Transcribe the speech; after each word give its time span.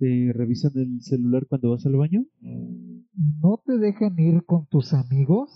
¿Te 0.00 0.32
revisan 0.32 0.72
el 0.76 1.02
celular 1.02 1.44
cuando 1.46 1.72
vas 1.72 1.84
al 1.84 1.96
baño? 1.96 2.24
¿No 2.40 3.62
te 3.66 3.76
dejan 3.76 4.18
ir 4.18 4.46
con 4.46 4.66
tus 4.66 4.94
amigos? 4.94 5.50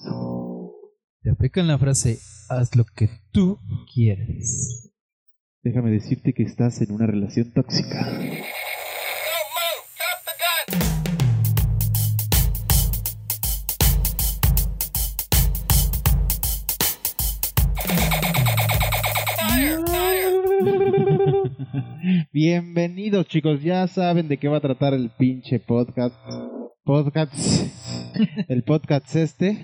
Te 1.23 1.31
aplican 1.31 1.67
la 1.67 1.79
frase, 1.79 2.19
haz 2.51 2.77
lo 2.77 2.85
que 2.85 3.09
tú 3.33 3.59
quieres. 3.95 4.93
Déjame 5.63 5.91
decirte 5.91 6.35
que 6.35 6.43
estás 6.43 6.83
en 6.83 6.93
una 6.93 7.07
relación 7.07 7.53
tóxica. 7.53 8.07
Bienvenidos 22.35 23.29
chicos, 23.29 23.63
ya 23.63 23.87
saben 23.87 24.27
de 24.27 24.39
qué 24.39 24.49
va 24.49 24.57
a 24.57 24.61
tratar 24.61 24.93
el 24.93 25.09
pinche 25.09 25.61
podcast. 25.61 26.17
Podcast. 26.83 27.33
El 28.49 28.65
podcast 28.65 29.15
este. 29.15 29.57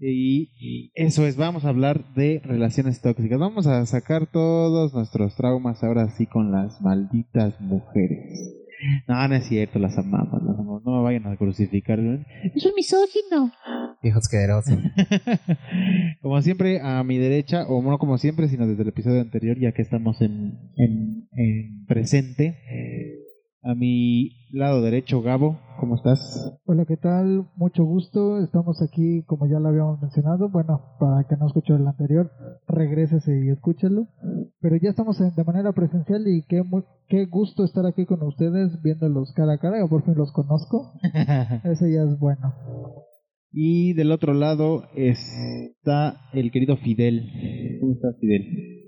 Y 0.00 0.90
eso 0.96 1.24
es, 1.24 1.36
vamos 1.36 1.64
a 1.64 1.68
hablar 1.68 2.12
de 2.14 2.42
relaciones 2.42 3.00
tóxicas. 3.00 3.38
Vamos 3.38 3.68
a 3.68 3.86
sacar 3.86 4.26
todos 4.26 4.92
nuestros 4.92 5.36
traumas 5.36 5.84
ahora 5.84 6.08
sí 6.08 6.26
con 6.26 6.50
las 6.50 6.80
malditas 6.80 7.60
mujeres. 7.60 8.65
No, 9.06 9.28
no 9.28 9.34
es 9.34 9.46
cierto, 9.46 9.78
las 9.78 9.96
amamos, 9.98 10.42
las 10.42 10.58
amamos. 10.58 10.84
No 10.84 10.98
me 10.98 11.02
vayan 11.02 11.26
a 11.26 11.36
crucificar. 11.36 11.98
Es 12.54 12.64
un 12.64 12.72
misógino. 12.74 13.52
Hijo 14.02 14.18
asqueroso. 14.18 14.78
como 16.22 16.40
siempre, 16.42 16.80
a 16.80 17.02
mi 17.02 17.18
derecha, 17.18 17.66
o 17.66 17.82
no 17.82 17.98
como 17.98 18.18
siempre, 18.18 18.48
sino 18.48 18.66
desde 18.66 18.82
el 18.82 18.88
episodio 18.88 19.20
anterior, 19.20 19.58
ya 19.58 19.72
que 19.72 19.82
estamos 19.82 20.20
en, 20.20 20.58
en, 20.76 21.28
en 21.32 21.86
presente. 21.86 23.25
A 23.68 23.74
mi 23.74 24.30
lado 24.52 24.80
derecho, 24.80 25.22
Gabo, 25.22 25.58
¿cómo 25.80 25.96
estás? 25.96 26.56
Hola, 26.66 26.84
¿qué 26.86 26.96
tal? 26.96 27.48
Mucho 27.56 27.82
gusto. 27.84 28.38
Estamos 28.38 28.80
aquí, 28.80 29.24
como 29.24 29.48
ya 29.48 29.58
lo 29.58 29.68
habíamos 29.70 30.00
mencionado. 30.00 30.48
Bueno, 30.48 30.80
para 31.00 31.24
que 31.28 31.36
no 31.36 31.48
escuche 31.48 31.74
el 31.74 31.84
anterior, 31.84 32.30
regrésese 32.68 33.44
y 33.44 33.48
escúchelo. 33.48 34.06
Pero 34.60 34.76
ya 34.76 34.90
estamos 34.90 35.20
en- 35.20 35.34
de 35.34 35.42
manera 35.42 35.72
presencial 35.72 36.28
y 36.28 36.42
qué, 36.48 36.62
qué 37.08 37.24
gusto 37.26 37.64
estar 37.64 37.84
aquí 37.86 38.06
con 38.06 38.22
ustedes, 38.22 38.80
viéndolos 38.82 39.32
cara 39.34 39.54
a 39.54 39.58
cara. 39.58 39.80
Yo 39.80 39.88
por 39.88 40.04
fin 40.04 40.14
los 40.16 40.30
conozco. 40.32 40.92
Eso 41.64 41.86
ya 41.88 42.04
es 42.04 42.16
bueno. 42.20 42.54
y 43.50 43.94
del 43.94 44.12
otro 44.12 44.32
lado 44.32 44.84
está 44.94 46.20
el 46.34 46.52
querido 46.52 46.76
Fidel. 46.76 47.78
¿Cómo 47.80 47.94
estás, 47.94 48.14
Fidel? 48.20 48.85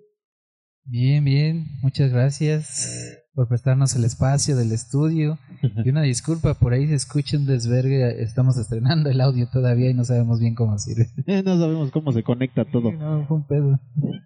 Bien, 0.91 1.22
bien, 1.22 1.67
muchas 1.83 2.11
gracias 2.11 3.22
por 3.34 3.47
prestarnos 3.47 3.94
el 3.94 4.05
espacio 4.05 4.56
del 4.56 4.72
estudio. 4.72 5.39
Y 5.84 5.91
una 5.91 6.00
disculpa, 6.00 6.55
por 6.55 6.72
ahí 6.72 6.86
se 6.86 6.95
escucha 6.95 7.36
un 7.36 7.45
desvergue, 7.45 8.22
estamos 8.22 8.56
estrenando 8.56 9.11
el 9.11 9.20
audio 9.20 9.48
todavía 9.53 9.91
y 9.91 9.95
no 9.95 10.05
sabemos 10.05 10.41
bien 10.41 10.55
cómo 10.55 10.78
sirve. 10.78 11.08
no 11.45 11.58
sabemos 11.58 11.91
cómo 11.91 12.12
se 12.12 12.22
conecta 12.22 12.64
todo. 12.64 12.91
No, 12.92 13.27
fue 13.27 13.36
un 13.36 13.47
pedo. 13.47 13.80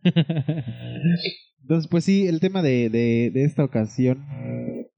Entonces, 1.63 1.89
pues 1.91 2.05
sí, 2.05 2.29
el 2.29 2.39
tema 2.39 2.63
de, 2.63 2.91
de, 2.91 3.33
de 3.35 3.45
esta 3.45 3.65
ocasión 3.65 4.25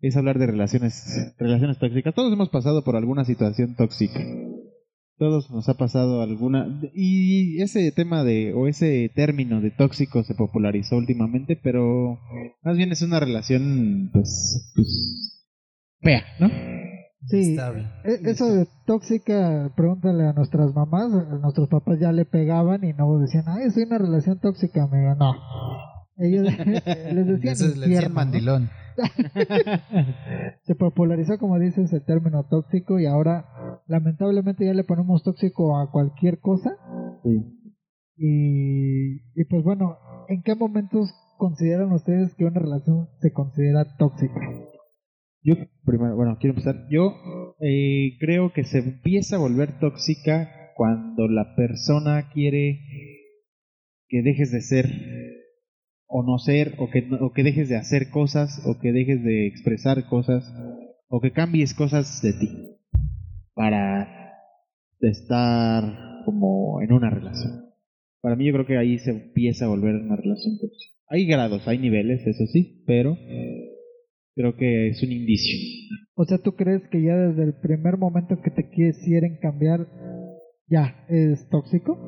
es 0.03 0.19
hablar 0.19 0.39
de 0.39 0.47
relaciones, 0.47 1.35
relaciones 1.39 1.79
tóxicas. 1.79 2.15
Todos 2.15 2.31
hemos 2.31 2.51
pasado 2.51 2.85
por 2.85 2.95
alguna 2.95 3.25
situación 3.25 3.75
tóxica. 3.75 4.21
Todos 5.17 5.51
nos 5.51 5.69
ha 5.69 5.75
pasado 5.75 6.23
alguna... 6.23 6.67
Y 6.93 7.63
ese 7.63 7.93
tema 7.93 8.25
de, 8.25 8.53
o 8.53 8.67
ese 8.67 9.11
término 9.15 9.61
de 9.61 9.71
tóxico 9.71 10.25
se 10.25 10.35
popularizó 10.35 10.97
últimamente, 10.97 11.59
pero 11.61 12.19
más 12.63 12.77
bien 12.77 12.91
es 12.91 13.03
una 13.03 13.21
relación, 13.21 14.11
pues, 14.13 14.73
pues 14.75 15.51
fea, 16.01 16.25
¿no? 16.41 16.49
Sí, 17.27 17.57
e- 18.05 18.31
eso 18.31 18.55
de 18.55 18.67
tóxica, 18.87 19.73
pregúntale 19.77 20.27
a 20.27 20.33
nuestras 20.33 20.75
mamás. 20.75 21.13
a 21.13 21.39
Nuestros 21.39 21.69
papás 21.69 21.99
ya 21.99 22.13
le 22.13 22.25
pegaban 22.25 22.85
y 22.85 22.93
no 22.93 23.19
decían, 23.19 23.45
ay, 23.47 23.71
soy 23.71 23.85
una 23.85 23.99
relación 23.99 24.39
tóxica, 24.41 24.85
amigo. 24.85 25.15
No. 25.15 25.33
Ellos 26.17 26.45
les 26.67 27.27
decían 27.27 27.53
Eso 27.53 27.67
le 27.69 27.89
decían 27.89 28.15
¿no? 28.15 28.69
se 30.63 30.75
popularizó, 30.75 31.39
como 31.39 31.59
dices, 31.59 31.93
el 31.93 32.05
término 32.05 32.45
tóxico 32.49 32.99
y 32.99 33.07
ahora 33.07 33.83
lamentablemente 33.87 34.65
ya 34.65 34.75
le 34.75 34.85
ponemos 34.85 35.23
tóxico 35.23 35.79
a 35.79 35.91
cualquier 35.91 36.41
cosa. 36.41 36.77
Y, 38.17 39.17
y 39.35 39.45
pues 39.49 39.65
bueno, 39.65 39.99
¿en 40.29 40.43
qué 40.43 40.55
momentos 40.55 41.13
consideran 41.39 41.93
ustedes 41.93 42.35
que 42.35 42.45
una 42.45 42.61
relación 42.61 43.09
se 43.21 43.33
considera 43.33 43.97
tóxica? 43.97 44.41
Yo, 45.43 45.57
primero, 45.85 46.17
bueno, 46.17 46.39
quiero 46.41 46.53
empezar. 46.53 46.87
Yo 46.89 47.15
eh, 47.61 48.17
creo 48.19 48.53
que 48.55 48.65
se 48.65 48.79
empieza 48.79 49.37
a 49.37 49.41
volver 49.41 49.79
tóxica 49.79 50.49
cuando 50.75 51.29
la 51.29 51.55
persona 51.55 52.31
quiere 52.33 52.81
que 54.09 54.23
dejes 54.23 54.53
de 54.53 54.63
ser 54.63 54.87
o 56.17 56.23
no 56.23 56.39
ser, 56.39 56.77
o 56.79 56.89
que, 56.91 57.09
o 57.21 57.33
que 57.33 57.43
dejes 57.43 57.69
de 57.69 57.75
hacer 57.75 58.09
cosas, 58.11 58.63
o 58.65 58.79
que 58.79 58.93
dejes 58.93 59.25
de 59.25 59.49
expresar 59.49 60.09
cosas, 60.09 60.45
o 61.09 61.21
que 61.21 61.33
cambies 61.33 61.75
cosas 61.75 62.23
de 62.23 62.35
ti 62.35 62.49
para 63.53 64.33
estar 65.01 65.83
como 66.25 66.81
en 66.83 66.93
una 66.93 67.11
relación. 67.11 67.65
Para 68.21 68.37
mí 68.37 68.47
yo 68.47 68.53
creo 68.53 68.65
que 68.65 68.79
ahí 68.79 68.97
se 69.01 69.11
empieza 69.11 69.65
a 69.65 69.69
volver 69.69 69.97
una 69.97 70.15
relación 70.15 70.57
tóxica. 70.61 70.95
Hay 71.09 71.27
grados, 71.27 71.67
hay 71.67 71.79
niveles, 71.79 72.25
eso 72.25 72.47
sí, 72.47 72.85
pero 72.87 73.17
creo 74.37 74.57
que 74.57 74.91
es 74.91 75.03
un 75.03 75.11
indicio. 75.11 75.59
O 76.15 76.25
sea, 76.27 76.39
¿tú 76.39 76.55
crees 76.55 76.83
que 76.93 77.03
ya 77.03 77.17
desde 77.17 77.43
el 77.43 77.55
primer 77.55 77.99
momento 77.99 78.41
que 78.41 78.53
te 78.53 78.71
quieren 78.71 79.39
cambiar, 79.43 79.89
ya 80.69 81.05
es 81.09 81.49
tóxico? 81.51 81.99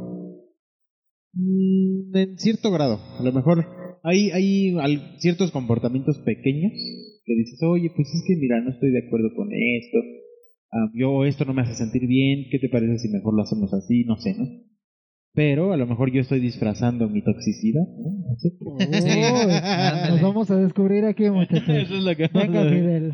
Mm, 1.32 2.16
en 2.16 2.38
cierto 2.38 2.70
grado, 2.70 3.00
a 3.18 3.22
lo 3.24 3.32
mejor 3.32 3.85
hay, 4.06 4.76
hay 4.78 5.02
ciertos 5.18 5.50
comportamientos 5.50 6.18
pequeños 6.18 6.72
que 7.24 7.34
dices, 7.34 7.60
oye, 7.62 7.90
pues 7.94 8.08
es 8.14 8.22
que 8.26 8.36
mira, 8.36 8.60
no 8.60 8.70
estoy 8.70 8.90
de 8.92 9.04
acuerdo 9.06 9.34
con 9.34 9.48
esto, 9.52 9.98
ah, 10.72 10.90
yo 10.94 11.24
esto 11.24 11.44
no 11.44 11.54
me 11.54 11.62
hace 11.62 11.74
sentir 11.74 12.06
bien, 12.06 12.46
¿qué 12.50 12.58
te 12.58 12.68
parece 12.68 12.98
si 12.98 13.08
mejor 13.08 13.34
lo 13.34 13.42
hacemos 13.42 13.74
así? 13.74 14.04
No 14.04 14.16
sé, 14.16 14.34
¿no? 14.38 14.46
Pero 15.34 15.72
a 15.72 15.76
lo 15.76 15.86
mejor 15.86 16.10
yo 16.12 16.20
estoy 16.20 16.40
disfrazando 16.40 17.08
mi 17.10 17.22
toxicidad, 17.22 17.82
¿no? 17.82 18.10
Uy, 18.60 18.86
nos 20.10 20.22
vamos 20.22 20.50
a 20.50 20.56
descubrir 20.56 21.04
aquí, 21.04 21.28
muchachos. 21.28 21.68
Eso 21.68 21.96
es 21.96 22.04
lo 22.04 22.16
que 22.16 22.28
Venga, 22.32 22.62
Fidel. 22.62 23.12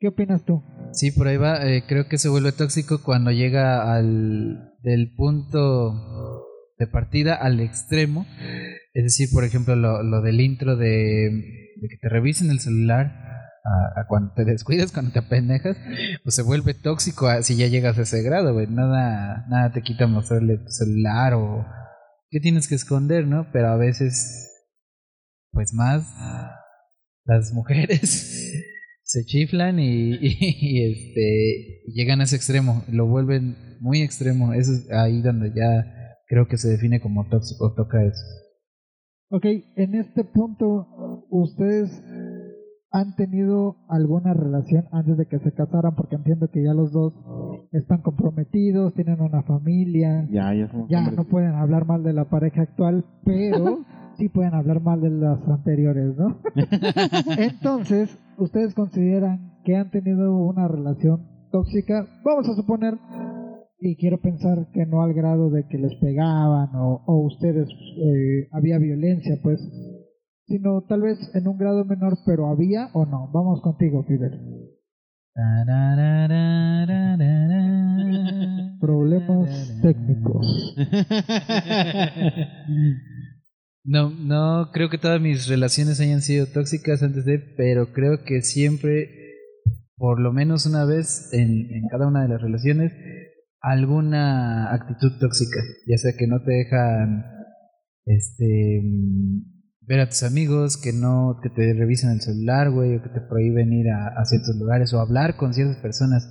¿Qué 0.00 0.08
opinas 0.08 0.44
tú? 0.44 0.62
Sí, 0.92 1.12
por 1.12 1.28
ahí 1.28 1.36
va. 1.36 1.70
eh, 1.70 1.84
creo 1.86 2.08
que 2.08 2.18
se 2.18 2.28
vuelve 2.28 2.50
tóxico 2.52 3.02
cuando 3.04 3.30
llega 3.30 3.94
al 3.94 4.72
del 4.82 5.12
punto 5.14 6.39
de 6.80 6.86
partida 6.88 7.34
al 7.34 7.60
extremo. 7.60 8.26
Es 8.94 9.04
decir, 9.04 9.28
por 9.32 9.44
ejemplo, 9.44 9.76
lo, 9.76 10.02
lo 10.02 10.22
del 10.22 10.40
intro 10.40 10.76
de, 10.76 11.30
de 11.80 11.88
que 11.88 11.96
te 12.00 12.08
revisen 12.08 12.50
el 12.50 12.58
celular 12.58 13.06
a, 13.62 14.00
a 14.00 14.06
cuando 14.08 14.32
te 14.34 14.44
descuidas, 14.44 14.90
cuando 14.94 15.12
te 15.12 15.18
apendejas, 15.20 15.76
pues 16.24 16.34
se 16.34 16.42
vuelve 16.42 16.74
tóxico 16.74 17.28
a- 17.28 17.42
si 17.42 17.54
ya 17.56 17.66
llegas 17.68 17.98
a 17.98 18.02
ese 18.02 18.22
grado. 18.22 18.58
Nada, 18.66 19.46
nada 19.48 19.72
te 19.72 19.82
quita 19.82 20.06
mostrarle 20.08 20.56
tu 20.56 20.70
celular 20.70 21.34
o 21.34 21.66
qué 22.30 22.40
tienes 22.40 22.66
que 22.66 22.74
esconder, 22.76 23.26
¿no? 23.26 23.46
Pero 23.52 23.68
a 23.68 23.76
veces, 23.76 24.48
pues 25.52 25.74
más, 25.74 26.02
las 27.26 27.52
mujeres 27.52 28.00
se 29.02 29.24
chiflan 29.26 29.78
y, 29.78 30.14
y, 30.20 30.38
y, 30.40 30.92
este 30.92 31.82
llegan 31.92 32.20
a 32.22 32.24
ese 32.24 32.36
extremo, 32.36 32.84
lo 32.90 33.06
vuelven 33.06 33.76
muy 33.80 34.00
extremo. 34.00 34.54
Eso 34.54 34.72
es 34.72 34.90
ahí 34.90 35.20
donde 35.20 35.52
ya 35.54 35.99
creo 36.30 36.46
que 36.46 36.56
se 36.56 36.68
define 36.68 37.00
como 37.00 37.26
tóxico, 37.28 37.74
toca 37.74 38.02
eso. 38.04 38.24
Ok, 39.32 39.44
en 39.76 39.94
este 39.96 40.22
punto, 40.24 41.26
¿ustedes 41.28 41.90
han 42.92 43.14
tenido 43.16 43.76
alguna 43.88 44.32
relación 44.34 44.86
antes 44.92 45.16
de 45.16 45.26
que 45.26 45.38
se 45.40 45.52
casaran? 45.52 45.94
Porque 45.96 46.14
entiendo 46.16 46.48
que 46.50 46.62
ya 46.64 46.72
los 46.72 46.92
dos 46.92 47.12
están 47.72 48.02
comprometidos, 48.02 48.94
tienen 48.94 49.20
una 49.20 49.42
familia, 49.42 50.26
Ya, 50.30 50.54
ya 50.54 50.68
somos 50.70 50.88
ya 50.88 50.98
hombres. 51.00 51.16
no 51.18 51.24
pueden 51.24 51.54
hablar 51.54 51.84
mal 51.84 52.02
de 52.04 52.12
la 52.12 52.24
pareja 52.26 52.62
actual, 52.62 53.04
pero 53.24 53.84
sí 54.18 54.28
pueden 54.28 54.54
hablar 54.54 54.80
mal 54.80 55.00
de 55.00 55.10
las 55.10 55.38
anteriores, 55.48 56.16
¿no? 56.16 56.38
Entonces, 57.38 58.16
¿ustedes 58.38 58.74
consideran 58.74 59.52
que 59.64 59.76
han 59.76 59.90
tenido 59.90 60.36
una 60.36 60.66
relación 60.68 61.26
tóxica? 61.52 62.06
Vamos 62.24 62.48
a 62.48 62.54
suponer, 62.54 62.94
y 63.80 63.96
quiero 63.96 64.20
pensar 64.20 64.68
que 64.72 64.84
no 64.84 65.02
al 65.02 65.14
grado 65.14 65.50
de 65.50 65.66
que 65.66 65.78
les 65.78 65.94
pegaban 65.96 66.68
o, 66.74 67.02
o 67.06 67.26
ustedes 67.26 67.68
eh, 67.68 68.48
había 68.52 68.78
violencia, 68.78 69.38
pues, 69.42 69.60
sino 70.46 70.82
tal 70.82 71.02
vez 71.02 71.18
en 71.34 71.48
un 71.48 71.56
grado 71.56 71.84
menor, 71.84 72.18
pero 72.26 72.48
había 72.48 72.90
o 72.92 73.06
no. 73.06 73.30
Vamos 73.32 73.62
contigo, 73.62 74.04
Fidel. 74.04 74.38
Problemas 78.80 79.78
técnicos. 79.82 80.76
No, 83.82 84.10
no 84.10 84.72
creo 84.74 84.90
que 84.90 84.98
todas 84.98 85.22
mis 85.22 85.48
relaciones 85.48 86.00
hayan 86.00 86.20
sido 86.20 86.44
tóxicas 86.44 87.02
antes 87.02 87.24
de, 87.24 87.38
pero 87.38 87.94
creo 87.94 88.24
que 88.24 88.42
siempre 88.42 89.08
por 89.96 90.20
lo 90.20 90.34
menos 90.34 90.66
una 90.66 90.84
vez 90.84 91.30
en, 91.32 91.70
en 91.70 91.88
cada 91.88 92.06
una 92.06 92.22
de 92.22 92.28
las 92.28 92.42
relaciones 92.42 92.92
alguna 93.60 94.72
actitud 94.72 95.18
tóxica, 95.20 95.60
ya 95.86 95.96
sea 95.98 96.12
que 96.18 96.26
no 96.26 96.42
te 96.42 96.52
dejan 96.52 97.24
este 98.06 98.82
ver 99.82 100.00
a 100.00 100.08
tus 100.08 100.22
amigos, 100.22 100.80
que 100.80 100.92
no 100.92 101.40
que 101.42 101.50
te 101.50 101.74
revisen 101.74 102.10
el 102.10 102.20
celular, 102.20 102.70
güey, 102.70 102.96
o 102.96 103.02
que 103.02 103.08
te 103.08 103.20
prohíben 103.20 103.72
ir 103.72 103.86
a, 103.90 104.24
ciertos 104.24 104.56
lugares 104.56 104.92
o 104.94 105.00
hablar 105.00 105.36
con 105.36 105.52
ciertas 105.52 105.78
personas. 105.78 106.28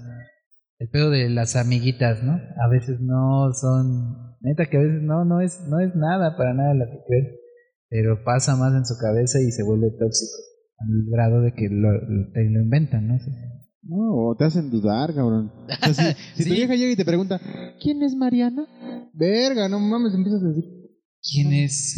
El 0.80 0.90
pedo 0.90 1.10
de 1.10 1.30
las 1.30 1.56
amiguitas, 1.58 2.24
¿no? 2.24 2.34
A 2.34 2.70
veces 2.70 3.02
no 3.02 3.52
son, 3.54 4.38
neta 4.40 4.68
que 4.68 4.78
a 4.78 4.82
veces 4.82 5.02
no 5.02 5.26
no 5.26 5.42
es 5.42 5.68
no 5.68 5.80
es 5.82 5.94
nada 5.96 6.38
para 6.38 6.54
nada 6.54 6.74
lo 6.74 6.86
que 6.86 7.04
crees, 7.06 7.36
pero 7.90 8.24
pasa 8.24 8.56
más 8.56 8.74
en 8.74 8.86
su 8.86 8.96
cabeza 8.98 9.40
y 9.42 9.52
se 9.52 9.64
vuelve 9.64 9.90
tóxico 9.92 10.38
al 10.78 11.12
grado 11.12 11.42
de 11.42 11.54
que 11.54 11.68
lo- 11.70 12.00
te 12.34 12.50
lo 12.50 12.62
inventan, 12.62 13.08
¿no? 13.10 13.18
No, 13.82 14.36
te 14.38 14.46
hacen 14.46 14.70
dudar, 14.70 15.14
cabrón. 15.16 15.52
O 15.90 15.94
sea, 15.94 16.14
si 16.14 16.22
si 16.44 16.50
tu 16.50 16.56
vieja 16.56 16.76
llega 16.76 16.92
y 16.92 16.96
te 16.96 17.06
pregunta, 17.06 17.40
¿quién 17.82 18.04
es 18.04 18.14
Mariana? 18.16 18.66
Verga, 19.14 19.68
no 19.70 19.80
mames, 19.80 20.14
empiezas 20.14 20.44
a 20.44 20.48
decir. 20.48 20.66
¿Quién 21.32 21.54
es? 21.54 21.98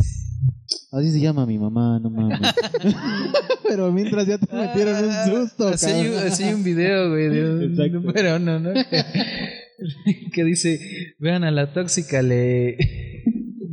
Así 0.92 1.12
se 1.12 1.20
llama 1.20 1.46
mi 1.46 1.58
mamá, 1.58 2.00
no 2.00 2.10
mames. 2.12 2.40
Pero 3.68 3.92
mientras 3.92 4.28
ya 4.28 4.38
te 4.38 4.54
metieron 4.56 4.96
un 5.06 5.14
susto, 5.50 5.68
Así 5.70 5.88
hay, 5.88 6.08
un- 6.08 6.14
cabrón. 6.14 6.32
así 6.32 6.44
hay 6.44 6.54
un 6.54 6.64
video, 6.64 7.10
güey, 7.10 7.30
de 7.30 7.52
un, 7.52 7.62
Exacto. 7.64 8.00
de 8.02 8.08
un 8.08 8.14
peruano, 8.14 8.60
¿no? 8.60 8.74
Que, 8.74 10.30
que 10.34 10.44
dice, 10.44 10.80
vean 11.20 11.44
a 11.44 11.52
la 11.52 11.74
tóxica, 11.74 12.22
le 12.22 12.78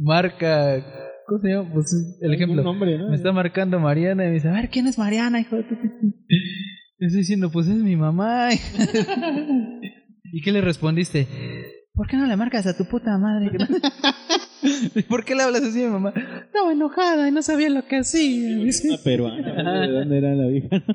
marca, 0.01 0.85
¿cómo 1.27 1.41
se 1.41 1.49
llama? 1.49 1.71
Pues 1.75 2.19
el 2.21 2.35
ejemplo. 2.35 2.63
nombre, 2.63 2.97
¿no? 2.99 3.11
Me 3.11 3.17
está 3.17 3.33
marcando 3.33 3.79
Mariana 3.81 4.25
y 4.25 4.29
me 4.29 4.35
dice, 4.35 4.49
a 4.49 4.53
ver, 4.53 4.71
¿quién 4.71 4.87
es 4.87 4.97
Mariana, 4.99 5.41
hijo 5.41 5.57
de 5.57 5.65
estoy 7.07 7.21
diciendo, 7.21 7.51
pues 7.51 7.69
es 7.69 7.77
mi 7.77 7.97
mamá. 7.97 8.49
¿Y 10.33 10.43
qué 10.43 10.53
le 10.53 10.61
respondiste? 10.61 11.27
¿Por 11.95 12.07
qué 12.07 12.17
no 12.17 12.27
le 12.27 12.37
marcas 12.37 12.67
a 12.67 12.77
tu 12.77 12.85
puta 12.85 13.19
madre? 13.19 13.51
¿Por 15.09 15.25
qué 15.25 15.35
le 15.35 15.43
hablas 15.43 15.63
así 15.63 15.83
a 15.83 15.87
mi 15.87 15.93
mamá? 15.93 16.13
Estaba 16.45 16.73
enojada 16.73 17.29
y 17.29 17.33
no 17.33 17.43
sabía 17.43 17.71
lo 17.71 17.87
que 17.87 17.99
hacía. 17.99 18.59
Una 18.61 18.99
peruana. 19.03 19.83
¿De 19.87 19.93
dónde 19.93 20.19
era 20.19 20.35
la 20.35 20.47
vieja? 20.49 20.85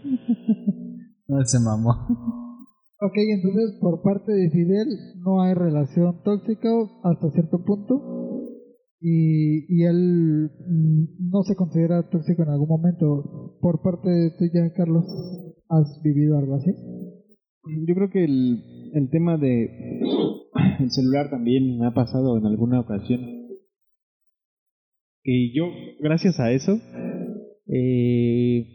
No 1.25 1.44
se 1.45 1.57
mamó. 1.57 1.89
Ok, 2.99 3.13
entonces 3.15 3.77
por 3.79 4.03
parte 4.03 4.33
de 4.33 4.51
Fidel 4.51 4.88
no 5.23 5.41
hay 5.41 5.53
relación 5.53 6.21
tóxica 6.21 6.69
hasta 7.01 7.31
cierto 7.31 7.63
punto 7.63 8.49
y, 8.99 9.65
y 9.73 9.85
él 9.85 10.51
mm, 10.67 11.29
no 11.31 11.44
se 11.44 11.56
considera 11.56 12.07
tóxico 12.09 12.44
en 12.44 12.49
algún 12.49 12.67
momento. 12.67 13.57
Por 13.61 13.81
parte 13.81 14.09
de 14.09 14.31
tuya, 14.38 14.71
Carlos, 14.75 15.06
¿has 15.77 16.01
vivido 16.03 16.37
algo 16.37 16.55
así? 16.55 16.71
Yo 17.87 17.95
creo 17.95 18.09
que 18.09 18.23
el, 18.25 18.91
el 18.93 19.09
tema 19.09 19.37
de 19.37 19.69
el 20.79 20.91
celular 20.91 21.29
también 21.29 21.79
me 21.79 21.87
ha 21.87 21.91
pasado 21.93 22.37
en 22.37 22.45
alguna 22.45 22.79
ocasión. 22.81 23.21
Y 25.23 25.55
yo, 25.57 25.65
gracias 26.01 26.39
a 26.41 26.51
eso, 26.51 26.77
eh, 27.67 28.65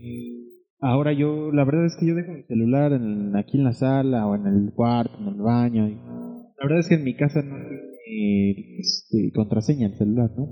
ahora 0.80 1.12
yo, 1.12 1.52
la 1.52 1.64
verdad 1.64 1.84
es 1.84 1.96
que 2.00 2.06
yo 2.06 2.14
dejo 2.14 2.32
mi 2.32 2.42
celular 2.44 2.92
en- 2.92 3.36
aquí 3.36 3.58
en 3.58 3.64
la 3.64 3.72
sala 3.74 4.26
o 4.26 4.34
en 4.34 4.46
el 4.46 4.72
cuarto, 4.74 5.12
en 5.20 5.28
el 5.28 5.42
baño. 5.42 5.86
la 5.88 6.64
verdad 6.64 6.78
es 6.80 6.88
que 6.88 6.94
en 6.94 7.04
mi 7.04 7.14
casa 7.14 7.42
no 7.42 7.54
tiene 7.58 8.78
este, 8.78 9.30
contraseña 9.34 9.88
el 9.88 9.98
celular, 9.98 10.30
¿no? 10.38 10.46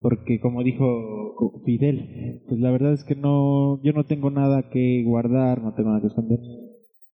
Porque 0.00 0.40
como 0.40 0.62
dijo 0.62 1.62
Fidel, 1.64 2.42
pues 2.48 2.60
la 2.60 2.70
verdad 2.70 2.92
es 2.92 3.04
que 3.04 3.14
no, 3.14 3.82
yo 3.82 3.92
no 3.92 4.04
tengo 4.04 4.30
nada 4.30 4.70
que 4.70 5.02
guardar, 5.04 5.62
no 5.62 5.74
tengo 5.74 5.90
nada 5.90 6.00
que 6.00 6.08
esconder 6.08 6.38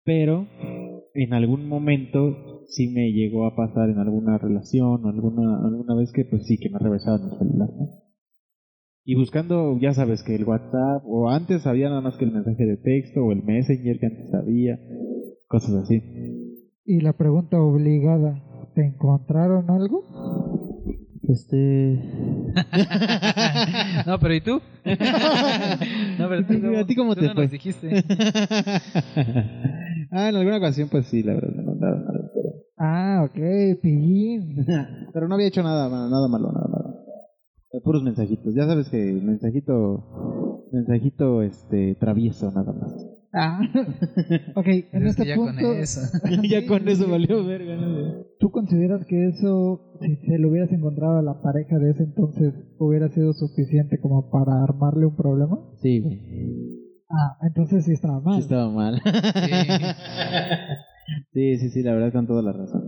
pero 0.09 0.47
en 1.13 1.33
algún 1.35 1.69
momento 1.69 2.65
sí 2.67 2.87
me 2.87 3.11
llegó 3.11 3.45
a 3.45 3.55
pasar 3.55 3.91
en 3.91 3.99
alguna 3.99 4.39
relación, 4.39 5.05
alguna 5.05 5.63
alguna 5.63 5.93
vez 5.93 6.11
que 6.11 6.25
pues 6.25 6.47
sí 6.47 6.57
que 6.57 6.71
me 6.71 6.79
revisaban 6.79 7.29
el 7.29 7.37
celular. 7.37 7.69
Y 9.05 9.13
buscando, 9.13 9.77
ya 9.79 9.93
sabes 9.93 10.23
que 10.23 10.35
el 10.35 10.45
WhatsApp 10.45 11.03
o 11.05 11.29
antes 11.29 11.67
había 11.67 11.89
nada 11.89 12.01
más 12.01 12.17
que 12.17 12.25
el 12.25 12.31
mensaje 12.31 12.65
de 12.65 12.77
texto 12.77 13.23
o 13.23 13.31
el 13.31 13.43
Messenger 13.43 13.99
que 13.99 14.05
antes 14.07 14.33
había, 14.33 14.79
cosas 15.47 15.75
así. 15.83 16.01
Y 16.85 17.01
la 17.01 17.13
pregunta 17.13 17.61
obligada, 17.61 18.43
¿te 18.73 18.87
encontraron 18.87 19.69
algo? 19.69 20.48
Este 21.29 21.99
no, 24.07 24.19
pero 24.19 24.33
¿y 24.33 24.41
tú? 24.41 24.59
no, 24.85 26.27
pero 26.29 26.43
tú, 26.45 26.53
¿A 26.77 26.85
ti 26.87 26.95
cómo 26.95 27.13
tú 27.15 27.21
te 27.21 27.27
no 27.27 27.33
fue? 27.35 27.43
nos 27.43 27.51
dijiste. 27.51 27.87
ah, 30.11 30.29
en 30.29 30.35
alguna 30.35 30.57
ocasión 30.57 30.89
pues 30.89 31.05
sí, 31.07 31.21
la 31.23 31.33
verdad 31.35 31.53
me 31.55 31.65
contaron 31.65 31.99
algo, 32.07 32.29
pero, 32.33 32.49
Ah, 32.77 33.25
ok, 33.25 33.79
pillín. 33.81 34.65
pero 35.13 35.27
no 35.27 35.35
había 35.35 35.47
hecho 35.47 35.61
nada 35.61 35.87
nada 35.89 36.27
malo, 36.27 36.51
nada 36.51 36.67
malo. 36.67 36.95
Eh, 37.73 37.81
Puros 37.83 38.01
mensajitos, 38.03 38.55
ya 38.55 38.65
sabes 38.65 38.89
que 38.89 38.97
mensajito 38.97 40.65
mensajito 40.71 41.43
este 41.43 41.95
travieso 41.95 42.51
nada 42.51 42.73
más. 42.73 42.95
Ah, 43.31 43.59
ok, 44.55 44.67
en 44.67 45.03
Es 45.03 45.11
este 45.11 45.27
ya 45.27 45.35
punto, 45.35 45.61
con 45.61 45.77
eso. 45.77 46.01
ya 46.49 46.65
con 46.65 46.87
eso 46.87 47.09
valió 47.09 47.45
verga, 47.45 47.75
¿no? 47.75 48.25
¿tú 48.39 48.49
consideras 48.51 49.05
que 49.05 49.27
eso, 49.27 49.97
si 50.01 50.15
se 50.15 50.39
lo 50.39 50.49
hubieras 50.49 50.71
encontrado 50.71 51.17
a 51.17 51.21
la 51.21 51.41
pareja 51.41 51.77
de 51.77 51.91
ese 51.91 52.03
entonces, 52.03 52.53
hubiera 52.79 53.09
sido 53.09 53.33
suficiente 53.33 53.99
como 53.99 54.29
para 54.31 54.63
armarle 54.63 55.05
un 55.05 55.15
problema? 55.15 55.59
Sí, 55.81 55.99
güey. 55.99 56.19
Ah, 57.09 57.37
entonces 57.47 57.85
sí 57.85 57.91
estaba 57.91 58.19
mal. 58.19 58.35
Sí 58.35 58.41
estaba 58.41 58.71
mal. 58.71 59.01
sí, 61.33 61.57
sí, 61.57 61.69
sí, 61.69 61.83
la 61.83 61.93
verdad 61.93 62.13
con 62.13 62.27
toda 62.27 62.41
la 62.41 62.53
razón. 62.53 62.83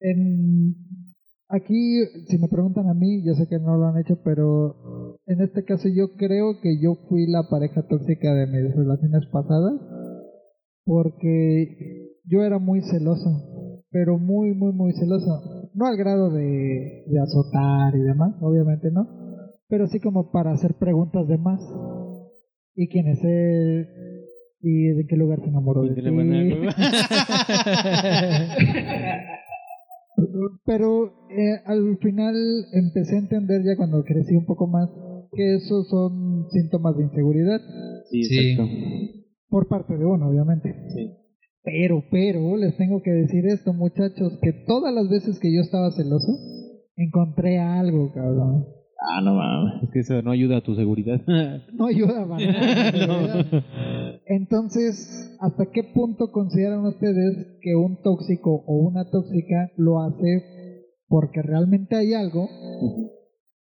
En, 0.00 0.74
aquí, 1.50 2.06
si 2.28 2.38
me 2.38 2.48
preguntan 2.48 2.88
a 2.88 2.94
mí, 2.94 3.22
yo 3.24 3.34
sé 3.34 3.46
que 3.48 3.58
no 3.58 3.76
lo 3.76 3.86
han 3.86 3.98
hecho, 3.98 4.18
pero 4.24 5.18
en 5.26 5.42
este 5.42 5.64
caso 5.64 5.88
yo 5.88 6.14
creo 6.16 6.60
que 6.60 6.80
yo 6.80 6.94
fui 7.08 7.26
la 7.26 7.42
pareja 7.50 7.82
tóxica 7.82 8.32
de 8.34 8.46
mis 8.46 8.74
relaciones 8.74 9.26
pasadas, 9.26 9.74
porque 10.84 12.14
yo 12.24 12.42
era 12.42 12.58
muy 12.58 12.80
celoso, 12.82 13.82
pero 13.90 14.18
muy, 14.18 14.54
muy, 14.54 14.72
muy 14.72 14.92
celoso. 14.92 15.70
No 15.74 15.86
al 15.86 15.96
grado 15.96 16.30
de, 16.30 17.04
de 17.06 17.20
azotar 17.20 17.94
y 17.94 18.00
demás, 18.00 18.34
obviamente 18.40 18.90
no, 18.90 19.06
pero 19.68 19.86
sí 19.88 20.00
como 20.00 20.30
para 20.30 20.52
hacer 20.52 20.74
preguntas 20.74 21.26
de 21.28 21.38
más. 21.38 21.60
¿Y 22.74 22.88
quién 22.88 23.08
es 23.08 23.22
él? 23.24 23.88
¿Y 24.62 24.88
de 24.88 25.06
qué 25.06 25.16
lugar 25.16 25.40
se 25.40 25.48
enamoró 25.48 25.82
de 25.82 25.94
ti? 25.94 26.02
Pero 30.64 31.12
eh, 31.30 31.60
al 31.64 31.98
final 31.98 32.34
empecé 32.72 33.16
a 33.16 33.20
entender 33.20 33.62
ya 33.64 33.76
cuando 33.76 34.02
crecí 34.04 34.34
un 34.36 34.46
poco 34.46 34.66
más 34.66 34.88
que 35.32 35.54
esos 35.56 35.88
son 35.88 36.46
síntomas 36.50 36.96
de 36.96 37.04
inseguridad 37.04 37.60
Sí, 38.10 38.24
Sí. 38.24 38.56
por 39.48 39.68
parte 39.68 39.96
de 39.96 40.04
uno, 40.04 40.28
obviamente. 40.28 40.74
Sí. 40.94 41.12
Pero, 41.62 42.02
pero, 42.10 42.56
les 42.56 42.76
tengo 42.76 43.02
que 43.02 43.10
decir 43.10 43.46
esto, 43.46 43.72
muchachos, 43.72 44.38
que 44.42 44.52
todas 44.66 44.92
las 44.94 45.08
veces 45.08 45.38
que 45.38 45.54
yo 45.54 45.60
estaba 45.60 45.90
celoso, 45.92 46.32
encontré 46.96 47.58
algo, 47.58 48.12
cabrón. 48.12 48.64
Ah, 49.02 49.20
no 49.22 49.34
mames. 49.34 49.82
Es 49.84 49.90
que 49.90 50.00
eso 50.00 50.20
no 50.22 50.30
ayuda 50.30 50.58
a 50.58 50.62
tu 50.62 50.74
seguridad. 50.74 51.20
No 51.74 51.86
ayuda 51.86 52.26
para 52.28 52.46
nada. 52.52 53.44
Entonces, 54.30 55.36
¿hasta 55.40 55.66
qué 55.72 55.82
punto 55.82 56.30
consideran 56.30 56.86
ustedes 56.86 57.58
que 57.60 57.74
un 57.74 58.00
tóxico 58.00 58.62
o 58.64 58.76
una 58.76 59.10
tóxica 59.10 59.72
lo 59.76 60.00
hace 60.00 60.84
porque 61.08 61.42
realmente 61.42 61.96
hay 61.96 62.14
algo 62.14 62.48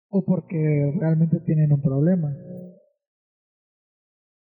o 0.08 0.24
porque 0.24 0.94
realmente 0.98 1.40
tienen 1.40 1.74
un 1.74 1.82
problema? 1.82 2.34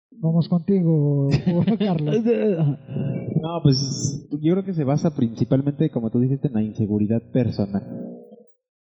Vamos 0.10 0.50
contigo, 0.50 1.30
Carlos. 1.80 2.26
No, 2.26 3.60
pues 3.62 4.28
yo 4.42 4.54
creo 4.54 4.66
que 4.66 4.74
se 4.74 4.84
basa 4.84 5.16
principalmente, 5.16 5.92
como 5.92 6.10
tú 6.10 6.20
dijiste, 6.20 6.48
en 6.48 6.56
la 6.56 6.64
inseguridad 6.64 7.22
personal. 7.32 7.84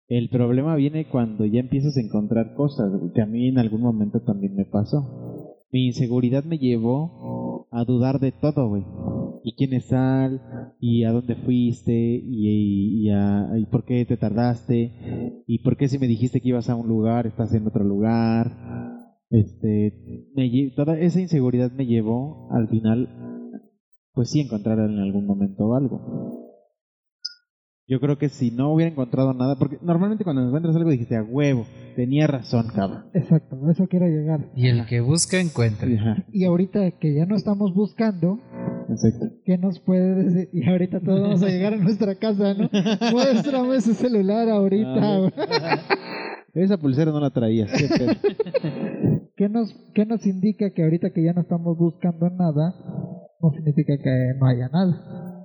El 0.07 0.29
problema 0.29 0.77
viene 0.77 1.09
cuando 1.09 1.47
ya 1.47 1.61
empiezas 1.61 1.97
a 1.97 2.03
encontrar 2.03 2.55
cosas, 2.55 2.93
que 3.15 3.23
a 3.23 3.27
mí 3.27 3.49
en 3.49 3.57
algún 3.57 3.81
momento 3.81 4.21
también 4.21 4.55
me 4.55 4.67
pasó. 4.67 5.36
Mi 5.73 5.87
inseguridad 5.87 6.45
me 6.45 6.59
llevó 6.59 7.69
a 7.71 7.85
dudar 7.85 8.21
de 8.21 8.33
todo, 8.33 8.69
güey. 8.69 8.85
Y 9.45 9.55
quién 9.57 9.75
es 9.75 9.89
tal, 9.89 10.41
y 10.81 11.05
a 11.05 11.13
dónde 11.13 11.37
fuiste, 11.37 11.93
y, 11.93 13.09
a- 13.11 13.51
y 13.59 13.67
por 13.67 13.85
qué 13.85 14.05
te 14.05 14.17
tardaste, 14.17 15.43
y 15.47 15.59
por 15.61 15.77
qué 15.77 15.89
si 15.89 15.99
me 15.99 16.09
dijiste 16.09 16.41
que 16.41 16.49
ibas 16.49 16.69
a 16.71 16.75
un 16.75 16.89
lugar, 16.89 17.27
estás 17.27 17.53
en 17.55 17.67
otro 17.67 17.85
lugar. 17.85 18.53
Este, 19.31 20.29
me 20.35 20.71
toda 20.77 20.99
esa 20.99 21.21
inseguridad 21.21 21.73
me 21.73 21.87
llevó 21.87 22.49
al 22.53 22.69
final 22.69 23.09
pues 24.15 24.31
sí 24.31 24.41
encontrar 24.41 24.79
en 24.79 24.99
algún 24.99 25.27
momento 25.27 25.75
algo. 25.75 26.46
Yo 27.89 28.01
creo 28.01 28.19
que 28.19 28.29
si 28.29 28.51
no 28.51 28.73
hubiera 28.73 28.91
encontrado 28.91 29.33
nada, 29.33 29.57
porque 29.57 29.79
normalmente 29.81 30.25
cuando 30.25 30.45
encuentras 30.45 30.75
algo 30.75 30.91
dijiste 30.91 31.17
a 31.17 31.23
huevo, 31.23 31.67
tenía 31.95 32.27
razón, 32.27 32.67
cabrón. 32.75 33.05
Exacto, 33.15 33.57
a 33.65 33.71
eso 33.71 33.87
quiero 33.87 34.07
llegar. 34.07 34.51
Y 34.57 34.67
el 34.67 34.87
que 34.87 35.01
busca 35.01 35.41
encuentra. 35.41 35.89
Ajá. 35.89 36.25
Y 36.33 36.45
ahorita 36.45 36.91
que 36.93 37.15
ya 37.15 37.27
no 37.27 37.37
estamos 37.37 37.75
buscando, 37.75 38.41
Exacto. 38.89 39.27
¿Qué 39.45 39.59
nos 39.59 39.81
puede 39.81 40.15
decir? 40.15 40.49
Y 40.53 40.69
ahorita 40.69 41.01
todos 41.01 41.21
vamos 41.21 41.43
a 41.43 41.49
llegar 41.49 41.75
a 41.75 41.77
nuestra 41.77 42.15
casa, 42.15 42.55
¿no? 42.55 42.69
Muéstrame 43.13 43.77
ese 43.77 43.95
celular 43.95 44.49
ahorita. 44.49 45.19
güey. 45.19 45.33
Esa 46.55 46.79
pulsera 46.79 47.13
no 47.13 47.21
la 47.21 47.31
traías. 47.31 47.71
¿Qué 49.37 49.49
nos, 49.51 49.75
¿Qué 49.95 50.07
nos 50.07 50.27
indica 50.27 50.71
que 50.71 50.85
ahorita 50.85 51.11
que 51.11 51.23
ya 51.23 51.35
no 51.35 51.43
estamos 51.43 51.77
buscando 51.77 52.31
nada, 52.31 52.75
no 53.43 53.51
significa 53.51 53.99
que 53.99 54.33
no 54.41 54.47
haya 54.47 54.71
nada? 54.71 55.36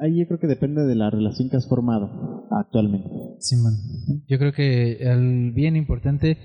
Ahí 0.00 0.18
yo 0.18 0.26
creo 0.26 0.38
que 0.38 0.46
depende 0.46 0.84
de 0.84 0.94
la 0.94 1.10
relación 1.10 1.50
que 1.50 1.56
has 1.56 1.68
formado 1.68 2.46
actualmente. 2.50 3.08
Simón. 3.40 3.74
Yo 4.28 4.38
creo 4.38 4.52
que 4.52 4.98
el 5.00 5.52
bien 5.52 5.76
importante 5.76 6.38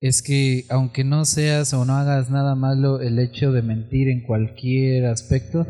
es 0.00 0.22
que 0.22 0.64
aunque 0.68 1.04
no 1.04 1.24
seas 1.24 1.72
o 1.74 1.84
no 1.84 1.94
hagas 1.94 2.30
nada 2.30 2.56
malo, 2.56 3.00
el 3.00 3.18
hecho 3.18 3.52
de 3.52 3.62
mentir 3.62 4.08
en 4.08 4.22
cualquier 4.24 5.06
aspecto 5.06 5.66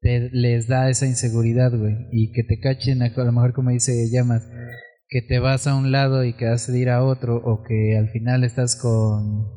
te 0.00 0.30
les 0.30 0.68
da 0.68 0.88
esa 0.90 1.06
inseguridad, 1.06 1.76
güey. 1.76 2.08
Y 2.12 2.32
que 2.32 2.44
te 2.44 2.60
cachen, 2.60 3.02
a 3.02 3.08
lo 3.08 3.32
mejor 3.32 3.52
como 3.52 3.70
dice 3.70 4.08
Llamas, 4.10 4.48
que 5.08 5.22
te 5.22 5.40
vas 5.40 5.66
a 5.66 5.74
un 5.74 5.92
lado 5.92 6.24
y 6.24 6.34
que 6.34 6.46
vas 6.46 6.68
a 6.68 6.76
ir 6.76 6.90
a 6.90 7.04
otro, 7.04 7.36
o 7.36 7.62
que 7.62 7.96
al 7.96 8.08
final 8.10 8.44
estás 8.44 8.76
con, 8.76 9.48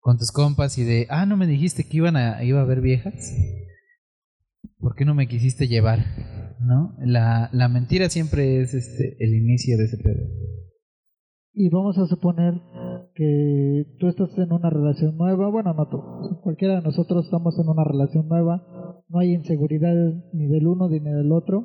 con 0.00 0.18
tus 0.18 0.32
compas 0.32 0.78
y 0.78 0.84
de, 0.84 1.06
ah, 1.10 1.26
no 1.26 1.36
me 1.36 1.46
dijiste 1.46 1.84
que 1.84 1.96
iban 1.96 2.16
a, 2.16 2.42
iba 2.44 2.60
a 2.60 2.62
haber 2.62 2.80
viejas. 2.80 3.32
¿Por 4.84 4.96
qué 4.96 5.06
no 5.06 5.14
me 5.14 5.28
quisiste 5.28 5.66
llevar? 5.66 6.00
¿No? 6.60 6.94
La, 6.98 7.48
la 7.54 7.70
mentira 7.70 8.10
siempre 8.10 8.60
es 8.60 8.74
este, 8.74 9.16
el 9.18 9.34
inicio 9.34 9.78
de 9.78 9.84
ese 9.84 9.96
pedo. 9.96 10.28
Y 11.54 11.70
vamos 11.70 11.96
a 11.96 12.04
suponer 12.04 12.52
que 13.14 13.86
tú 13.98 14.08
estás 14.08 14.36
en 14.36 14.52
una 14.52 14.68
relación 14.68 15.16
nueva, 15.16 15.48
bueno, 15.48 15.72
no 15.72 15.88
tú, 15.88 16.02
cualquiera 16.42 16.74
de 16.74 16.82
nosotros 16.82 17.24
estamos 17.24 17.58
en 17.58 17.66
una 17.66 17.82
relación 17.82 18.28
nueva, 18.28 18.62
no 19.08 19.20
hay 19.20 19.32
inseguridades 19.32 20.16
ni 20.34 20.48
del 20.48 20.66
uno 20.66 20.90
ni 20.90 21.00
del 21.00 21.32
otro, 21.32 21.64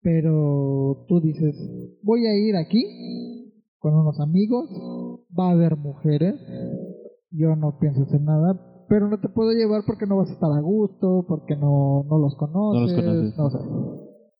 pero 0.00 1.04
tú 1.06 1.20
dices, 1.20 1.54
voy 2.02 2.26
a 2.26 2.36
ir 2.36 2.56
aquí 2.56 2.82
con 3.78 3.94
unos 3.94 4.18
amigos, 4.18 4.68
va 5.38 5.50
a 5.50 5.52
haber 5.52 5.76
mujeres, 5.76 6.34
yo 7.30 7.54
no 7.54 7.78
pienso 7.78 8.02
hacer 8.02 8.22
nada, 8.22 8.67
pero 8.88 9.08
no 9.08 9.18
te 9.20 9.28
puedo 9.28 9.52
llevar 9.52 9.82
porque 9.86 10.06
no 10.06 10.16
vas 10.16 10.30
a 10.30 10.32
estar 10.32 10.50
a 10.50 10.60
gusto, 10.60 11.24
porque 11.28 11.56
no, 11.56 12.04
no 12.08 12.18
los 12.18 12.36
conoces, 12.36 12.96
conoces. 12.96 13.36
no 13.36 13.50
sé. 13.50 13.58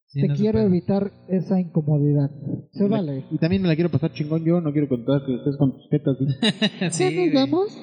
Sí, 0.06 0.22
te 0.22 0.28
no 0.28 0.34
quiero 0.36 0.60
evitar 0.60 1.12
esa 1.28 1.60
incomodidad. 1.60 2.30
Se 2.72 2.88
vale. 2.88 3.26
Y 3.30 3.36
también 3.38 3.60
me 3.60 3.68
la 3.68 3.74
quiero 3.74 3.90
pasar 3.90 4.10
chingón 4.12 4.42
yo, 4.42 4.60
no 4.60 4.72
quiero 4.72 4.88
contar 4.88 5.24
que 5.26 5.34
estés 5.34 5.56
con 5.58 5.72
tus 5.72 5.88
jetas. 5.90 6.16
¿sí? 6.92 7.08
Sí, 7.08 7.30
¿Ya 7.32 7.40
nos 7.40 7.50
vamos? 7.50 7.78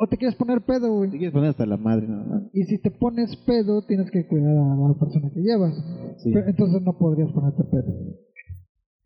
O 0.00 0.06
te 0.06 0.16
quieres 0.16 0.36
poner 0.36 0.62
pedo, 0.62 0.90
güey. 0.94 1.10
Te 1.10 1.18
quieres 1.18 1.34
poner 1.34 1.50
hasta 1.50 1.66
la 1.66 1.76
madre, 1.76 2.06
nada 2.08 2.24
más. 2.24 2.42
Y 2.54 2.62
si 2.64 2.78
te 2.78 2.90
pones 2.90 3.36
pedo, 3.36 3.82
tienes 3.82 4.10
que 4.10 4.26
cuidar 4.26 4.56
a 4.56 4.88
la 4.88 4.94
persona 4.94 5.28
que 5.34 5.40
llevas. 5.40 5.74
Sí. 6.18 6.30
Pero 6.32 6.48
entonces 6.48 6.80
no 6.82 6.96
podrías 6.96 7.30
ponerte 7.32 7.64
pedo. 7.64 7.92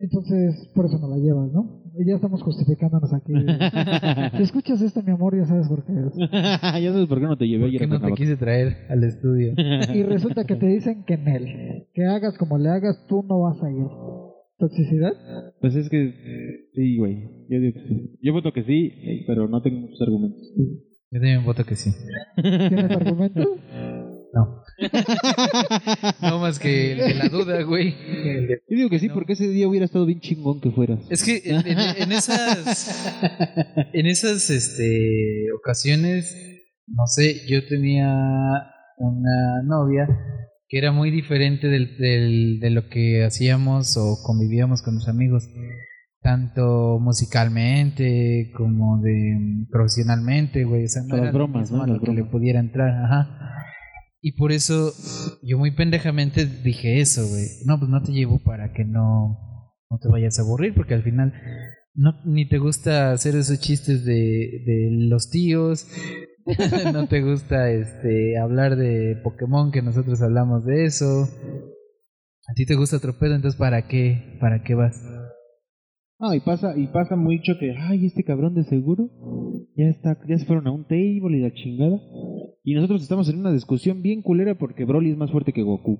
Entonces, 0.03 0.69
por 0.75 0.85
eso 0.85 0.99
no 0.99 1.07
la 1.07 1.15
llevas, 1.15 1.49
¿no? 1.53 1.81
Y 1.97 2.05
ya 2.05 2.15
estamos 2.15 2.43
justificándonos 2.43 3.13
aquí. 3.13 3.31
si 4.37 4.43
escuchas 4.43 4.81
esto, 4.81 5.01
mi 5.01 5.13
amor, 5.13 5.33
ya 5.37 5.45
sabes 5.45 5.69
por 5.69 5.85
qué 5.85 5.93
es. 5.93 6.13
ya 6.31 6.91
sabes 6.91 7.07
por 7.07 7.21
qué 7.21 7.25
no 7.25 7.37
te 7.37 7.47
llevé 7.47 7.61
¿Por 7.61 7.69
ayer 7.69 7.87
no 7.87 8.01
te 8.01 8.11
quise 8.11 8.35
traer 8.35 8.85
al 8.89 9.01
estudio? 9.05 9.53
Y 9.93 10.03
resulta 10.03 10.43
que 10.43 10.57
te 10.57 10.67
dicen 10.67 11.05
que 11.05 11.13
en 11.13 11.27
él, 11.29 11.87
que 11.93 12.03
hagas 12.03 12.37
como 12.37 12.57
le 12.57 12.67
hagas, 12.67 13.05
tú 13.07 13.23
no 13.23 13.39
vas 13.39 13.63
a 13.63 13.71
ir. 13.71 13.87
¿Toxicidad? 14.57 15.13
Pues 15.61 15.73
es 15.75 15.89
que 15.89 16.13
sí, 16.73 16.97
güey. 16.97 17.47
Yo 17.49 17.59
digo 17.61 17.73
que 17.73 17.87
sí. 17.87 18.19
Yo 18.21 18.33
voto 18.33 18.51
que 18.51 18.63
sí, 18.63 18.91
eh, 19.05 19.23
pero 19.25 19.47
no 19.47 19.61
tengo 19.61 19.79
muchos 19.79 20.01
argumentos. 20.01 20.53
Yo 21.11 21.19
también 21.19 21.45
voto 21.45 21.63
que 21.63 21.75
sí. 21.75 21.91
¿Tienes 22.41 22.91
argumentos? 22.91 23.47
No. 24.33 24.63
no 26.21 26.39
más 26.39 26.57
que 26.59 26.93
el 26.93 26.97
de 26.97 27.13
la 27.15 27.29
duda, 27.29 27.61
güey. 27.63 27.91
Yo 28.49 28.75
digo 28.77 28.89
que 28.89 28.99
sí, 28.99 29.07
No. 29.07 29.13
porque 29.13 29.33
ese 29.33 29.47
día 29.47 29.67
hubiera 29.67 29.85
estado 29.85 30.05
bien 30.07 30.19
chingón 30.19 30.59
que 30.59 30.71
fueras. 30.71 30.99
Es 31.09 31.23
que 31.23 31.41
en, 31.45 31.65
en- 31.67 32.01
en 32.01 32.11
esas 32.11 33.19
en 33.93 34.05
esas 34.07 34.49
este 34.49 35.45
ocasiones, 35.55 36.35
no 36.87 37.05
sé, 37.07 37.45
yo 37.47 37.65
tenía 37.67 38.07
una 38.97 39.61
novia 39.65 40.07
que 40.67 40.79
era 40.79 40.91
muy 40.91 41.11
diferente 41.11 41.67
del, 41.67 41.97
del- 41.97 42.59
de 42.59 42.69
lo 42.71 42.89
que 42.89 43.23
hacíamos 43.23 43.95
o 43.97 44.17
convivíamos 44.23 44.81
con 44.81 44.95
los 44.95 45.07
amigos, 45.07 45.47
tanto 46.21 46.97
musicalmente 46.99 48.51
como 48.57 48.99
de 49.01 49.65
profesionalmente, 49.71 50.63
güey, 50.63 50.85
o 50.85 50.87
sea, 50.87 51.03
no 51.03 51.17
era 51.17 51.31
bromas, 51.31 51.69
mismo 51.69 51.77
¿no? 51.77 51.83
a 51.83 51.87
lo 51.97 52.01
que 52.01 52.13
le 52.13 52.23
pudiera 52.23 52.59
entrar, 52.59 52.89
ajá. 53.05 53.39
Y 54.25 54.37
por 54.37 54.53
eso 54.53 54.93
yo 55.43 55.57
muy 55.57 55.71
pendejamente 55.71 56.45
dije 56.45 57.01
eso, 57.01 57.27
güey. 57.27 57.45
No, 57.65 57.77
pues 57.77 57.91
no 57.91 58.01
te 58.01 58.13
llevo 58.13 58.39
para 58.39 58.71
que 58.71 58.85
no, 58.85 59.37
no 59.91 59.99
te 59.99 60.07
vayas 60.07 60.39
a 60.39 60.43
aburrir, 60.43 60.73
porque 60.73 60.93
al 60.93 61.03
final 61.03 61.33
no, 61.93 62.13
ni 62.23 62.47
te 62.47 62.57
gusta 62.57 63.11
hacer 63.11 63.35
esos 63.35 63.59
chistes 63.59 64.05
de, 64.05 64.63
de 64.65 64.87
los 65.09 65.29
tíos, 65.29 65.89
no 66.93 67.07
te 67.07 67.21
gusta 67.21 67.69
este 67.69 68.37
hablar 68.37 68.77
de 68.77 69.19
Pokémon, 69.21 69.73
que 69.73 69.81
nosotros 69.81 70.21
hablamos 70.21 70.63
de 70.63 70.85
eso. 70.85 71.27
A 72.47 72.53
ti 72.55 72.65
te 72.65 72.75
gusta 72.75 72.95
otro 72.95 73.19
pedo, 73.19 73.35
entonces 73.35 73.59
¿para 73.59 73.89
qué? 73.89 74.37
¿Para 74.39 74.63
qué 74.63 74.73
vas? 74.73 75.01
Ah, 76.25 76.37
y 76.37 76.39
pasa, 76.39 76.73
y 76.77 76.87
pasa 76.87 77.17
mucho 77.17 77.57
que, 77.59 77.75
ay, 77.77 78.05
este 78.05 78.23
cabrón 78.23 78.55
de 78.55 78.63
seguro 78.63 79.09
ya 79.75 79.89
está, 79.89 80.17
ya 80.25 80.37
se 80.37 80.45
fueron 80.45 80.67
a 80.67 80.71
un 80.71 80.85
table 80.85 81.37
y 81.37 81.41
la 81.41 81.53
chingada. 81.53 81.99
Y 82.63 82.75
nosotros 82.75 83.01
estamos 83.01 83.27
en 83.27 83.39
una 83.39 83.51
discusión 83.51 84.01
bien 84.01 84.21
culera 84.21 84.55
porque 84.55 84.85
Broly 84.85 85.11
es 85.11 85.17
más 85.17 85.31
fuerte 85.31 85.51
que 85.51 85.63
Goku. 85.63 85.99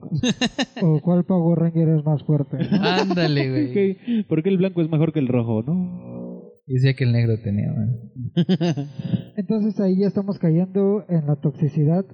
¿O 0.81 1.01
cuál 1.01 1.25
Power 1.25 1.59
Ranger 1.59 1.89
es 1.89 2.05
más 2.05 2.23
fuerte? 2.23 2.57
no? 2.57 2.63
Ándale, 2.81 3.49
güey. 3.49 4.23
¿Por 4.29 4.43
qué 4.43 4.49
el 4.49 4.59
blanco 4.59 4.81
es 4.81 4.89
mejor 4.89 5.11
que 5.11 5.19
el 5.19 5.27
rojo, 5.27 5.61
no? 5.61 6.53
Y 6.67 6.75
decía 6.75 6.93
que 6.93 7.03
el 7.03 7.11
negro 7.11 7.37
tenía, 7.43 7.73
man. 7.73 7.99
Entonces 9.35 9.79
ahí 9.79 9.97
ya 9.99 10.07
estamos 10.07 10.37
cayendo 10.37 11.03
en 11.09 11.25
la 11.25 11.35
toxicidad 11.37 12.05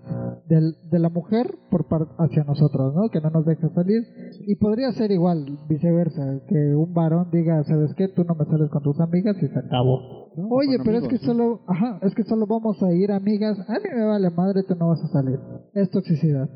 del, 0.47 0.75
de 0.89 0.99
la 0.99 1.09
mujer 1.09 1.47
por 1.69 1.88
par- 1.88 2.07
hacia 2.17 2.43
nosotros, 2.45 2.93
¿no? 2.95 3.09
Que 3.09 3.19
no 3.19 3.29
nos 3.29 3.45
deja 3.45 3.67
salir. 3.69 4.03
Y 4.47 4.55
podría 4.55 4.91
ser 4.93 5.11
igual, 5.11 5.45
viceversa, 5.67 6.39
que 6.47 6.55
un 6.75 6.93
varón 6.93 7.29
diga, 7.31 7.63
¿sabes 7.65 7.93
qué? 7.95 8.07
Tú 8.07 8.23
no 8.23 8.35
me 8.35 8.45
sales 8.45 8.69
con 8.69 8.83
tus 8.83 8.99
amigas 9.01 9.35
y 9.41 9.47
se 9.47 9.59
acabó. 9.59 10.31
No, 10.38 10.47
Oye, 10.49 10.77
pero 10.85 10.99
es 10.99 11.07
que 11.09 11.15
¿no? 11.15 11.21
solo, 11.21 11.61
ajá, 11.67 11.99
es 12.03 12.15
que 12.15 12.23
solo 12.23 12.45
vamos 12.47 12.81
a 12.83 12.93
ir 12.93 13.11
amigas. 13.11 13.59
A 13.67 13.73
mí 13.73 13.89
me 13.93 14.05
vale 14.05 14.29
madre, 14.29 14.63
tú 14.65 14.75
no 14.75 14.88
vas 14.88 15.03
a 15.03 15.07
salir. 15.07 15.39
Es 15.73 15.89
toxicidad. 15.89 16.47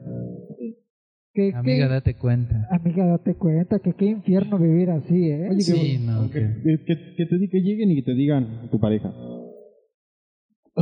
Que, 1.34 1.52
Amiga, 1.56 1.88
que- 1.88 1.94
date 1.94 2.16
cuenta. 2.16 2.68
amiga, 2.70 3.08
date 3.08 3.34
cuenta 3.36 3.80
que 3.80 3.94
qué 3.94 4.06
infierno 4.06 4.60
vivir 4.60 4.92
así, 4.92 5.30
¿eh? 5.32 5.48
Oye, 5.50 5.62
Sí, 5.62 5.98
que, 5.98 6.06
no, 6.06 6.30
que, 6.30 6.40
que- 6.40 6.62
que- 6.64 6.86
que- 6.86 7.16
que 7.18 7.26
te, 7.26 7.50
que 7.50 7.60
lleguen 7.62 7.90
y 7.90 7.96
que 7.96 8.04
te 8.04 8.14
digan 8.14 8.70
tu 8.70 8.80
pareja. 8.80 9.12
Que 10.76 10.82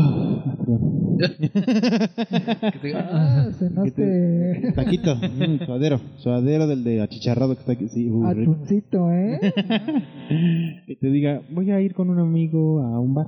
te 2.81 2.95
Ah, 2.95 3.47
"Ah". 3.47 3.51
cenaste 3.59 4.71
Taquito, 4.73 5.15
mm, 5.15 5.65
suadero, 5.65 5.99
suadero 6.17 6.65
del 6.67 6.83
de 6.83 7.01
achicharrado 7.01 7.53
que 7.55 7.59
está 7.59 7.73
aquí. 7.73 7.87
Sí, 7.89 8.09
atuncito, 8.25 9.11
¿eh? 9.11 9.39
que 10.87 10.95
te 10.95 11.07
diga, 11.09 11.41
voy 11.51 11.71
a 11.71 11.81
ir 11.81 11.93
con 11.93 12.09
un 12.09 12.19
amigo 12.19 12.79
a 12.81 12.99
un 12.99 13.13
bar. 13.13 13.27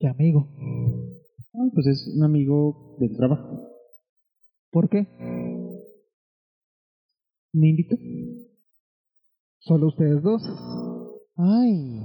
Qué 0.00 0.08
amigo. 0.08 0.48
Ah, 1.54 1.68
pues 1.74 1.86
es 1.86 2.12
un 2.16 2.22
amigo 2.24 2.96
del 3.00 3.14
trabajo. 3.16 3.68
¿Por 4.70 4.88
qué? 4.88 5.06
¿Me 7.52 7.68
invitó? 7.68 7.96
Solo 9.60 9.88
ustedes 9.88 10.22
dos. 10.22 10.42
Ay. 11.36 12.00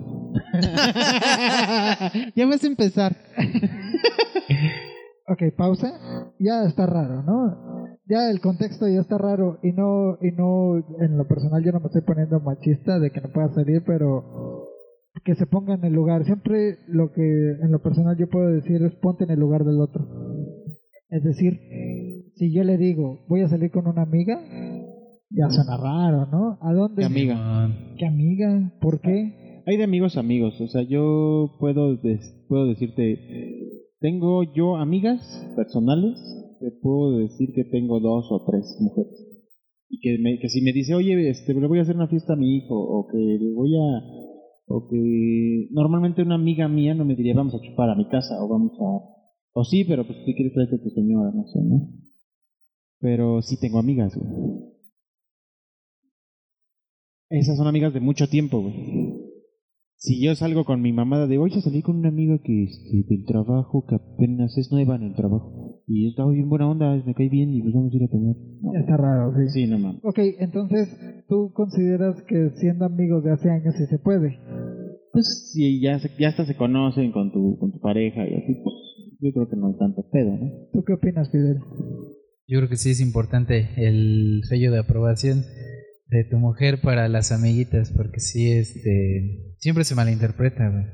ya 2.36 2.45
vas 2.45 2.63
a 2.63 2.67
empezar. 2.67 3.15
Ok, 5.31 5.43
pausa. 5.55 5.93
Ya 6.39 6.63
está 6.63 6.88
raro, 6.88 7.21
¿no? 7.21 7.88
Ya 8.07 8.31
el 8.31 8.41
contexto 8.41 8.88
ya 8.88 9.00
está 9.00 9.19
raro 9.19 9.59
y 9.62 9.71
no 9.74 10.17
y 10.21 10.31
no 10.31 10.77
en 11.00 11.17
lo 11.17 11.27
personal 11.27 11.63
yo 11.63 11.71
no 11.71 11.79
me 11.79 11.86
estoy 11.86 12.01
poniendo 12.01 12.39
machista 12.39 12.98
de 12.98 13.12
que 13.12 13.21
no 13.21 13.29
pueda 13.31 13.53
salir, 13.53 13.83
pero 13.86 14.67
que 15.24 15.36
se 15.36 15.45
ponga 15.45 15.75
en 15.75 15.86
el 15.86 15.93
lugar. 15.93 16.25
Siempre 16.25 16.79
lo 16.88 17.12
que 17.12 17.21
en 17.21 17.71
lo 17.71 17.79
personal 17.83 18.17
yo 18.17 18.27
puedo 18.27 18.48
decir 18.50 18.81
es 18.83 18.95
ponte 18.95 19.25
en 19.25 19.29
el 19.29 19.39
lugar 19.39 19.63
del 19.65 19.79
otro. 19.79 20.07
Es 21.09 21.24
decir, 21.24 21.59
si 22.36 22.51
yo 22.51 22.63
le 22.63 22.77
digo, 22.77 23.19
voy 23.27 23.41
a 23.41 23.50
salir 23.50 23.69
con 23.69 23.86
una 23.86 24.01
amiga, 24.01 24.39
ya 25.29 25.50
suena 25.50 25.77
raro, 25.77 26.27
¿no? 26.31 26.57
¿A 26.62 26.74
dónde? 26.74 27.01
¿Qué 27.01 27.05
amiga? 27.05 27.69
¿Qué 27.98 28.05
amiga? 28.05 28.74
¿Por 28.81 29.01
qué? 29.01 29.62
Hay 29.65 29.77
de 29.77 29.83
amigos 29.83 30.17
a 30.17 30.21
amigos. 30.21 30.59
O 30.62 30.67
sea, 30.67 30.81
yo 30.83 31.55
puedo, 31.59 31.95
des- 31.98 32.45
puedo 32.48 32.65
decirte, 32.65 33.86
tengo 34.00 34.43
yo 34.53 34.77
amigas 34.77 35.21
personales, 35.55 36.17
te 36.59 36.71
puedo 36.81 37.17
decir 37.17 37.53
que 37.53 37.63
tengo 37.65 38.00
dos 38.00 38.27
o 38.31 38.43
tres 38.45 38.77
mujeres. 38.79 39.25
Y 39.89 40.00
que, 40.00 40.17
me, 40.21 40.39
que 40.39 40.50
si 40.50 40.62
me 40.62 40.71
dice, 40.71 40.93
oye, 40.95 41.29
este, 41.29 41.53
le 41.53 41.67
voy 41.67 41.79
a 41.79 41.81
hacer 41.81 41.95
una 41.95 42.07
fiesta 42.07 42.33
a 42.33 42.38
mi 42.38 42.57
hijo, 42.57 42.75
o 42.75 43.07
que 43.07 43.17
le 43.17 43.53
voy 43.53 43.75
a, 43.75 44.01
O 44.67 44.88
que 44.88 45.67
normalmente 45.71 46.21
una 46.21 46.36
amiga 46.36 46.67
mía 46.67 46.93
no 46.93 47.05
me 47.05 47.15
diría, 47.15 47.33
vamos 47.36 47.55
a 47.55 47.59
chupar 47.62 47.89
a 47.89 47.95
mi 47.95 48.07
casa, 48.07 48.36
o 48.43 48.48
vamos 48.48 48.71
a... 48.79 49.00
O 49.53 49.63
sí, 49.63 49.83
pero 49.83 50.05
pues 50.05 50.19
si 50.25 50.33
quieres 50.36 50.53
traerte 50.53 50.75
a 50.75 50.83
tu 50.83 50.89
señora, 50.91 51.31
no 51.33 51.43
sé, 51.48 51.59
¿no? 51.63 51.89
Pero 53.00 53.41
sí 53.41 53.59
tengo 53.59 53.79
amigas, 53.79 54.15
güey. 54.15 54.68
Esas 57.29 57.57
son 57.57 57.67
amigas 57.67 57.93
de 57.93 58.00
mucho 58.00 58.27
tiempo, 58.27 58.62
güey. 58.62 58.74
Si 59.98 60.24
yo 60.24 60.33
salgo 60.33 60.63
con 60.63 60.81
mi 60.81 60.93
mamá 60.93 61.27
de 61.27 61.38
hoy, 61.38 61.51
a 61.53 61.62
salir 61.62 61.83
con 61.83 61.98
una 61.98 62.07
amiga 62.09 62.39
que 62.41 62.63
este, 62.63 63.03
del 63.07 63.25
trabajo, 63.25 63.86
que 63.88 63.95
apenas 63.95 64.57
es 64.57 64.71
nueva 64.71 64.95
en 64.95 65.03
el 65.03 65.13
trabajo. 65.15 65.81
Y 65.88 66.07
está 66.07 66.25
bien 66.25 66.48
buena 66.48 66.69
onda, 66.69 66.95
me 67.05 67.13
cae 67.13 67.27
bien 67.29 67.53
y 67.53 67.62
pues 67.62 67.74
vamos 67.74 67.91
a 67.93 67.98
ir 67.98 68.03
a 68.03 68.07
comer. 68.07 68.36
No. 68.62 68.74
Está 68.79 68.95
raro, 68.95 69.33
sí. 69.38 69.50
Sí, 69.50 69.67
no 69.67 69.77
mames. 69.77 70.00
Ok, 70.03 70.19
entonces, 70.39 70.88
¿tú 71.27 71.51
consideras 71.53 72.15
que 72.27 72.51
siendo 72.55 72.86
amigos 72.86 73.24
de 73.25 73.31
hace 73.31 73.50
años 73.50 73.75
sí 73.77 73.86
se 73.88 74.00
puede? 74.00 74.39
Pues 75.12 75.51
si 75.53 75.81
ya, 75.81 76.00
se- 76.00 76.12
ya 76.17 76.29
hasta 76.29 76.45
se 76.45 76.55
conocen 76.55 77.12
con 77.12 77.31
tu, 77.33 77.57
con 77.59 77.71
tu 77.74 77.79
pareja 77.81 78.21
y 78.25 78.36
así, 78.36 78.53
pues 78.63 78.75
yo 79.19 79.33
creo 79.33 79.50
que 79.50 79.57
no 79.57 79.67
hay 79.67 79.77
tanto 79.77 80.05
pedo, 80.12 80.31
¿no? 80.31 80.50
¿Tú 80.71 80.83
qué 80.86 80.93
opinas, 80.93 81.29
Fidel? 81.29 81.57
Yo 82.48 82.59
creo 82.59 82.69
que 82.69 82.77
sí 82.77 82.91
es 82.91 83.01
importante 83.01 83.69
el 83.75 84.41
sello 84.48 84.71
de 84.71 84.79
aprobación 84.79 85.43
de 86.10 86.24
tu 86.24 86.38
mujer 86.38 86.82
para 86.82 87.08
las 87.08 87.32
amiguitas, 87.32 87.94
porque 87.96 88.20
sí, 88.20 88.51
este, 88.51 89.54
siempre 89.58 89.84
se 89.84 89.94
malinterpreta, 89.96 90.70
güey. 90.70 90.86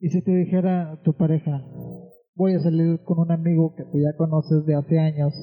Y 0.00 0.08
si 0.08 0.22
te 0.22 0.34
dijera 0.34 0.98
tu 1.04 1.14
pareja, 1.14 1.62
voy 2.34 2.54
a 2.54 2.60
salir 2.60 3.00
con 3.04 3.18
un 3.20 3.30
amigo 3.30 3.74
que 3.76 3.84
tú 3.84 4.00
ya 4.00 4.16
conoces 4.16 4.64
de 4.66 4.74
hace 4.74 4.98
años, 4.98 5.34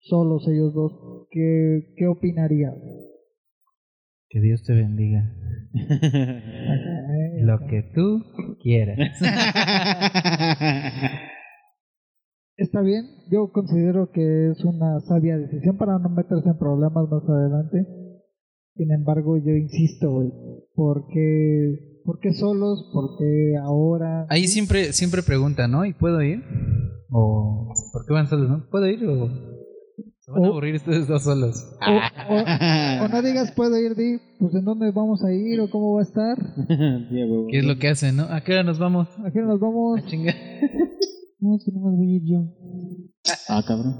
solos 0.00 0.46
ellos 0.48 0.72
dos, 0.72 1.26
¿qué, 1.30 1.92
qué 1.96 2.06
opinarías? 2.06 2.74
Que 4.28 4.40
Dios 4.40 4.62
te 4.62 4.74
bendiga. 4.74 5.30
Lo 7.42 7.58
que 7.68 7.82
tú 7.94 8.22
quieras. 8.62 8.98
Está 12.56 12.80
bien, 12.80 13.06
yo 13.30 13.50
considero 13.50 14.10
que 14.12 14.50
es 14.50 14.64
una 14.64 15.00
sabia 15.00 15.36
decisión 15.36 15.76
para 15.76 15.98
no 15.98 16.08
meterse 16.10 16.48
en 16.48 16.58
problemas 16.58 17.10
más 17.10 17.28
adelante. 17.28 18.01
Sin 18.76 18.90
embargo, 18.90 19.36
yo 19.36 19.52
insisto, 19.52 20.10
güey, 20.10 20.32
¿por 20.74 21.06
qué, 21.08 22.00
por 22.04 22.18
qué 22.20 22.32
solos? 22.32 22.88
¿Por 22.92 23.18
qué 23.18 23.54
ahora? 23.62 24.26
Ahí 24.30 24.46
siempre, 24.48 24.92
siempre 24.92 25.22
preguntan, 25.22 25.70
¿no? 25.70 25.84
¿Y 25.84 25.92
puedo 25.92 26.22
ir? 26.22 26.42
¿O 27.10 27.68
por 27.92 28.06
qué 28.06 28.12
van 28.14 28.28
solos, 28.28 28.48
no? 28.48 28.66
¿Puedo 28.70 28.86
ir 28.88 29.04
o 29.06 29.28
se 30.20 30.30
van 30.30 30.44
a 30.44 30.48
aburrir 30.48 30.76
ustedes 30.76 31.06
dos 31.06 31.22
solos? 31.22 31.76
O, 31.80 32.32
o- 32.34 33.04
o 33.04 33.08
no 33.08 33.22
digas 33.22 33.52
puedo 33.52 33.78
ir, 33.78 33.94
di, 33.94 34.18
pues 34.38 34.54
en 34.54 34.64
dónde 34.64 34.90
vamos 34.90 35.22
a 35.22 35.32
ir 35.32 35.60
o 35.60 35.68
cómo 35.68 35.94
va 35.94 36.00
a 36.00 36.04
estar. 36.04 36.38
¿Qué 37.50 37.58
es 37.58 37.64
lo 37.66 37.76
que 37.78 37.88
hacen, 37.88 38.16
no? 38.16 38.22
¿A 38.24 38.40
qué 38.42 38.52
hora 38.52 38.62
nos 38.62 38.78
vamos? 38.78 39.08
¿A 39.24 39.30
qué 39.30 39.40
nos 39.42 39.60
vamos? 39.60 40.00
A 40.00 40.06
chingar. 40.06 40.34
No, 41.44 41.56
es 41.56 41.64
que 41.64 41.72
nomás 41.72 41.96
voy 41.96 42.06
a 42.06 42.16
ir 42.18 42.22
yo. 42.24 42.44
Ah, 43.48 43.64
cabrón. 43.66 43.96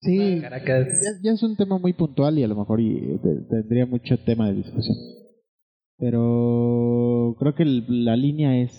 Sí, 0.00 0.38
Caracas. 0.40 0.86
Ya, 1.02 1.10
ya 1.22 1.32
es 1.32 1.42
un 1.42 1.56
tema 1.56 1.78
muy 1.78 1.92
puntual 1.92 2.38
y 2.38 2.44
a 2.44 2.48
lo 2.48 2.56
mejor 2.56 2.80
y, 2.80 3.18
te- 3.22 3.40
tendría 3.50 3.86
mucho 3.86 4.16
tema 4.24 4.48
de 4.48 4.54
discusión. 4.56 4.96
Pero 5.98 7.34
creo 7.40 7.54
que 7.54 7.64
el- 7.64 8.04
la 8.04 8.16
línea 8.16 8.56
es 8.60 8.72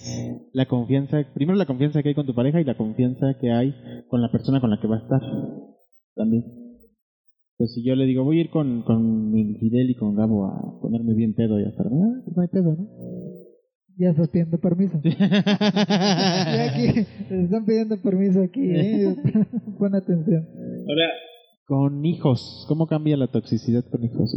la 0.54 0.68
confianza, 0.68 1.18
primero 1.34 1.58
la 1.58 1.66
confianza 1.66 2.02
que 2.02 2.10
hay 2.10 2.16
con 2.16 2.26
tu 2.26 2.34
pareja 2.34 2.62
y 2.62 2.64
la 2.64 2.78
confianza 2.78 3.38
que 3.40 3.52
hay 3.52 3.74
con 4.08 4.22
la 4.22 4.32
persona 4.32 4.62
con 4.62 4.70
la 4.70 4.80
que 4.80 4.88
va 4.88 4.96
a 4.98 5.00
estar. 5.02 5.22
También. 6.16 6.46
Pues 7.58 7.74
si 7.74 7.84
yo 7.84 7.94
le 7.96 8.06
digo, 8.06 8.24
voy 8.24 8.38
a 8.38 8.42
ir 8.42 8.50
con, 8.52 8.84
con 8.84 9.34
Fidel 9.60 9.90
y 9.90 9.96
con 9.96 10.16
Gabo 10.16 10.46
a 10.46 10.80
ponerme 10.82 11.14
bien 11.14 11.34
pedo 11.34 11.60
y 11.60 11.66
a 11.66 11.70
estar, 11.70 11.88
ah, 11.88 12.22
pues 12.24 12.38
no 12.38 12.42
hay 12.42 12.48
pedo, 12.48 12.72
¿no? 12.78 12.88
Ya 14.00 14.12
estás 14.12 14.30
pidiendo 14.30 14.58
permiso. 14.58 15.00
Ya 15.04 16.72
aquí, 16.72 17.06
te 17.28 17.44
están 17.44 17.66
pidiendo 17.66 17.98
permiso 18.02 18.42
aquí, 18.42 18.62
¿eh? 18.64 19.16
Pon 19.78 19.94
atención. 19.94 20.48
Ahora, 20.88 21.10
con 21.68 22.06
hijos, 22.06 22.66
¿cómo 22.68 22.88
cambia 22.88 23.18
la 23.18 23.28
toxicidad 23.28 23.84
con 23.92 24.04
hijos? 24.04 24.34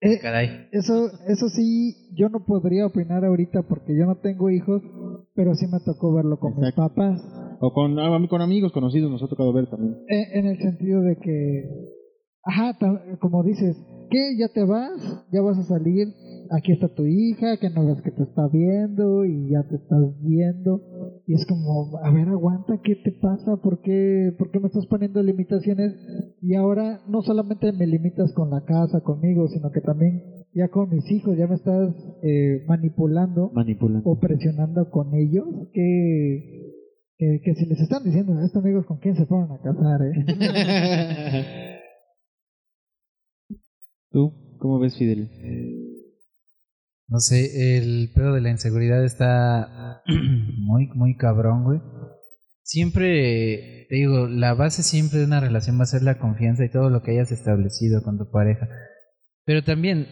Eh, 0.00 0.18
Caray. 0.20 0.68
Eso, 0.72 1.10
eso 1.28 1.48
sí, 1.48 2.10
yo 2.16 2.28
no 2.28 2.44
podría 2.44 2.86
opinar 2.86 3.24
ahorita 3.24 3.62
porque 3.62 3.96
yo 3.96 4.06
no 4.06 4.16
tengo 4.16 4.50
hijos, 4.50 4.82
pero 5.34 5.54
sí 5.54 5.66
me 5.66 5.78
tocó 5.80 6.12
verlo 6.12 6.40
con 6.40 6.58
mis 6.58 6.72
papás. 6.72 7.22
O 7.60 7.72
con, 7.72 7.98
ah, 8.00 8.26
con 8.28 8.40
amigos 8.40 8.72
conocidos 8.72 9.12
nos 9.12 9.22
ha 9.22 9.28
tocado 9.28 9.52
ver 9.52 9.68
también. 9.68 9.94
Eh, 10.08 10.38
en 10.38 10.46
el 10.46 10.58
sentido 10.58 11.02
de 11.02 11.16
que, 11.16 11.70
ajá, 12.42 12.76
como 13.20 13.44
dices, 13.44 13.76
¿qué? 14.10 14.36
¿Ya 14.38 14.48
te 14.48 14.64
vas? 14.64 15.24
¿Ya 15.30 15.40
vas 15.40 15.58
a 15.58 15.62
salir? 15.64 16.08
Aquí 16.54 16.72
está 16.72 16.88
tu 16.88 17.06
hija, 17.06 17.56
que 17.56 17.70
no 17.70 17.86
ves 17.86 18.02
que 18.02 18.10
te 18.10 18.24
está 18.24 18.46
viendo 18.48 19.24
y 19.24 19.48
ya 19.48 19.62
te 19.62 19.76
estás 19.76 20.20
viendo. 20.20 20.82
Y 21.26 21.32
es 21.32 21.46
como, 21.46 21.96
a 22.02 22.10
ver, 22.12 22.28
aguanta, 22.28 22.78
¿qué 22.84 22.94
te 22.96 23.10
pasa? 23.12 23.56
¿Por 23.56 23.80
qué, 23.80 24.34
¿Por 24.36 24.50
qué 24.50 24.60
me 24.60 24.66
estás 24.66 24.84
poniendo 24.86 25.22
limitaciones? 25.22 25.94
Y 26.42 26.54
ahora 26.54 27.00
no 27.08 27.22
solamente 27.22 27.72
me 27.72 27.86
limitas 27.86 28.34
con 28.34 28.50
la 28.50 28.64
casa, 28.66 29.00
conmigo, 29.00 29.48
sino 29.48 29.70
que 29.70 29.80
también 29.80 30.22
ya 30.52 30.68
con 30.68 30.90
mis 30.90 31.10
hijos, 31.10 31.38
ya 31.38 31.46
me 31.46 31.54
estás 31.54 31.94
eh, 32.22 32.64
manipulando 32.68 33.50
Manipulando. 33.54 34.10
o 34.10 34.20
presionando 34.20 34.90
con 34.90 35.14
ellos 35.14 35.46
que, 35.72 36.74
que, 37.16 37.40
que 37.42 37.54
si 37.54 37.64
les 37.64 37.80
están 37.80 38.04
diciendo 38.04 38.34
a 38.34 38.44
estos 38.44 38.62
amigos 38.62 38.84
con 38.84 38.98
quién 38.98 39.16
se 39.16 39.24
fueron 39.24 39.50
a 39.52 39.58
casar, 39.58 40.02
¿eh? 40.02 40.12
¿Tú 44.10 44.32
cómo 44.58 44.78
ves, 44.78 44.98
Fidel? 44.98 45.30
No 47.12 47.20
sé, 47.20 47.76
el 47.76 48.10
pedo 48.14 48.32
de 48.32 48.40
la 48.40 48.48
inseguridad 48.48 49.04
está 49.04 50.00
muy, 50.56 50.88
muy 50.94 51.14
cabrón, 51.14 51.62
güey. 51.62 51.78
Siempre, 52.62 53.86
te 53.90 53.96
digo, 53.96 54.28
la 54.28 54.54
base 54.54 54.82
siempre 54.82 55.18
de 55.18 55.26
una 55.26 55.38
relación 55.38 55.78
va 55.78 55.82
a 55.82 55.86
ser 55.86 56.02
la 56.02 56.18
confianza 56.18 56.64
y 56.64 56.70
todo 56.70 56.88
lo 56.88 57.02
que 57.02 57.10
hayas 57.10 57.30
establecido 57.30 58.02
con 58.02 58.16
tu 58.16 58.30
pareja. 58.30 58.66
Pero 59.44 59.62
también, 59.62 60.06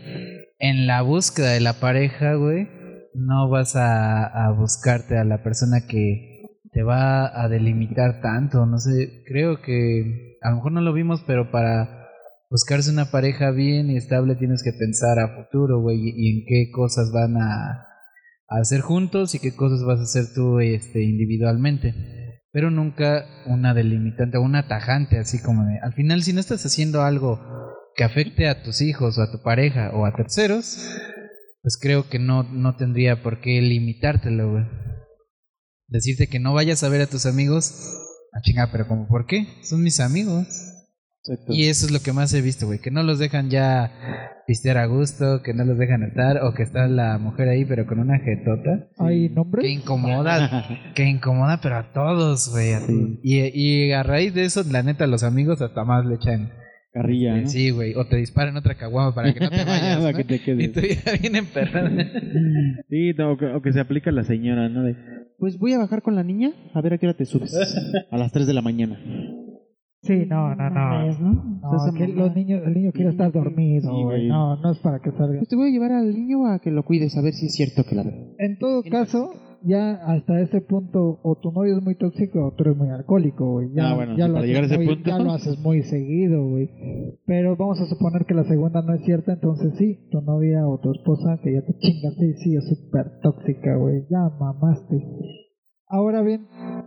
en 0.58 0.86
la 0.86 1.00
búsqueda 1.00 1.52
de 1.52 1.60
la 1.60 1.80
pareja, 1.80 2.34
güey, 2.34 2.68
no 3.14 3.48
vas 3.48 3.76
a, 3.76 4.26
a 4.26 4.52
buscarte 4.52 5.16
a 5.16 5.24
la 5.24 5.42
persona 5.42 5.86
que 5.88 6.42
te 6.70 6.82
va 6.82 7.42
a 7.42 7.48
delimitar 7.48 8.20
tanto. 8.20 8.66
No 8.66 8.76
sé, 8.76 9.22
creo 9.26 9.62
que 9.62 10.36
a 10.42 10.50
lo 10.50 10.56
mejor 10.56 10.72
no 10.72 10.82
lo 10.82 10.92
vimos, 10.92 11.24
pero 11.26 11.50
para 11.50 11.99
buscarse 12.50 12.90
una 12.90 13.10
pareja 13.10 13.52
bien 13.52 13.90
y 13.90 13.96
estable 13.96 14.34
tienes 14.34 14.62
que 14.62 14.72
pensar 14.72 15.18
a 15.20 15.36
futuro, 15.36 15.80
güey, 15.80 15.98
y, 16.02 16.40
en 16.40 16.44
qué 16.46 16.70
cosas 16.72 17.12
van 17.12 17.36
a, 17.36 17.86
a 18.48 18.60
hacer 18.60 18.80
juntos 18.80 19.34
y 19.34 19.38
qué 19.38 19.54
cosas 19.54 19.84
vas 19.84 20.00
a 20.00 20.02
hacer 20.02 20.34
tú 20.34 20.58
este, 20.58 21.02
individualmente. 21.02 21.94
Pero 22.52 22.70
nunca 22.70 23.24
una 23.46 23.72
delimitante 23.72 24.36
o 24.36 24.42
una 24.42 24.66
tajante, 24.66 25.18
así 25.18 25.40
como 25.40 25.64
de, 25.64 25.78
al 25.80 25.94
final 25.94 26.22
si 26.22 26.32
no 26.32 26.40
estás 26.40 26.66
haciendo 26.66 27.02
algo 27.02 27.40
que 27.94 28.02
afecte 28.02 28.48
a 28.48 28.62
tus 28.62 28.82
hijos 28.82 29.18
o 29.18 29.22
a 29.22 29.30
tu 29.30 29.40
pareja 29.42 29.90
o 29.94 30.04
a 30.04 30.14
terceros, 30.14 30.90
pues 31.62 31.78
creo 31.80 32.08
que 32.08 32.18
no, 32.18 32.42
no 32.42 32.74
tendría 32.76 33.22
por 33.22 33.40
qué 33.40 33.60
limitártelo, 33.60 34.50
güey. 34.50 34.64
Decirte 35.86 36.28
que 36.28 36.40
no 36.40 36.52
vayas 36.52 36.82
a 36.82 36.88
ver 36.88 37.02
a 37.02 37.06
tus 37.06 37.26
amigos, 37.26 37.72
a 38.32 38.40
chingar, 38.40 38.70
pero 38.72 38.88
como, 38.88 39.06
¿por 39.06 39.26
qué? 39.26 39.46
Son 39.62 39.82
mis 39.82 40.00
amigos. 40.00 40.46
Exacto. 41.26 41.52
Y 41.52 41.66
eso 41.66 41.86
es 41.86 41.92
lo 41.92 42.00
que 42.00 42.12
más 42.12 42.32
he 42.34 42.40
visto, 42.40 42.66
güey. 42.66 42.78
Que 42.78 42.90
no 42.90 43.02
los 43.02 43.18
dejan 43.18 43.50
ya 43.50 43.92
pistear 44.46 44.78
a 44.78 44.86
gusto, 44.86 45.42
que 45.42 45.52
no 45.54 45.64
los 45.64 45.76
dejan 45.78 46.02
estar, 46.02 46.42
o 46.42 46.54
que 46.54 46.62
está 46.62 46.88
la 46.88 47.18
mujer 47.18 47.48
ahí, 47.48 47.64
pero 47.64 47.86
con 47.86 47.98
una 48.00 48.18
jetota. 48.18 48.88
¿Hay 48.98 49.28
nombres? 49.28 49.64
Que 49.64 49.70
incomoda, 49.70 50.92
que 50.94 51.04
incomoda, 51.04 51.60
pero 51.62 51.76
a 51.76 51.92
todos, 51.92 52.50
güey. 52.50 52.74
Sí. 52.86 53.20
Y, 53.22 53.40
y 53.88 53.92
a 53.92 54.02
raíz 54.02 54.32
de 54.34 54.44
eso, 54.44 54.62
la 54.70 54.82
neta, 54.82 55.06
los 55.06 55.22
amigos 55.22 55.60
hasta 55.62 55.84
más 55.84 56.06
le 56.06 56.14
echan. 56.16 56.52
Carrilla, 56.92 57.36
¿no? 57.36 57.46
Sí, 57.46 57.70
güey. 57.70 57.94
O 57.94 58.06
te 58.08 58.16
disparan 58.16 58.56
otra 58.56 58.74
caguama 58.74 59.14
para 59.14 59.32
que 59.32 59.38
no 59.38 59.48
te 59.48 59.56
vayas. 59.64 59.98
Para 59.98 60.10
¿no? 60.10 60.16
que 60.18 60.24
te 60.24 60.34
Y 60.36 60.38
quedes. 60.40 60.72
tú 60.72 60.80
ya 60.80 61.12
bien. 61.18 61.34
Sí, 62.88 63.12
no, 63.16 63.32
o, 63.32 63.36
que, 63.36 63.46
o 63.46 63.62
que 63.62 63.72
se 63.72 63.78
aplica 63.78 64.10
la 64.10 64.24
señora, 64.24 64.68
¿no? 64.68 64.82
De, 64.82 64.96
pues 65.38 65.56
voy 65.58 65.72
a 65.72 65.78
bajar 65.78 66.02
con 66.02 66.16
la 66.16 66.24
niña, 66.24 66.50
a 66.74 66.80
ver 66.80 66.94
a 66.94 66.98
qué 66.98 67.06
hora 67.06 67.16
te 67.16 67.26
subes. 67.26 67.54
a 68.10 68.16
las 68.18 68.32
3 68.32 68.46
de 68.48 68.54
la 68.54 68.62
mañana. 68.62 68.98
Sí, 70.02 70.24
no, 70.26 70.54
no, 70.54 70.70
no. 70.70 71.06
¿no? 71.18 71.60
No, 71.62 71.76
Esa 71.76 71.92
que 71.96 72.08
los 72.08 72.34
niños, 72.34 72.62
el 72.66 72.72
niño 72.72 72.90
quiere 72.92 73.10
estar 73.10 73.30
dormido, 73.32 73.82
Sí, 73.82 73.88
güey. 74.02 74.04
güey. 74.04 74.28
No, 74.28 74.56
no 74.56 74.70
es 74.72 74.78
para 74.78 74.98
que 75.00 75.10
salga. 75.12 75.36
Pues 75.38 75.48
te 75.48 75.56
voy 75.56 75.68
a 75.68 75.72
llevar 75.72 75.92
al 75.92 76.14
niño 76.14 76.46
a 76.46 76.58
que 76.58 76.70
lo 76.70 76.84
cuides, 76.84 77.16
a 77.18 77.22
ver 77.22 77.34
si 77.34 77.46
es 77.46 77.52
cierto 77.54 77.84
que 77.84 77.94
la 77.96 78.04
ve. 78.04 78.34
En 78.38 78.58
todo 78.58 78.82
caso, 78.90 79.30
ya 79.62 79.92
hasta 80.06 80.40
ese 80.40 80.62
punto, 80.62 81.20
o 81.22 81.34
tu 81.36 81.52
novio 81.52 81.76
es 81.76 81.84
muy 81.84 81.96
tóxico 81.96 82.46
o 82.46 82.52
tú 82.54 82.64
eres 82.64 82.78
muy 82.78 82.88
alcohólico, 82.88 83.52
güey. 83.52 83.72
Ya, 83.74 83.90
Ah, 83.90 83.94
bueno, 83.94 84.16
ya 84.16 84.24
sí, 84.24 84.28
lo 84.28 84.34
para 84.34 84.38
haces 84.38 84.48
llegar 84.48 84.62
a 84.62 84.66
ese 84.68 84.76
muy- 84.78 84.86
punto. 84.86 85.10
Ya 85.10 85.18
lo 85.18 85.32
haces 85.32 85.58
muy 85.58 85.82
seguido, 85.82 86.48
güey. 86.48 86.70
Pero 87.26 87.56
vamos 87.56 87.78
a 87.82 87.84
suponer 87.86 88.24
que 88.24 88.32
la 88.32 88.44
segunda 88.44 88.80
no 88.80 88.94
es 88.94 89.02
cierta, 89.04 89.34
entonces 89.34 89.74
sí, 89.76 90.08
tu 90.10 90.22
novia 90.22 90.66
o 90.66 90.78
tu 90.80 90.92
esposa 90.92 91.38
que 91.44 91.52
ya 91.52 91.60
te 91.60 91.74
chingaste, 91.76 92.36
sí, 92.38 92.56
es 92.56 92.66
súper 92.66 93.20
tóxica, 93.20 93.76
güey. 93.76 94.04
Ya 94.10 94.30
mamaste. 94.40 95.04
Ahora 95.86 96.22
bien, 96.22 96.46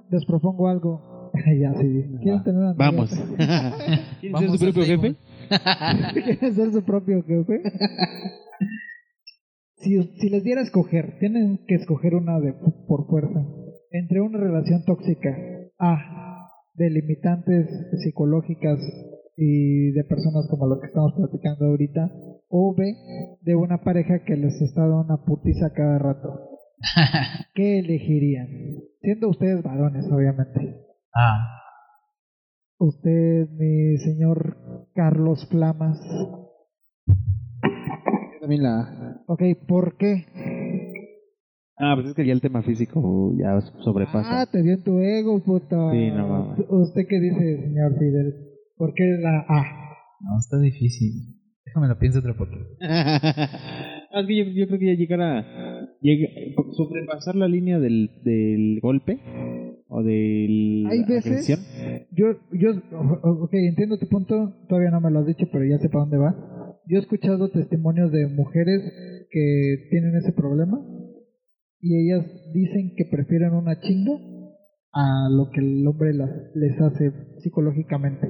les 0.09 0.25
propongo 0.25 0.67
algo. 0.67 1.13
ya, 1.59 1.73
sí. 1.73 2.05
¿Quieren 2.21 2.43
tener 2.43 2.61
una? 2.61 2.73
Vamos. 2.73 3.09
¿Quieres 4.19 4.39
ser 4.39 4.49
Vamos 4.49 4.59
su 4.59 4.65
a 4.67 4.71
propio 4.71 4.83
Facebook. 4.85 4.85
jefe? 4.85 5.15
¿Quieren 6.23 6.55
ser 6.55 6.71
su 6.71 6.83
propio 6.83 7.23
jefe? 7.23 7.61
si, 9.77 10.01
si 10.19 10.29
les 10.29 10.43
diera 10.43 10.61
a 10.61 10.63
escoger, 10.63 11.17
tienen 11.19 11.65
que 11.67 11.75
escoger 11.75 12.15
una 12.15 12.39
de 12.39 12.53
por 12.87 13.07
fuerza, 13.07 13.45
entre 13.91 14.21
una 14.21 14.39
relación 14.39 14.83
tóxica, 14.85 15.35
A, 15.79 16.49
de 16.75 16.89
limitantes 16.89 17.67
psicológicas 18.03 18.79
y 19.35 19.91
de 19.91 20.03
personas 20.03 20.47
como 20.49 20.67
lo 20.67 20.79
que 20.79 20.87
estamos 20.87 21.13
platicando 21.13 21.65
ahorita, 21.65 22.11
o 22.49 22.75
B, 22.75 22.95
de 23.41 23.55
una 23.55 23.81
pareja 23.81 24.23
que 24.23 24.35
les 24.37 24.61
está 24.61 24.81
dando 24.81 25.01
una 25.01 25.25
putiza 25.25 25.73
cada 25.73 25.97
rato. 25.97 26.49
¿Qué 27.53 27.79
elegirían? 27.79 28.47
Siendo 29.01 29.29
ustedes 29.29 29.63
varones, 29.63 30.05
obviamente. 30.11 30.92
Ah, 31.15 31.59
Usted, 32.79 33.47
mi 33.51 33.97
señor 33.99 34.57
Carlos 34.93 35.47
Flamas. 35.49 35.99
Yo 37.07 38.39
también 38.41 38.63
la... 38.63 39.21
Ok, 39.27 39.41
¿por 39.67 39.95
qué? 39.97 40.25
Ah, 41.77 41.93
pues 41.95 42.07
es 42.07 42.13
que 42.15 42.25
ya 42.25 42.33
el 42.33 42.41
tema 42.41 42.61
físico 42.63 43.33
ya 43.37 43.61
sobrepasa. 43.83 44.41
Ah, 44.41 44.45
te 44.51 44.61
dio 44.63 44.73
en 44.73 44.83
tu 44.83 44.99
ego, 44.99 45.41
puto. 45.43 45.91
Sí, 45.91 46.11
no 46.11 46.27
mames. 46.27 46.65
¿Usted 46.69 47.03
qué 47.07 47.19
dice, 47.19 47.61
señor 47.63 47.93
Fidel? 47.97 48.33
¿Por 48.75 48.93
qué 48.93 49.03
la 49.21 49.45
A? 49.47 49.63
no, 50.21 50.39
está 50.39 50.57
difícil. 50.59 51.11
Déjame 51.65 51.87
lo 51.87 51.97
pienso 51.99 52.19
otro 52.19 52.35
poquito. 52.35 52.65
Ah, 52.81 53.19
es 54.19 54.27
que 54.27 54.35
yo, 54.37 54.43
yo 54.51 54.67
creo 54.67 54.79
que 54.79 54.85
ya 54.87 54.93
llegar 54.97 55.21
a 55.21 55.87
llega- 56.01 56.29
sobrepasar 56.75 57.35
la 57.35 57.47
línea 57.47 57.79
del, 57.79 58.09
del 58.23 58.79
golpe 58.81 59.19
o 59.87 60.01
del 60.03 60.85
Hay 60.89 61.03
veces- 61.05 61.25
agresión. 61.49 61.59
Yo, 62.11 62.25
yo, 62.53 62.71
ok, 63.23 63.53
entiendo 63.53 63.97
tu 63.97 64.07
punto, 64.07 64.53
todavía 64.67 64.91
no 64.91 65.01
me 65.01 65.11
lo 65.11 65.19
has 65.19 65.27
dicho, 65.27 65.45
pero 65.51 65.65
ya 65.65 65.77
sé 65.79 65.89
para 65.89 66.01
dónde 66.05 66.17
va. 66.17 66.79
Yo 66.87 66.97
he 66.97 67.01
escuchado 67.01 67.49
testimonios 67.49 68.11
de 68.11 68.27
mujeres 68.27 68.81
que 69.29 69.87
tienen 69.89 70.15
ese 70.15 70.31
problema 70.33 70.79
y 71.79 71.95
ellas 71.97 72.25
dicen 72.53 72.93
que 72.95 73.05
prefieren 73.05 73.53
una 73.53 73.79
chinga 73.79 74.13
a 74.93 75.27
lo 75.31 75.49
que 75.51 75.59
el 75.61 75.87
hombre 75.87 76.13
las- 76.13 76.51
les 76.55 76.79
hace 76.79 77.11
psicológicamente. 77.39 78.27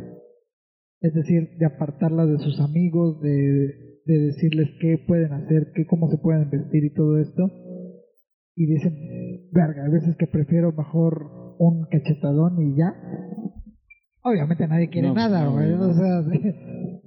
Es 1.01 1.13
decir, 1.13 1.49
de 1.59 1.65
apartarlas 1.65 2.29
de 2.29 2.37
sus 2.39 2.59
amigos, 2.61 3.19
de, 3.21 3.99
de 4.05 4.17
decirles 4.19 4.69
qué 4.79 4.97
pueden 5.05 5.33
hacer, 5.33 5.71
qué, 5.75 5.85
cómo 5.85 6.09
se 6.09 6.17
pueden 6.17 6.49
vestir 6.49 6.85
y 6.85 6.93
todo 6.93 7.19
esto. 7.19 7.49
Y 8.55 8.67
dicen, 8.67 8.93
verga, 9.51 9.85
a 9.85 9.89
veces 9.89 10.15
que 10.15 10.27
prefiero 10.27 10.71
mejor 10.71 11.42
un 11.59 11.85
cachetadón 11.85 12.61
y 12.71 12.77
ya. 12.77 12.93
Obviamente 14.25 14.67
nadie 14.67 14.89
quiere 14.89 15.09
No, 15.09 15.13
nada, 15.15 15.47
güey. 15.47 15.69
no. 15.71 15.89
O 15.89 15.93
sea, 15.93 16.23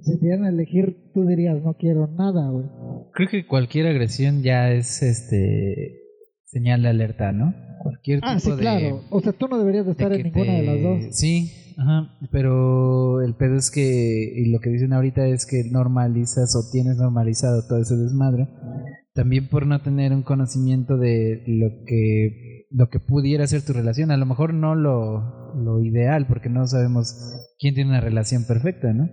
si 0.01 0.17
pudieran 0.17 0.45
elegir, 0.45 1.11
tú 1.13 1.25
dirías, 1.25 1.61
no 1.63 1.73
quiero 1.73 2.07
nada, 2.07 2.49
güey. 2.49 2.65
Creo 3.13 3.29
que 3.29 3.47
cualquier 3.47 3.87
agresión 3.87 4.43
ya 4.43 4.71
es 4.71 5.01
este 5.01 5.99
señal 6.45 6.83
de 6.83 6.89
alerta, 6.89 7.31
¿no? 7.31 7.53
Cualquier 7.81 8.19
tipo 8.19 8.31
Ah, 8.31 8.39
sí, 8.39 8.51
de, 8.51 8.57
claro. 8.57 9.01
O 9.09 9.19
sea, 9.21 9.33
tú 9.33 9.47
no 9.47 9.57
deberías 9.57 9.85
de 9.85 9.89
de 9.89 9.91
estar 9.93 10.11
en 10.13 10.17
que 10.17 10.23
ninguna 10.25 10.53
de 10.53 10.63
las 10.63 10.81
dos. 10.83 11.15
Sí, 11.15 11.51
ajá, 11.77 12.15
pero 12.31 13.21
el 13.21 13.33
pedo 13.35 13.55
es 13.55 13.71
que, 13.71 14.31
y 14.35 14.51
lo 14.51 14.59
que 14.59 14.69
dicen 14.69 14.93
ahorita 14.93 15.25
es 15.27 15.45
que 15.47 15.63
normalizas 15.71 16.55
o 16.55 16.69
tienes 16.71 16.97
normalizado 16.97 17.65
todo 17.67 17.79
ese 17.81 17.95
desmadre, 17.95 18.47
también 19.17 19.47
por 19.47 19.65
no 19.65 19.81
tener 19.81 20.13
un 20.13 20.21
conocimiento 20.21 20.95
de 20.95 21.41
lo 21.47 21.83
que, 21.87 22.67
lo 22.69 22.89
que 22.89 22.99
pudiera 22.99 23.47
ser 23.47 23.63
tu 23.63 23.73
relación, 23.73 24.11
a 24.11 24.17
lo 24.17 24.27
mejor 24.27 24.53
no 24.53 24.75
lo, 24.75 25.55
lo 25.55 25.81
ideal, 25.81 26.27
porque 26.27 26.49
no 26.49 26.67
sabemos 26.67 27.15
quién 27.57 27.73
tiene 27.73 27.89
una 27.89 27.99
relación 27.99 28.45
perfecta, 28.45 28.93
¿no? 28.93 29.09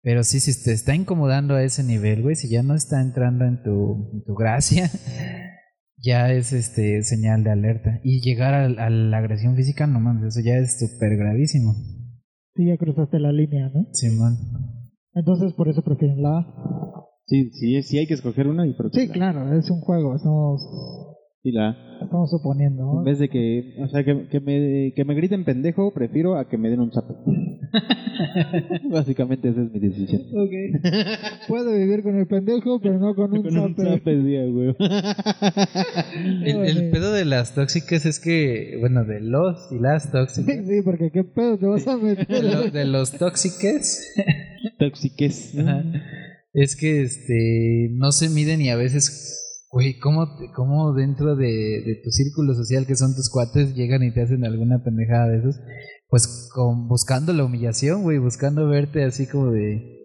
Pero 0.00 0.24
sí, 0.24 0.40
si 0.40 0.64
te 0.64 0.72
está 0.72 0.94
incomodando 0.94 1.54
a 1.54 1.62
ese 1.62 1.84
nivel, 1.84 2.22
güey, 2.22 2.36
si 2.36 2.48
ya 2.48 2.62
no 2.62 2.74
está 2.74 3.02
entrando 3.02 3.44
en 3.44 3.62
tu, 3.62 4.10
en 4.14 4.24
tu 4.24 4.34
gracia, 4.34 4.90
ya 5.98 6.32
es 6.32 6.54
este 6.54 7.02
señal 7.02 7.44
de 7.44 7.50
alerta. 7.50 8.00
Y 8.02 8.22
llegar 8.22 8.54
a, 8.54 8.64
a 8.64 8.88
la 8.88 9.18
agresión 9.18 9.56
física, 9.56 9.86
no 9.86 10.00
mames, 10.00 10.34
eso 10.34 10.40
ya 10.42 10.56
es 10.56 10.78
súper 10.78 11.18
gravísimo. 11.18 11.74
Sí, 12.54 12.64
ya 12.66 12.78
cruzaste 12.78 13.20
la 13.20 13.30
línea, 13.30 13.70
¿no? 13.74 13.88
Simón. 13.92 14.38
Entonces, 15.12 15.52
por 15.52 15.68
eso 15.68 15.82
prefieren 15.82 16.22
la. 16.22 16.46
Sí, 17.26 17.50
sí, 17.52 17.82
sí 17.82 17.98
hay 17.98 18.06
que 18.06 18.14
escoger 18.14 18.46
una 18.48 18.66
y 18.66 18.74
Sí, 18.92 19.08
claro, 19.08 19.56
es 19.56 19.70
un 19.70 19.80
juego, 19.80 20.14
estamos, 20.16 20.60
Sí, 21.42 21.50
la 21.52 21.76
estamos 22.02 22.30
suponiendo, 22.30 22.84
¿no? 22.84 22.98
En 22.98 23.04
vez 23.04 23.18
de 23.18 23.28
que, 23.28 23.74
o 23.82 23.88
sea, 23.88 24.04
que, 24.04 24.28
que 24.28 24.40
me, 24.40 24.92
que 24.94 25.04
me 25.04 25.14
griten 25.14 25.44
pendejo, 25.44 25.92
prefiero 25.92 26.36
a 26.36 26.48
que 26.48 26.56
me 26.58 26.68
den 26.70 26.80
un 26.80 26.92
zape. 26.92 27.14
Básicamente 28.90 29.48
esa 29.48 29.62
es 29.62 29.72
mi 29.72 29.80
decisión. 29.80 30.22
Ok. 30.34 30.50
Puedo 31.48 31.72
vivir 31.72 32.02
con 32.02 32.16
el 32.18 32.26
pendejo, 32.26 32.80
pero 32.80 32.98
no 32.98 33.14
con 33.14 33.32
un 33.32 33.42
Con 33.42 33.56
un 33.58 33.74
zape. 33.74 33.98
zape, 33.98 34.22
sí, 34.22 34.36
a 34.36 34.40
huevo. 34.42 34.76
El, 36.44 36.56
el 36.66 36.90
pedo 36.90 37.12
de 37.12 37.24
las 37.24 37.54
tóxicas 37.54 38.04
es 38.06 38.20
que, 38.20 38.76
bueno, 38.80 39.04
de 39.04 39.20
los 39.20 39.70
y 39.72 39.78
las 39.78 40.10
tóxicas. 40.12 40.66
Sí, 40.66 40.82
porque 40.84 41.10
qué 41.10 41.24
pedo 41.24 41.58
te 41.58 41.66
vas 41.66 41.86
a 41.88 41.96
De, 41.96 42.02
meter. 42.16 42.44
lo- 42.44 42.70
de 42.70 42.84
los 42.84 43.12
tóxiques 43.12 44.12
Toxiques. 44.78 45.58
Ajá. 45.58 45.82
Es 46.54 46.76
que 46.76 47.02
este 47.02 47.90
no 47.94 48.12
se 48.12 48.28
miden 48.28 48.60
y 48.60 48.68
a 48.70 48.76
veces, 48.76 49.66
güey, 49.70 49.98
¿cómo, 49.98 50.36
te- 50.36 50.50
cómo 50.54 50.92
dentro 50.92 51.34
de, 51.36 51.46
de 51.46 52.00
tu 52.04 52.10
círculo 52.10 52.54
social 52.54 52.86
que 52.86 52.96
son 52.96 53.14
tus 53.14 53.30
cuates 53.30 53.74
llegan 53.74 54.02
y 54.02 54.12
te 54.12 54.22
hacen 54.22 54.44
alguna 54.44 54.82
pendejada 54.84 55.28
de 55.28 55.38
esos? 55.38 55.60
Pues 56.08 56.50
con, 56.54 56.88
buscando 56.88 57.32
la 57.32 57.44
humillación, 57.44 58.02
güey, 58.02 58.18
buscando 58.18 58.68
verte 58.68 59.02
así 59.04 59.26
como 59.26 59.50
de 59.50 60.00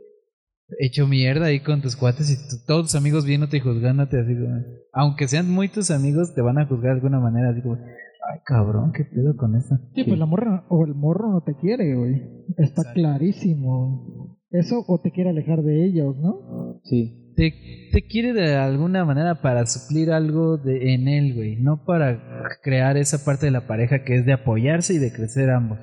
hecho 0.79 1.07
mierda 1.07 1.47
ahí 1.47 1.61
con 1.61 1.81
tus 1.81 1.95
cuates 1.97 2.29
y 2.31 2.35
tu- 2.35 2.63
todos 2.65 2.83
tus 2.83 2.95
amigos 2.95 3.25
viéndote 3.25 3.57
y 3.57 3.61
juzgándote 3.61 4.19
así 4.19 4.33
como, 4.33 4.55
aunque 4.93 5.27
sean 5.27 5.49
muy 5.51 5.67
tus 5.67 5.91
amigos, 5.91 6.33
te 6.33 6.41
van 6.41 6.59
a 6.59 6.65
juzgar 6.65 6.91
de 6.93 6.99
alguna 7.01 7.19
manera 7.19 7.49
así 7.49 7.61
como, 7.61 7.75
ay 7.75 8.39
cabrón, 8.45 8.93
qué 8.93 9.03
pedo 9.03 9.35
con 9.35 9.55
eso. 9.57 9.77
Sí, 9.95 10.05
pues 10.05 10.17
la 10.17 10.25
morra 10.25 10.65
o 10.69 10.85
el 10.85 10.93
morro 10.95 11.29
no 11.31 11.41
te 11.41 11.55
quiere, 11.55 11.93
güey. 11.93 12.21
Está 12.57 12.63
Exacto. 12.83 12.91
clarísimo. 12.93 14.36
Eso 14.49 14.83
o 14.87 14.99
te 15.01 15.11
quiere 15.11 15.31
alejar 15.31 15.61
de 15.61 15.85
ellos, 15.85 16.15
¿no? 16.17 16.79
Sí. 16.83 17.33
te, 17.35 17.53
te 17.91 18.01
quiere 18.07 18.33
de 18.33 18.55
alguna 18.55 19.03
manera 19.05 19.41
para 19.41 19.65
suplir 19.65 20.11
algo 20.11 20.57
de, 20.57 20.93
en 20.93 21.07
él, 21.07 21.35
güey. 21.35 21.57
No 21.57 21.83
para 21.85 22.43
crear 22.63 22.97
esa 22.97 23.23
parte 23.25 23.45
de 23.47 23.51
la 23.51 23.67
pareja 23.67 24.03
que 24.03 24.15
es 24.15 24.25
de 24.25 24.33
apoyarse 24.33 24.93
y 24.93 24.99
de 24.99 25.11
crecer 25.11 25.49
ambos. 25.49 25.79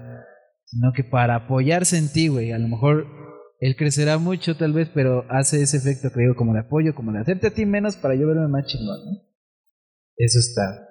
Sino 0.64 0.92
que 0.92 1.04
para 1.04 1.36
apoyarse 1.36 1.98
en 1.98 2.10
ti, 2.10 2.28
güey. 2.28 2.52
A 2.52 2.58
lo 2.58 2.68
mejor 2.68 3.06
él 3.60 3.76
crecerá 3.76 4.18
mucho 4.18 4.56
tal 4.56 4.72
vez, 4.72 4.90
pero 4.92 5.24
hace 5.30 5.62
ese 5.62 5.76
efecto, 5.76 6.10
creo, 6.12 6.34
como 6.34 6.54
de 6.54 6.60
apoyo, 6.60 6.94
como 6.94 7.12
de 7.12 7.20
hacerte 7.20 7.48
a 7.48 7.54
ti 7.54 7.66
menos 7.66 7.96
para 7.96 8.14
yo 8.14 8.26
verme 8.26 8.48
más 8.48 8.66
chingón, 8.66 8.98
¿no? 9.04 9.22
Eso 10.16 10.38
está. 10.38 10.88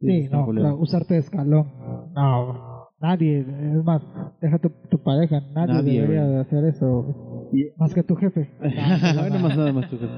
Sí, 0.00 0.20
está 0.24 0.36
no, 0.36 0.76
usarte 0.78 1.14
de 1.14 1.20
escalón. 1.20 1.66
No, 2.14 2.67
nadie, 3.00 3.40
es 3.40 3.84
más, 3.84 4.02
deja 4.40 4.58
tu, 4.58 4.70
tu 4.90 4.98
pareja, 5.02 5.40
nadie, 5.54 5.74
Nadie, 5.74 6.00
debería 6.00 6.24
de 6.26 6.38
hacer 6.40 6.64
eso. 6.64 7.48
Y- 7.52 7.70
Más 7.78 7.94
que 7.94 8.02
tu 8.02 8.14
jefe. 8.16 8.48
nada 8.60 9.38
más, 9.38 9.56
nada 9.56 9.72
más. 9.72 9.88
tú 9.90 9.96
sabes. 9.96 10.10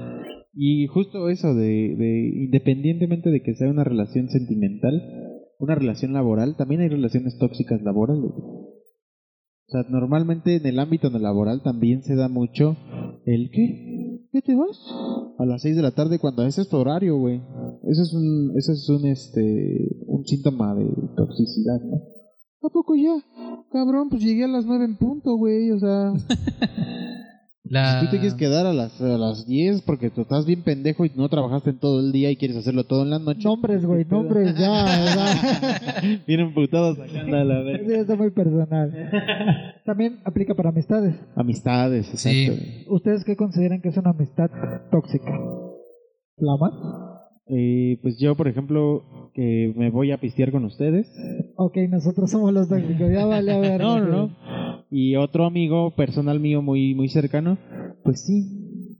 Y 0.53 0.87
justo 0.87 1.29
eso 1.29 1.53
de, 1.55 1.95
de, 1.97 2.31
independientemente 2.45 3.29
de 3.29 3.41
que 3.41 3.55
sea 3.55 3.69
una 3.69 3.83
relación 3.85 4.27
sentimental, 4.29 5.01
una 5.59 5.75
relación 5.75 6.11
laboral, 6.13 6.55
también 6.57 6.81
hay 6.81 6.89
relaciones 6.89 7.37
tóxicas 7.37 7.81
laborales. 7.83 8.31
O 8.33 9.71
sea, 9.71 9.83
normalmente 9.89 10.57
en 10.57 10.65
el 10.65 10.79
ámbito 10.79 11.09
laboral 11.09 11.61
también 11.63 12.03
se 12.03 12.15
da 12.15 12.27
mucho 12.27 12.75
el 13.25 13.49
¿qué? 13.51 14.27
¿Qué 14.33 14.41
te 14.41 14.55
vas? 14.55 14.77
A 15.39 15.45
las 15.45 15.61
6 15.61 15.75
de 15.77 15.81
la 15.81 15.91
tarde 15.91 16.19
cuando 16.19 16.43
ese 16.45 16.61
es 16.61 16.67
tu 16.69 16.75
horario, 16.77 17.17
güey. 17.17 17.37
Eso 17.83 18.01
es 18.01 18.13
un, 18.13 18.51
eso 18.57 18.71
es 18.73 18.89
un, 18.89 19.05
este, 19.07 19.87
un 20.07 20.25
síntoma 20.25 20.75
de 20.75 20.85
toxicidad, 21.15 21.79
¿no? 21.81 22.01
¿A 22.63 22.69
poco 22.69 22.95
ya? 22.95 23.15
Cabrón, 23.71 24.09
pues 24.09 24.21
llegué 24.23 24.43
a 24.43 24.47
las 24.47 24.65
9 24.65 24.85
en 24.85 24.95
punto, 24.97 25.35
güey, 25.35 25.71
o 25.71 25.79
sea... 25.79 26.13
La... 27.63 28.01
Si 28.01 28.05
tú 28.05 28.11
te 28.11 28.17
quieres 28.17 28.33
quedar 28.33 28.65
a 28.65 28.73
las, 28.73 28.99
a 28.99 29.17
las 29.17 29.45
10 29.47 29.83
porque 29.83 30.09
tú 30.09 30.21
estás 30.21 30.45
bien 30.45 30.61
pendejo 30.61 31.05
y 31.05 31.11
no 31.15 31.29
trabajaste 31.29 31.69
en 31.69 31.79
todo 31.79 32.01
el 32.01 32.11
día 32.11 32.29
y 32.29 32.35
quieres 32.35 32.57
hacerlo 32.57 32.83
todo 32.83 33.03
en 33.03 33.11
la 33.11 33.19
noche. 33.19 33.43
Nombres, 33.45 33.85
güey, 33.85 34.03
nombres, 34.09 34.57
ya. 34.59 34.85
Bien 36.27 36.41
emputados 36.41 36.97
sacando 36.97 37.37
a 37.37 37.43
la 37.45 37.61
vez. 37.61 37.81
Sí, 37.87 37.93
está 37.93 38.17
muy 38.17 38.31
personal. 38.31 38.91
También 39.85 40.19
aplica 40.25 40.53
para 40.53 40.69
amistades. 40.71 41.15
Amistades, 41.35 42.07
Sí. 42.15 42.47
exacto. 42.47 42.93
¿Ustedes 42.93 43.23
qué 43.23 43.37
consideran 43.37 43.79
que 43.81 43.87
es 43.87 43.95
una 43.95 44.09
amistad 44.09 44.49
tóxica? 44.91 45.31
¿Flamas? 46.35 46.73
Eh, 47.53 47.99
pues 48.01 48.17
yo, 48.17 48.35
por 48.35 48.47
ejemplo, 48.47 49.29
que 49.33 49.73
me 49.75 49.89
voy 49.89 50.11
a 50.11 50.19
pistear 50.19 50.51
con 50.51 50.63
ustedes. 50.63 51.07
Ok, 51.57 51.77
nosotros 51.89 52.31
somos 52.31 52.53
los 52.53 52.69
tóxicos, 52.69 53.11
ya 53.11 53.25
vale 53.25 53.51
a 53.51 53.59
ver. 53.59 53.81
No, 53.81 53.99
no, 53.99 54.07
no. 54.07 54.85
Y 54.89 55.15
otro 55.17 55.45
amigo 55.45 55.91
personal 55.95 56.39
mío 56.39 56.61
muy, 56.61 56.95
muy 56.95 57.09
cercano, 57.09 57.57
pues 58.03 58.21
sí. 58.25 58.57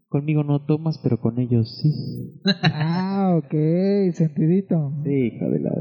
Conmigo 0.10 0.44
no 0.44 0.66
tomas, 0.66 1.00
pero 1.02 1.22
con 1.22 1.40
ellos 1.40 1.80
sí. 1.82 2.42
Ah, 2.64 3.40
ok, 3.42 4.14
sentidito. 4.14 4.92
Sí, 5.06 5.28
hija 5.34 5.48
de 5.48 5.60
la... 5.62 5.72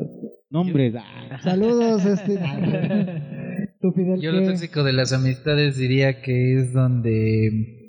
Nombres. 0.51 0.95
ah. 0.97 1.39
Saludos, 1.43 2.05
este. 2.07 2.39
¿Tú, 3.81 3.91
Fidel, 3.93 4.21
Yo 4.21 4.31
lo 4.31 4.45
tóxico 4.45 4.85
de 4.85 4.93
las 4.93 5.13
amistades 5.13 5.77
diría 5.77 6.23
que 6.23 6.59
es 6.61 6.73
donde 6.73 7.80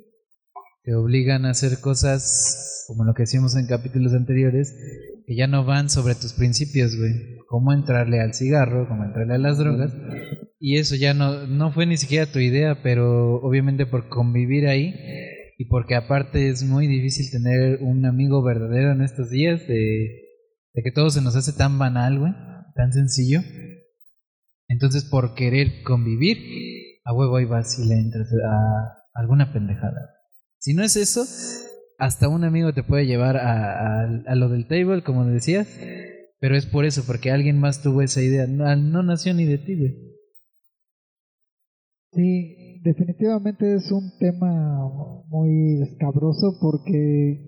te 0.83 0.95
obligan 0.95 1.45
a 1.45 1.51
hacer 1.51 1.79
cosas 1.79 2.85
como 2.87 3.03
lo 3.03 3.13
que 3.13 3.23
hicimos 3.23 3.55
en 3.55 3.67
capítulos 3.67 4.13
anteriores, 4.13 4.75
que 5.25 5.35
ya 5.35 5.47
no 5.47 5.63
van 5.63 5.89
sobre 5.89 6.15
tus 6.15 6.33
principios, 6.33 6.97
güey. 6.97 7.37
Cómo 7.47 7.73
entrarle 7.73 8.19
al 8.19 8.33
cigarro, 8.33 8.87
cómo 8.87 9.03
entrarle 9.03 9.35
a 9.35 9.37
las 9.37 9.57
drogas. 9.57 9.93
Y 10.59 10.77
eso 10.77 10.95
ya 10.95 11.13
no, 11.13 11.47
no 11.47 11.71
fue 11.71 11.85
ni 11.85 11.97
siquiera 11.97 12.31
tu 12.31 12.39
idea, 12.39 12.81
pero 12.81 13.35
obviamente 13.41 13.85
por 13.85 14.09
convivir 14.09 14.67
ahí 14.67 14.93
y 15.57 15.65
porque 15.65 15.95
aparte 15.95 16.49
es 16.49 16.63
muy 16.63 16.87
difícil 16.87 17.29
tener 17.31 17.81
un 17.81 18.05
amigo 18.05 18.43
verdadero 18.43 18.91
en 18.91 19.01
estos 19.01 19.29
días 19.29 19.67
de, 19.67 20.21
de 20.73 20.83
que 20.83 20.91
todo 20.91 21.09
se 21.09 21.21
nos 21.21 21.35
hace 21.35 21.53
tan 21.53 21.77
banal, 21.77 22.19
güey, 22.19 22.33
tan 22.75 22.91
sencillo. 22.91 23.41
Entonces 24.67 25.03
por 25.05 25.35
querer 25.35 25.83
convivir, 25.83 26.37
a 27.05 27.13
huevo 27.13 27.37
ahí 27.37 27.45
vas 27.45 27.77
y 27.79 27.87
le 27.87 27.95
entras 27.95 28.27
a 28.33 29.19
alguna 29.19 29.53
pendejada. 29.53 30.20
Si 30.61 30.75
no 30.75 30.83
es 30.83 30.95
eso, 30.95 31.23
hasta 31.97 32.29
un 32.29 32.43
amigo 32.43 32.71
te 32.71 32.83
puede 32.83 33.07
llevar 33.07 33.35
a, 33.35 34.01
a, 34.03 34.21
a 34.27 34.35
lo 34.35 34.47
del 34.47 34.67
table, 34.67 35.01
como 35.01 35.25
decías, 35.25 35.67
pero 36.39 36.55
es 36.55 36.67
por 36.67 36.85
eso, 36.85 37.03
porque 37.07 37.31
alguien 37.31 37.59
más 37.59 37.81
tuvo 37.81 38.03
esa 38.03 38.21
idea. 38.21 38.45
No, 38.45 38.75
no 38.75 39.01
nació 39.01 39.33
ni 39.33 39.45
de 39.45 39.57
ti, 39.57 39.75
güey. 39.75 39.95
Sí, 42.13 42.79
definitivamente 42.83 43.73
es 43.75 43.91
un 43.91 44.11
tema 44.19 44.87
muy 45.27 45.81
escabroso 45.81 46.57
porque 46.61 47.41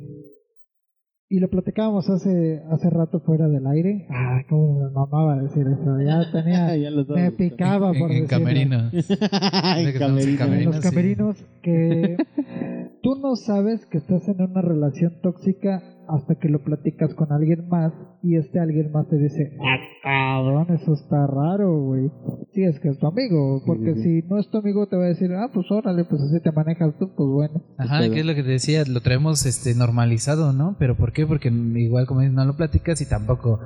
y 1.30 1.40
lo 1.40 1.50
platicábamos 1.50 2.10
hace 2.10 2.62
hace 2.72 2.90
rato 2.90 3.20
fuera 3.20 3.48
del 3.48 3.68
aire. 3.68 4.08
Ah, 4.10 4.42
cómo 4.50 4.80
me 4.86 4.90
mamaba 4.92 5.42
decir 5.42 5.66
eso. 5.68 6.00
Ya 6.02 6.32
tenía 6.32 6.76
Ya 6.82 6.90
lo 6.92 7.06
me 7.06 7.32
picaba 7.32 7.92
por 7.94 8.12
En, 8.12 8.18
en 8.18 8.24
decirlo. 8.24 8.28
camerinos. 8.28 8.94
En 8.94 9.88
estamos 9.88 10.26
en 10.26 10.38
camerino. 10.38 10.38
En 10.38 10.38
camerinos, 10.38 10.76
los 10.76 10.76
sí. 10.76 10.90
camerinos 10.90 11.46
que 11.62 12.18
tú 13.04 13.16
no 13.16 13.36
sabes 13.36 13.86
que 13.88 13.98
estás 13.98 14.28
en 14.30 14.42
una 14.42 14.62
relación 14.62 15.20
tóxica 15.22 15.84
hasta 16.08 16.36
que 16.36 16.50
lo 16.50 16.64
platicas 16.64 17.14
con 17.14 17.32
alguien 17.32 17.68
más 17.68 17.94
y 18.24 18.36
este 18.36 18.60
alguien 18.60 18.92
más 18.92 19.08
te 19.10 19.18
dice, 19.18 19.58
ah, 19.62 19.78
cabrón, 20.02 20.68
eso 20.74 20.94
está 20.94 21.28
raro, 21.28 21.82
güey. 21.82 22.10
Sí, 22.54 22.64
es 22.64 22.80
que 22.80 22.90
es 22.90 22.98
tu 23.00 23.08
amigo, 23.08 23.62
porque 23.66 23.96
sí, 23.96 24.04
sí. 24.04 24.22
si 24.22 24.28
no 24.28 24.40
es 24.40 24.50
tu 24.50 24.58
amigo 24.58 24.88
te 24.88 24.96
va 24.96 25.04
a 25.04 25.10
decir, 25.10 25.32
ah, 25.34 25.50
pues 25.54 25.70
órale, 25.70 26.06
pues 26.06 26.22
así 26.22 26.40
te 26.42 26.52
manejas 26.52 26.98
tú, 26.98 27.14
pues 27.16 27.30
bueno. 27.30 27.64
Ajá, 27.78 28.10
que 28.10 28.22
es 28.22 28.26
lo 28.26 28.36
que 28.36 28.44
te 28.44 28.50
decía, 28.50 28.84
lo 28.88 29.02
traemos 29.02 29.46
este 29.46 29.76
normalizado, 29.76 30.54
¿no? 30.54 30.78
Pero 30.80 30.96
¿por 30.96 31.12
qué? 31.12 31.28
Porque 31.28 31.50
igual 31.50 32.06
como 32.06 32.22
dices, 32.22 32.36
no 32.36 32.46
lo 32.46 32.56
platicas 32.56 33.02
y 33.02 33.06
tampoco 33.06 33.60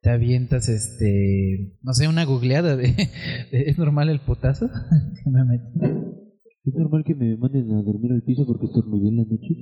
te 0.00 0.10
avientas 0.10 0.68
este, 0.68 1.72
no 1.82 1.92
sé, 1.92 2.06
una 2.06 2.24
googleada 2.24 2.76
de, 2.76 2.88
de, 3.50 3.62
¿es 3.66 3.78
normal 3.78 4.08
el 4.08 4.20
putazo? 4.20 4.68
Que 5.24 5.30
me 5.30 5.44
metí. 5.44 6.25
¿Es 6.66 6.74
normal 6.74 7.04
que 7.04 7.14
me 7.14 7.36
manden 7.36 7.72
a 7.72 7.82
dormir 7.82 8.10
al 8.12 8.22
piso 8.22 8.44
porque 8.44 8.66
estornudé 8.66 9.08
en 9.08 9.16
la 9.18 9.24
noche? 9.24 9.54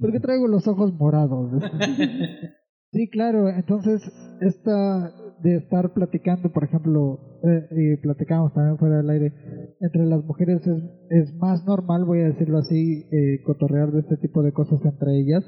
¿Por 0.00 0.12
qué 0.12 0.20
traigo 0.20 0.48
los 0.48 0.66
ojos 0.66 0.92
morados? 0.94 1.62
Sí, 2.92 3.08
claro, 3.08 3.48
entonces 3.48 4.02
esta 4.40 5.14
de 5.42 5.56
estar 5.56 5.92
platicando, 5.92 6.50
por 6.52 6.64
ejemplo, 6.64 7.18
eh, 7.42 7.66
y 7.70 7.96
platicamos 7.96 8.52
también 8.52 8.78
fuera 8.78 8.98
del 8.98 9.10
aire, 9.10 9.32
entre 9.80 10.04
las 10.04 10.24
mujeres 10.24 10.66
es, 10.66 10.82
es 11.10 11.34
más 11.36 11.64
normal, 11.64 12.04
voy 12.04 12.20
a 12.20 12.26
decirlo 12.26 12.58
así, 12.58 13.06
eh, 13.10 13.42
cotorrear 13.44 13.90
de 13.92 14.00
este 14.00 14.16
tipo 14.18 14.42
de 14.42 14.52
cosas 14.52 14.84
entre 14.84 15.18
ellas, 15.18 15.44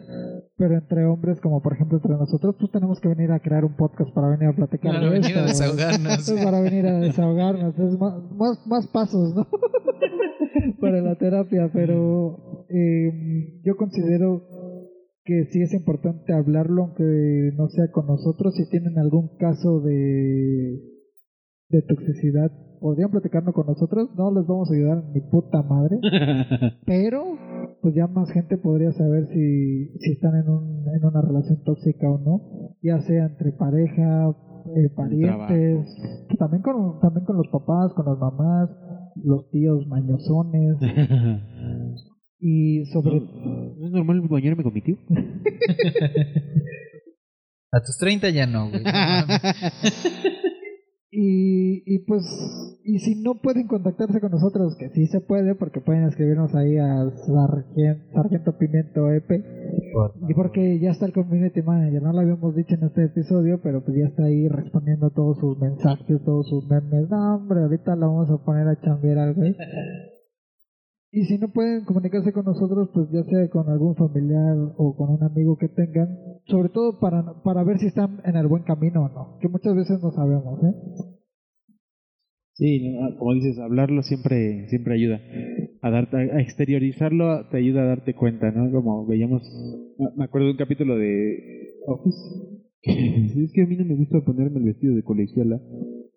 pero 0.57 0.75
entre 0.75 1.05
hombres, 1.05 1.41
como 1.41 1.61
por 1.63 1.75
ejemplo 1.75 1.99
entre 1.99 2.13
nosotros, 2.13 2.57
pues 2.59 2.71
tenemos 2.71 3.01
que 3.01 3.09
venir 3.09 3.31
a 3.33 3.41
crear 3.41 3.65
un 3.65 3.77
podcast 3.77 4.11
para 4.15 4.29
venir 4.29 4.49
a 4.49 4.57
platicar 4.57 4.95
Para 4.95 5.07
de 5.07 5.21
venir 5.21 5.37
a 5.37 5.43
desahogarnos. 5.43 6.29
es 6.29 6.45
para 6.45 6.61
venir 6.61 6.87
a 6.87 6.99
desahogarnos, 6.99 7.79
es 7.79 7.99
más, 7.99 8.15
más, 8.33 8.67
más 8.67 8.87
pasos, 8.89 9.35
¿no? 9.35 9.47
para 10.81 11.01
la 11.01 11.17
terapia, 11.17 11.71
pero 11.73 12.65
eh, 12.69 13.61
yo 13.65 13.77
considero 13.77 14.43
que 15.25 15.47
sí 15.51 15.63
es 15.63 15.73
importante 15.73 16.33
hablarlo, 16.33 16.83
aunque 16.85 17.53
no 17.57 17.69
sea 17.69 17.91
con 17.93 18.07
nosotros. 18.07 18.55
Si 18.55 18.69
tienen 18.69 18.99
algún 18.99 19.37
caso 19.39 19.81
de, 19.81 20.81
de 21.69 21.83
toxicidad, 21.83 22.51
podrían 22.81 23.11
platicarlo 23.11 23.53
con 23.53 23.67
nosotros. 23.67 24.11
No 24.17 24.33
les 24.33 24.47
vamos 24.47 24.71
a 24.71 24.75
ayudar 24.75 25.05
ni 25.15 25.21
puta 25.21 25.63
madre, 25.63 25.99
pero 26.87 27.23
pues 27.81 27.95
ya 27.95 28.07
más 28.07 28.31
gente 28.31 28.59
podría 28.59 28.93
saber 28.93 29.27
si, 29.29 29.99
si 29.99 30.13
están 30.13 30.37
en, 30.37 30.49
un, 30.49 30.85
en 30.89 31.05
una 31.05 31.21
relación 31.21 31.63
tóxica 31.65 32.09
o 32.11 32.19
no, 32.19 32.77
ya 32.83 33.01
sea 33.01 33.27
entre 33.27 33.53
pareja, 33.53 34.31
eh, 34.77 34.89
parientes, 34.95 35.97
también 36.39 36.63
con, 36.63 37.01
también 37.01 37.25
con 37.25 37.37
los 37.37 37.49
papás, 37.49 37.93
con 37.95 38.07
las 38.07 38.19
mamás, 38.19 38.71
los 39.17 39.51
tíos 39.51 39.87
mañosones 39.87 40.77
y 42.45 42.85
sobre 42.87 43.21
¿No 43.21 43.87
es 43.87 43.93
normal 43.93 44.21
bañarme 44.23 44.65
con 44.65 44.75
mi 44.75 44.83
tío? 44.83 44.97
A 47.71 47.81
tus 47.81 47.97
30 47.99 48.31
ya 48.31 48.47
no, 48.47 48.69
güey. 48.69 48.83
Y, 51.15 51.83
y 51.85 51.99
pues, 52.07 52.25
y 52.85 52.99
si 53.01 53.23
no 53.23 53.43
pueden 53.43 53.67
contactarse 53.67 54.19
con 54.19 54.31
nosotros, 54.31 54.77
que 54.79 54.89
sí 54.89 55.07
se 55.09 55.21
puede, 55.21 55.55
porque 55.55 55.83
pueden 55.83 56.05
escribirnos 56.05 56.55
ahí 56.55 56.79
a 56.79 57.11
Sargento, 57.27 58.11
Sargento 58.15 58.57
Pimiento 58.57 59.13
EP, 59.13 59.31
y 60.27 60.33
porque 60.33 60.81
ya 60.81 60.89
está 60.89 61.05
el 61.05 61.13
Community 61.13 61.61
Manager, 61.61 62.03
no 62.03 62.15
lo 62.15 62.21
habíamos 62.21 62.57
dicho 62.57 62.77
en 62.77 62.85
este 62.85 63.05
episodio, 63.05 63.61
pero 63.63 63.85
pues 63.85 63.99
ya 63.99 64.07
está 64.07 64.25
ahí 64.25 64.49
respondiendo 64.49 65.11
todos 65.11 65.39
sus 65.39 65.59
mensajes, 65.59 66.19
todos 66.25 66.49
sus 66.49 66.67
memes. 66.67 67.11
No, 67.11 67.35
hombre, 67.35 67.61
ahorita 67.61 67.95
la 67.95 68.07
vamos 68.07 68.31
a 68.31 68.43
poner 68.43 68.67
a 68.69 68.81
chambear 68.81 69.19
al 69.19 69.35
güey. 69.35 69.55
Y 71.15 71.25
si 71.27 71.37
no 71.37 71.53
pueden 71.53 71.85
comunicarse 71.85 72.33
con 72.33 72.47
nosotros, 72.47 72.89
pues 72.95 73.11
ya 73.13 73.23
sea 73.25 73.49
con 73.51 73.69
algún 73.69 73.95
familiar 73.97 74.57
o 74.79 74.97
con 74.97 75.11
un 75.11 75.23
amigo 75.23 75.59
que 75.59 75.69
tengan, 75.69 76.09
sobre 76.47 76.71
todo 76.71 76.99
para, 76.99 77.43
para 77.43 77.63
ver 77.65 77.79
si 77.79 77.87
están 77.89 78.21
en 78.25 78.35
el 78.37 78.47
buen 78.47 78.63
camino 78.63 79.05
o 79.05 79.09
no, 79.11 79.39
que 79.39 79.49
muchas 79.49 79.77
veces 79.77 80.03
no 80.03 80.11
sabemos, 80.11 80.59
¿eh? 80.65 80.73
Sí, 82.55 82.97
ah, 83.01 83.15
como 83.19 83.35
dices, 83.35 83.59
hablarlo 83.59 84.03
siempre 84.03 84.69
siempre 84.69 84.95
ayuda. 84.95 85.21
A, 85.83 85.91
darte, 85.91 86.17
a 86.17 86.41
exteriorizarlo 86.41 87.47
te 87.51 87.59
ayuda 87.59 87.83
a 87.83 87.87
darte 87.87 88.15
cuenta, 88.15 88.51
¿no? 88.51 88.71
Como 88.71 89.07
veíamos, 89.07 89.43
me- 89.99 90.17
me 90.17 90.25
acuerdo 90.25 90.47
de 90.47 90.53
un 90.53 90.59
capítulo 90.59 90.97
de 90.97 91.75
Office. 91.87 92.19
que 92.83 93.45
es 93.45 93.53
que 93.53 93.63
a 93.63 93.67
mí 93.67 93.77
no 93.77 93.85
me 93.85 93.97
gusta 93.97 94.21
ponerme 94.25 94.59
el 94.61 94.65
vestido 94.65 94.95
de 94.95 95.03
colegiala. 95.03 95.61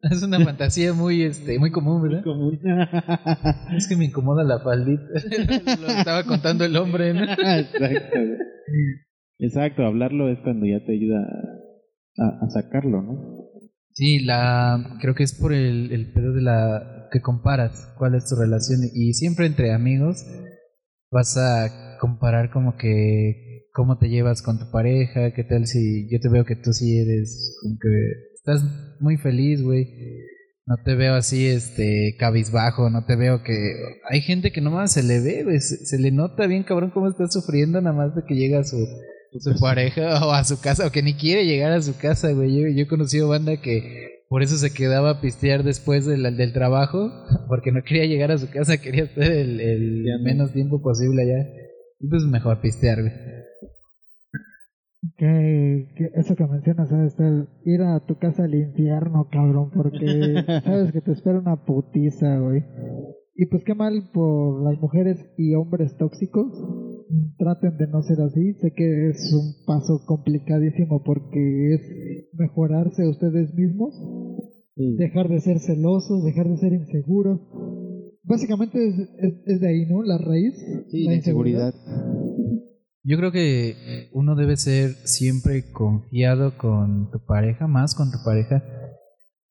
Es 0.12 0.24
una 0.24 0.40
fantasía 0.40 0.94
muy, 0.94 1.24
este, 1.24 1.58
muy 1.60 1.72
común, 1.72 2.04
¿verdad? 2.04 2.24
Común. 2.24 2.60
Es 3.76 3.88
que 3.88 3.96
me 3.96 4.06
incomoda 4.06 4.44
la 4.44 4.60
faldita. 4.60 5.04
Lo 5.82 5.88
estaba 5.88 6.24
contando 6.24 6.64
el 6.66 6.76
hombre, 6.78 7.14
¿no? 7.14 7.24
Exacto. 7.24 8.20
Exacto, 9.40 9.84
hablarlo 9.84 10.30
es 10.30 10.40
cuando 10.40 10.66
ya 10.66 10.84
te 10.86 10.94
ayuda 10.94 11.20
a, 12.18 12.46
a 12.46 12.50
sacarlo, 12.50 13.02
¿no? 13.02 13.46
Sí, 13.92 14.20
la 14.20 14.98
creo 15.02 15.16
que 15.16 15.24
es 15.24 15.34
por 15.34 15.54
el, 15.54 15.92
el 15.92 16.12
pedo 16.12 16.34
de 16.34 16.42
la 16.42 17.08
que 17.12 17.22
comparas 17.22 17.94
cuál 17.98 18.16
es 18.16 18.28
tu 18.28 18.36
relación 18.36 18.82
y 18.94 19.14
siempre 19.14 19.46
entre 19.46 19.74
amigos 19.74 20.26
vas 21.12 21.38
a 21.38 21.98
comparar 22.00 22.52
como 22.52 22.76
que 22.76 23.68
cómo 23.72 23.98
te 23.98 24.10
llevas 24.10 24.42
con 24.42 24.60
tu 24.60 24.70
pareja, 24.70 25.34
qué 25.34 25.44
tal 25.44 25.66
si 25.66 26.10
yo 26.10 26.20
te 26.20 26.30
veo 26.30 26.44
que 26.44 26.58
tú 26.58 26.74
sí 26.74 26.98
eres 26.98 27.58
como 27.62 27.78
que 27.80 28.35
estás 28.46 28.64
muy 29.00 29.18
feliz, 29.18 29.62
güey. 29.64 29.88
No 30.68 30.78
te 30.84 30.96
veo 30.96 31.16
así, 31.16 31.48
este, 31.48 32.16
cabizbajo, 32.18 32.90
no 32.90 33.06
te 33.06 33.16
veo 33.16 33.44
que... 33.44 33.54
Hay 34.10 34.22
gente 34.22 34.52
que 34.52 34.62
nomás 34.62 34.94
se 34.94 35.04
le 35.04 35.20
ve, 35.20 35.44
güey, 35.44 35.60
se, 35.60 35.86
se 35.86 36.00
le 36.00 36.12
nota 36.12 36.48
bien 36.48 36.64
cabrón 36.64 36.92
cómo 36.92 37.08
está 37.08 37.28
sufriendo 37.28 37.82
nada 37.82 37.96
más 37.96 38.16
de 38.16 38.24
que 38.28 38.34
llega 38.34 38.60
a 38.60 38.64
su, 38.64 38.78
su 39.40 39.60
pareja 39.60 40.26
o 40.26 40.32
a 40.32 40.44
su 40.44 40.60
casa, 40.60 40.88
o 40.88 40.92
que 40.92 41.04
ni 41.04 41.14
quiere 41.14 41.46
llegar 41.46 41.72
a 41.72 41.82
su 41.82 41.96
casa, 41.98 42.32
güey. 42.32 42.56
Yo, 42.56 42.68
yo 42.68 42.84
he 42.84 42.88
conocido 42.88 43.28
banda 43.28 43.62
que 43.62 44.24
por 44.28 44.42
eso 44.42 44.58
se 44.58 44.74
quedaba 44.74 45.12
a 45.12 45.22
pistear 45.22 45.64
después 45.64 46.06
del, 46.06 46.36
del 46.36 46.54
trabajo, 46.54 47.12
porque 47.48 47.72
no 47.72 47.84
quería 47.84 48.06
llegar 48.06 48.32
a 48.32 48.38
su 48.40 48.50
casa, 48.50 48.78
quería 48.78 49.04
estar 49.04 49.32
el, 49.32 49.60
el 49.60 50.06
menos 50.24 50.52
tiempo 50.52 50.82
posible 50.82 51.24
allá. 51.24 51.48
Y 52.00 52.08
pues 52.08 52.24
mejor 52.24 52.60
pistear, 52.62 53.02
güey. 53.02 53.35
Que, 55.18 55.90
que 55.96 56.12
eso 56.16 56.36
que 56.36 56.48
mencionas, 56.48 56.90
¿sabes? 56.90 57.20
El 57.20 57.48
ir 57.66 57.82
a 57.82 58.00
tu 58.06 58.16
casa 58.18 58.44
al 58.44 58.56
infierno, 58.56 59.28
cabrón, 59.32 59.70
porque 59.74 60.06
sabes 60.64 60.92
que 60.92 61.02
te 61.02 61.12
espera 61.12 61.40
una 61.40 61.66
putiza, 61.66 62.40
güey. 62.40 62.64
Y 63.38 63.48
pues 63.48 63.64
qué 63.66 63.76
mal 63.76 64.10
por 64.14 64.64
las 64.64 64.80
mujeres 64.80 65.18
y 65.38 65.56
hombres 65.56 65.98
tóxicos. 65.98 66.54
Traten 67.38 67.78
de 67.78 67.88
no 67.88 68.02
ser 68.02 68.22
así. 68.22 68.54
Sé 68.54 68.72
que 68.72 69.10
es 69.10 69.34
un 69.34 69.66
paso 69.66 70.06
complicadísimo 70.06 71.04
porque 71.04 71.74
es 71.74 71.82
mejorarse 72.34 73.08
ustedes 73.08 73.54
mismos, 73.54 73.94
dejar 74.76 75.28
de 75.28 75.42
ser 75.42 75.60
celosos, 75.60 76.24
dejar 76.24 76.48
de 76.48 76.58
ser 76.58 76.74
inseguros. 76.74 77.42
Básicamente 78.24 78.88
es, 78.88 79.00
es, 79.20 79.34
es 79.46 79.60
de 79.60 79.68
ahí, 79.68 79.86
¿no? 79.86 80.02
La 80.02 80.18
raíz. 80.18 80.56
Sí, 80.90 81.04
la 81.04 81.16
inseguridad. 81.16 81.74
Yo 83.08 83.18
creo 83.18 83.32
que 83.32 84.10
uno 84.14 84.36
debe 84.36 84.58
ser 84.58 84.96
siempre 85.06 85.72
confiado 85.72 86.58
con 86.58 87.12
tu 87.12 87.24
pareja, 87.24 87.68
más 87.68 87.94
con 87.94 88.12
tu 88.12 88.18
pareja, 88.26 88.64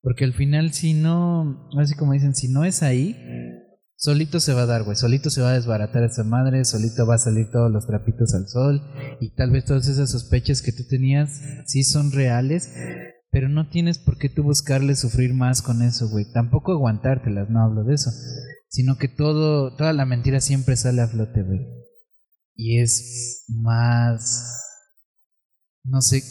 porque 0.03 0.25
al 0.25 0.33
final 0.33 0.73
si 0.73 0.93
no, 0.93 1.69
así 1.79 1.95
como 1.95 2.15
dicen, 2.15 2.35
si 2.35 2.49
no 2.49 2.65
es 2.65 2.83
ahí, 2.83 3.17
solito 3.95 4.41
se 4.41 4.55
va 4.55 4.63
a 4.63 4.67
dar, 4.67 4.83
güey, 4.83 4.97
solito 4.97 5.31
se 5.31 5.41
va 5.41 5.51
a 5.51 5.55
desbaratar 5.55 6.03
esa 6.03 6.25
madre, 6.25 6.65
solito 6.65 7.07
va 7.07 7.15
a 7.15 7.19
salir 7.19 7.49
todos 7.53 7.71
los 7.71 7.87
trapitos 7.87 8.35
al 8.35 8.49
sol 8.49 8.83
y 9.21 9.37
tal 9.37 9.53
vez 9.53 9.65
todas 9.65 9.87
esas 9.87 10.11
sospechas 10.11 10.61
que 10.61 10.73
tú 10.73 10.83
tenías 10.91 11.41
sí 11.67 11.85
son 11.85 12.11
reales, 12.11 12.75
pero 13.31 13.49
no 13.49 13.69
tienes 13.69 14.01
por 14.01 14.19
qué 14.19 14.29
tú 14.29 14.43
buscarle 14.43 14.97
sufrir 14.97 15.33
más 15.33 15.63
con 15.63 15.81
eso, 15.83 16.09
güey. 16.09 16.25
Tampoco 16.33 16.73
aguantártelas, 16.73 17.49
no 17.51 17.63
hablo 17.63 17.85
de 17.85 17.95
eso, 17.95 18.11
sino 18.67 18.99
que 18.99 19.07
todo 19.07 19.77
toda 19.77 19.93
la 19.93 20.07
mentira 20.07 20.41
siempre 20.41 20.75
sale 20.75 21.03
a 21.03 21.07
flote, 21.07 21.45
güey. 21.45 21.84
Y 22.57 22.81
es 22.81 23.45
más 23.49 24.65
no 25.85 26.01
sé, 26.01 26.23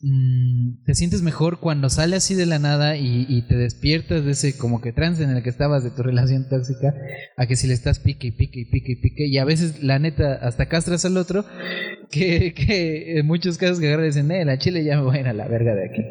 mm, 0.00 0.84
te 0.86 0.94
sientes 0.94 1.20
mejor 1.20 1.60
cuando 1.60 1.90
sale 1.90 2.16
así 2.16 2.34
de 2.34 2.46
la 2.46 2.58
nada 2.58 2.96
y, 2.96 3.42
te 3.46 3.54
despiertas 3.54 4.24
de 4.24 4.30
ese 4.30 4.56
como 4.56 4.80
que 4.80 4.92
trance 4.92 5.22
en 5.22 5.28
el 5.30 5.42
que 5.42 5.50
estabas 5.50 5.84
de 5.84 5.90
tu 5.90 6.02
relación 6.02 6.48
tóxica, 6.48 6.94
a 7.36 7.46
que 7.46 7.56
si 7.56 7.66
le 7.66 7.74
estás 7.74 7.98
pique 7.98 8.28
y 8.28 8.32
pique 8.32 8.60
y 8.60 8.64
pique 8.64 8.92
y 8.92 8.96
pique, 8.96 9.26
y 9.26 9.36
a 9.36 9.44
veces 9.44 9.82
la 9.82 9.98
neta 9.98 10.34
hasta 10.34 10.66
castras 10.66 11.04
al 11.04 11.18
otro, 11.18 11.44
que, 12.10 12.54
que 12.54 13.18
en 13.18 13.26
muchos 13.26 13.58
casos 13.58 13.78
que 13.78 13.88
agarran 13.88 14.06
y 14.06 14.08
dicen, 14.08 14.30
eh, 14.30 14.44
la 14.44 14.58
chile 14.58 14.82
ya 14.84 14.96
me 14.96 15.02
voy 15.02 15.18
a 15.18 15.20
ir 15.20 15.28
a 15.28 15.34
la 15.34 15.48
verga 15.48 15.74
de 15.74 15.84
aquí. 15.84 16.02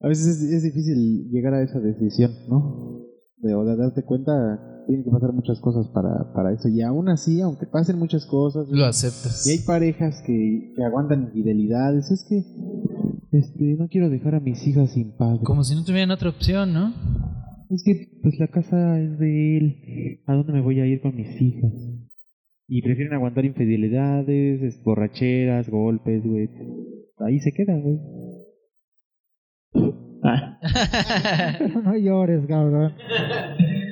A 0.00 0.08
veces 0.08 0.26
es, 0.26 0.42
es 0.42 0.62
difícil 0.62 1.30
llegar 1.30 1.54
a 1.54 1.62
esa 1.62 1.80
decisión, 1.80 2.32
¿no? 2.48 3.06
De, 3.38 3.54
o 3.54 3.64
de 3.64 3.76
darte 3.76 4.04
cuenta 4.04 4.67
tienen 4.88 5.04
que 5.04 5.10
pasar 5.10 5.34
muchas 5.34 5.60
cosas 5.60 5.86
para, 5.88 6.32
para 6.32 6.52
eso. 6.52 6.68
Y 6.68 6.80
aún 6.80 7.10
así, 7.10 7.42
aunque 7.42 7.66
pasen 7.66 7.98
muchas 7.98 8.24
cosas. 8.24 8.66
Lo 8.70 8.86
aceptas. 8.86 9.46
Y 9.46 9.50
hay 9.50 9.58
parejas 9.58 10.22
que, 10.26 10.72
que 10.74 10.82
aguantan 10.82 11.24
infidelidades. 11.24 12.10
Es 12.10 12.24
que 12.26 12.42
este, 13.30 13.76
no 13.78 13.88
quiero 13.88 14.08
dejar 14.08 14.34
a 14.34 14.40
mis 14.40 14.66
hijas 14.66 14.92
sin 14.92 15.14
padre. 15.14 15.40
Como 15.44 15.62
si 15.62 15.74
no 15.74 15.84
tuvieran 15.84 16.10
otra 16.10 16.30
opción, 16.30 16.72
¿no? 16.72 16.94
Es 17.68 17.82
que 17.84 18.18
pues 18.22 18.38
la 18.38 18.48
casa 18.48 18.98
es 18.98 19.18
de 19.18 19.58
él. 19.58 20.22
¿A 20.26 20.32
dónde 20.32 20.54
me 20.54 20.62
voy 20.62 20.80
a 20.80 20.86
ir 20.86 21.02
con 21.02 21.14
mis 21.14 21.38
hijas? 21.38 21.70
Y 22.66 22.80
prefieren 22.80 23.12
aguantar 23.12 23.44
infidelidades, 23.44 24.82
borracheras, 24.82 25.68
golpes, 25.68 26.24
güey. 26.24 26.48
Ahí 27.18 27.40
se 27.40 27.52
quedan, 27.52 27.82
güey. 27.82 27.98
no 31.84 31.94
llores, 31.94 32.46
cabrón. 32.46 32.94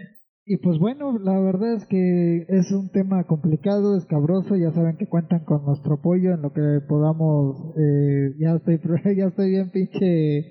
Y 0.48 0.58
pues 0.58 0.78
bueno, 0.78 1.18
la 1.18 1.40
verdad 1.40 1.74
es 1.74 1.86
que 1.86 2.46
es 2.48 2.70
un 2.70 2.88
tema 2.90 3.24
complicado, 3.24 3.96
escabroso, 3.96 4.54
ya 4.54 4.70
saben 4.70 4.96
que 4.96 5.08
cuentan 5.08 5.44
con 5.44 5.64
nuestro 5.64 5.94
apoyo 5.94 6.34
en 6.34 6.42
lo 6.42 6.52
que 6.52 6.80
podamos, 6.88 7.74
eh, 7.76 8.30
ya 8.38 8.54
estoy 8.54 8.78
ya 9.16 9.26
estoy 9.26 9.50
bien 9.50 9.70
pinche, 9.70 10.46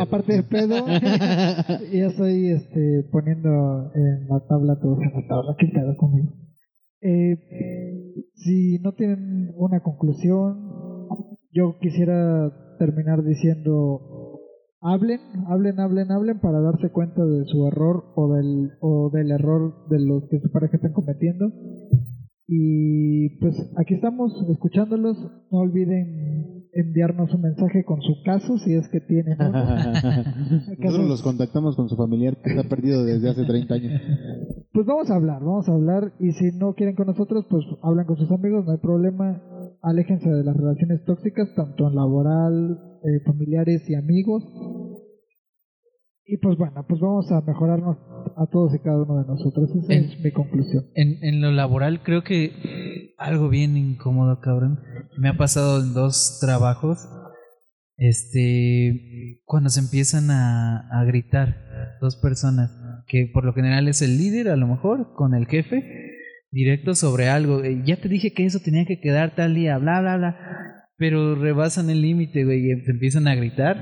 aparte 0.00 0.34
de 0.34 0.42
pedo, 0.44 0.86
ya 0.86 2.06
estoy 2.06 2.46
este, 2.46 3.08
poniendo 3.10 3.90
en 3.96 4.28
la 4.28 4.38
tabla 4.46 4.78
todos 4.80 5.00
en 5.02 5.12
la 5.12 5.26
tabla, 5.26 5.56
que 5.58 5.66
pedo 5.66 5.96
conmigo. 5.96 6.32
Eh, 7.00 7.36
si 8.36 8.78
no 8.78 8.92
tienen 8.92 9.52
una 9.56 9.80
conclusión, 9.80 10.70
yo 11.50 11.76
quisiera 11.80 12.52
terminar 12.78 13.24
diciendo 13.24 14.13
hablen, 14.84 15.20
hablen, 15.48 15.80
hablen, 15.80 16.12
hablen 16.12 16.40
para 16.40 16.60
darse 16.60 16.90
cuenta 16.90 17.24
de 17.24 17.44
su 17.46 17.66
error 17.66 18.04
o 18.14 18.34
del, 18.34 18.72
o 18.80 19.10
del 19.10 19.30
error 19.30 19.88
de 19.88 19.98
los 19.98 20.28
que 20.28 20.38
su 20.40 20.50
pareja 20.52 20.76
están 20.76 20.92
cometiendo. 20.92 21.50
Y 22.46 23.38
pues 23.40 23.56
aquí 23.78 23.94
estamos 23.94 24.32
escuchándolos. 24.50 25.16
No 25.50 25.58
olviden 25.58 26.68
enviarnos 26.74 27.32
un 27.32 27.40
mensaje 27.40 27.84
con 27.84 28.02
su 28.02 28.22
caso 28.24 28.58
si 28.58 28.74
es 28.74 28.86
que 28.88 29.00
tienen. 29.00 29.38
Nosotros 30.78 31.08
los 31.08 31.22
contactamos 31.22 31.76
con 31.76 31.88
su 31.88 31.96
familiar 31.96 32.36
que 32.42 32.50
está 32.50 32.68
perdido 32.68 33.04
desde 33.04 33.30
hace 33.30 33.44
30 33.44 33.74
años. 33.74 34.02
Pues 34.72 34.86
vamos 34.86 35.10
a 35.10 35.14
hablar, 35.14 35.42
vamos 35.42 35.68
a 35.68 35.72
hablar. 35.72 36.12
Y 36.20 36.32
si 36.32 36.50
no 36.58 36.74
quieren 36.74 36.94
con 36.94 37.06
nosotros, 37.06 37.46
pues 37.48 37.64
hablan 37.82 38.06
con 38.06 38.16
sus 38.16 38.30
amigos, 38.30 38.66
no 38.66 38.72
hay 38.72 38.78
problema. 38.78 39.40
Aléjense 39.80 40.28
de 40.28 40.44
las 40.44 40.56
relaciones 40.56 41.02
tóxicas, 41.04 41.48
tanto 41.54 41.88
en 41.88 41.94
laboral, 41.94 42.93
eh, 43.04 43.20
familiares 43.24 43.88
y 43.88 43.94
amigos. 43.94 44.42
Y 46.26 46.38
pues 46.38 46.56
bueno, 46.56 46.84
pues 46.88 47.00
vamos 47.00 47.30
a 47.30 47.42
mejorarnos 47.42 47.98
a 48.36 48.46
todos 48.50 48.74
y 48.74 48.78
cada 48.78 49.02
uno 49.02 49.22
de 49.22 49.26
nosotros. 49.26 49.70
Esa 49.76 49.92
es 49.92 50.18
mi 50.20 50.32
conclusión. 50.32 50.86
En, 50.94 51.22
en 51.22 51.42
lo 51.42 51.52
laboral 51.52 52.02
creo 52.02 52.24
que 52.24 53.14
algo 53.18 53.50
bien 53.50 53.76
incómodo, 53.76 54.40
cabrón. 54.40 54.80
Me 55.18 55.28
ha 55.28 55.36
pasado 55.36 55.82
en 55.82 55.92
dos 55.92 56.38
trabajos. 56.40 57.06
Este, 57.96 59.42
cuando 59.44 59.70
se 59.70 59.80
empiezan 59.80 60.30
a, 60.30 60.88
a 60.90 61.04
gritar 61.04 61.56
dos 62.00 62.16
personas, 62.16 62.70
que 63.06 63.30
por 63.32 63.44
lo 63.44 63.52
general 63.52 63.86
es 63.86 64.02
el 64.02 64.18
líder, 64.18 64.48
a 64.48 64.56
lo 64.56 64.66
mejor, 64.66 65.14
con 65.14 65.34
el 65.34 65.46
jefe, 65.46 65.84
directo 66.50 66.94
sobre 66.94 67.28
algo. 67.28 67.62
Eh, 67.62 67.82
ya 67.84 68.00
te 68.00 68.08
dije 68.08 68.32
que 68.32 68.46
eso 68.46 68.60
tenía 68.64 68.84
que 68.86 69.00
quedar 69.00 69.34
tal 69.34 69.54
día, 69.54 69.78
bla, 69.78 70.00
bla, 70.00 70.16
bla. 70.16 70.36
Pero 70.96 71.34
rebasan 71.34 71.90
el 71.90 72.02
límite, 72.02 72.44
güey, 72.44 72.70
y 72.70 72.80
se 72.84 72.90
empiezan 72.92 73.26
a 73.28 73.34
gritar. 73.34 73.76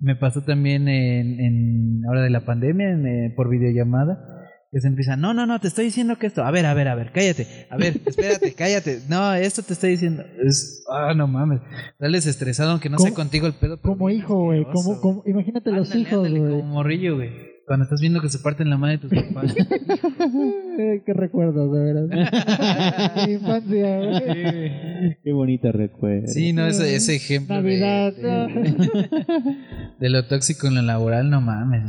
Me 0.00 0.14
pasó 0.14 0.42
también 0.42 0.88
en, 0.88 1.40
en 1.40 2.02
hora 2.08 2.22
de 2.22 2.30
la 2.30 2.44
pandemia, 2.44 2.90
eh, 2.90 3.32
por 3.34 3.48
videollamada, 3.48 4.38
que 4.70 4.80
se 4.80 4.88
empieza, 4.88 5.16
no, 5.16 5.32
no, 5.34 5.46
no, 5.46 5.58
te 5.60 5.68
estoy 5.68 5.86
diciendo 5.86 6.16
que 6.16 6.26
esto, 6.26 6.44
a 6.44 6.50
ver, 6.50 6.66
a 6.66 6.74
ver, 6.74 6.88
a 6.88 6.94
ver, 6.94 7.10
cállate, 7.12 7.66
a 7.70 7.76
ver, 7.76 8.00
espérate, 8.06 8.52
cállate, 8.52 9.00
no, 9.08 9.34
esto 9.34 9.62
te 9.62 9.72
estoy 9.72 9.90
diciendo, 9.90 10.22
es, 10.44 10.84
ah, 10.92 11.14
no 11.14 11.26
mames, 11.26 11.60
dales 11.98 12.26
estresado 12.26 12.72
aunque 12.72 12.90
no 12.90 12.98
sé 12.98 13.14
contigo 13.14 13.46
el 13.46 13.54
pedo. 13.54 13.80
Como 13.80 14.10
hijo, 14.10 14.44
güey, 14.44 14.64
como, 14.64 15.00
como, 15.00 15.22
imagínate 15.26 15.72
los 15.72 15.94
hijos, 15.94 16.28
güey. 16.30 16.60
Como 16.60 16.62
morrillo, 16.62 17.16
güey. 17.16 17.47
Cuando 17.68 17.84
estás 17.84 18.00
viendo 18.00 18.22
que 18.22 18.30
se 18.30 18.38
parten 18.38 18.70
la 18.70 18.78
madre 18.78 18.96
de 18.96 19.08
tus 19.08 19.22
papás. 19.22 19.54
Qué 21.04 21.12
recuerdos, 21.12 21.70
de 21.70 21.80
verdad. 21.80 23.26
Mi 23.26 23.34
infancia, 23.34 23.98
güey. 23.98 25.18
Qué 25.22 25.32
bonita 25.32 25.70
recuerdo. 25.70 26.28
Sí, 26.28 26.54
no, 26.54 26.66
ese, 26.66 26.96
ese 26.96 27.16
ejemplo. 27.16 27.56
Navidad. 27.56 28.14
De, 28.14 29.56
de, 30.00 30.08
lo 30.08 30.26
tóxico 30.26 30.66
en 30.66 30.76
lo 30.76 30.82
laboral, 30.82 31.28
no 31.28 31.42
mames. 31.42 31.82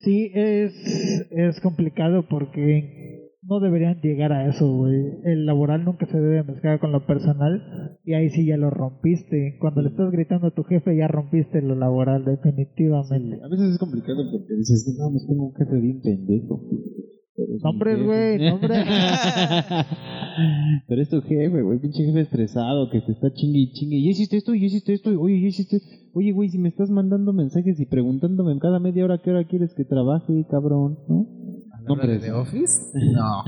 Sí, 0.00 0.30
es, 0.34 0.74
es 1.30 1.58
complicado 1.60 2.28
porque 2.28 3.19
no 3.50 3.58
deberían 3.58 4.00
llegar 4.00 4.32
a 4.32 4.48
eso, 4.48 4.72
güey. 4.72 4.94
El 5.24 5.44
laboral 5.44 5.84
nunca 5.84 6.06
se 6.06 6.20
debe 6.20 6.44
mezclar 6.44 6.78
con 6.78 6.92
lo 6.92 7.04
personal 7.04 7.98
y 8.04 8.14
ahí 8.14 8.30
sí 8.30 8.46
ya 8.46 8.56
lo 8.56 8.70
rompiste. 8.70 9.56
Cuando 9.60 9.82
le 9.82 9.88
estás 9.88 10.12
gritando 10.12 10.46
a 10.46 10.54
tu 10.54 10.62
jefe 10.62 10.96
ya 10.96 11.08
rompiste 11.08 11.60
lo 11.60 11.74
laboral, 11.74 12.24
definitivamente. 12.24 13.42
a 13.42 13.48
veces 13.48 13.72
es 13.72 13.78
complicado 13.78 14.22
porque 14.30 14.54
dices, 14.54 14.96
no, 14.96 15.10
me 15.10 15.18
tengo 15.26 15.46
un 15.46 15.54
jefe 15.56 15.80
bien 15.80 16.00
pendejo. 16.00 16.62
Nombres, 17.62 18.04
güey, 18.04 18.50
nombres. 18.50 18.86
Pero 20.86 21.02
es 21.02 21.08
tu 21.08 21.20
jefe, 21.22 21.62
güey, 21.62 21.78
pinche 21.80 22.04
jefe 22.04 22.20
estresado 22.20 22.90
que 22.90 23.00
te 23.00 23.12
está 23.12 23.32
chingue 23.32 23.58
y 23.58 23.72
chingue. 23.72 23.96
Y 23.96 24.10
hiciste 24.10 24.36
esto, 24.36 24.54
y 24.54 24.64
hiciste 24.64 24.92
esto, 24.92 25.10
oye, 25.18 25.36
y 25.36 25.46
hiciste. 25.46 25.78
Oye, 26.12 26.32
güey, 26.32 26.50
si 26.50 26.58
me 26.58 26.68
estás 26.68 26.90
mandando 26.90 27.32
mensajes 27.32 27.80
y 27.80 27.86
preguntándome 27.86 28.52
en 28.52 28.58
cada 28.58 28.78
media 28.78 29.04
hora 29.04 29.22
qué 29.22 29.30
hora 29.30 29.44
quieres 29.44 29.72
que 29.74 29.84
trabaje, 29.84 30.44
cabrón, 30.50 30.98
¿no? 31.08 31.26
De 31.84 32.32
Office? 32.32 32.92
No. 32.94 33.44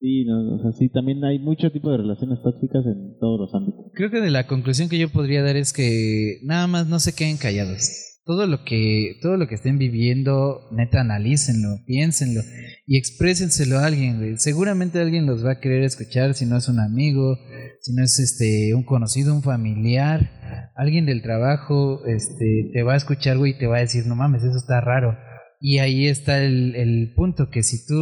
sí, 0.00 0.24
no, 0.24 0.54
o 0.56 0.62
sea, 0.62 0.72
sí, 0.78 0.88
también 0.90 1.24
hay 1.24 1.38
mucho 1.38 1.70
tipo 1.70 1.90
de 1.90 1.98
relaciones 1.98 2.40
tóxicas 2.42 2.84
en 2.86 3.18
todos 3.18 3.40
los 3.40 3.54
ámbitos. 3.54 3.86
Creo 3.94 4.10
que 4.10 4.20
de 4.20 4.30
la 4.30 4.46
conclusión 4.46 4.88
que 4.88 4.98
yo 4.98 5.08
podría 5.10 5.42
dar 5.42 5.56
es 5.56 5.72
que 5.72 6.38
nada 6.44 6.66
más 6.66 6.86
no 6.86 6.98
se 6.98 7.14
queden 7.14 7.36
callados. 7.36 8.06
Todo 8.24 8.46
lo 8.46 8.64
que 8.64 9.16
todo 9.22 9.36
lo 9.36 9.48
que 9.48 9.56
estén 9.56 9.78
viviendo, 9.78 10.60
neta 10.70 11.00
analícenlo, 11.00 11.78
piénsenlo 11.86 12.42
y 12.86 12.98
exprésenselo 12.98 13.78
a 13.78 13.86
alguien, 13.86 14.38
Seguramente 14.38 15.00
alguien 15.00 15.26
los 15.26 15.44
va 15.44 15.52
a 15.52 15.60
querer 15.60 15.82
escuchar 15.82 16.34
si 16.34 16.46
no 16.46 16.56
es 16.56 16.68
un 16.68 16.78
amigo, 16.80 17.38
si 17.80 17.92
no 17.94 18.04
es 18.04 18.18
este 18.20 18.74
un 18.74 18.84
conocido, 18.84 19.34
un 19.34 19.42
familiar, 19.42 20.30
alguien 20.76 21.06
del 21.06 21.22
trabajo, 21.22 22.04
este 22.06 22.70
te 22.72 22.82
va 22.82 22.92
a 22.92 22.98
escuchar, 22.98 23.38
güey, 23.38 23.52
y 23.52 23.58
te 23.58 23.66
va 23.66 23.78
a 23.78 23.80
decir, 23.80 24.06
"No 24.06 24.14
mames, 24.14 24.44
eso 24.44 24.56
está 24.56 24.80
raro." 24.80 25.16
Y 25.62 25.78
ahí 25.78 26.06
está 26.06 26.42
el, 26.42 26.74
el 26.74 27.12
punto, 27.14 27.50
que 27.50 27.62
si 27.62 27.86
tú 27.86 27.94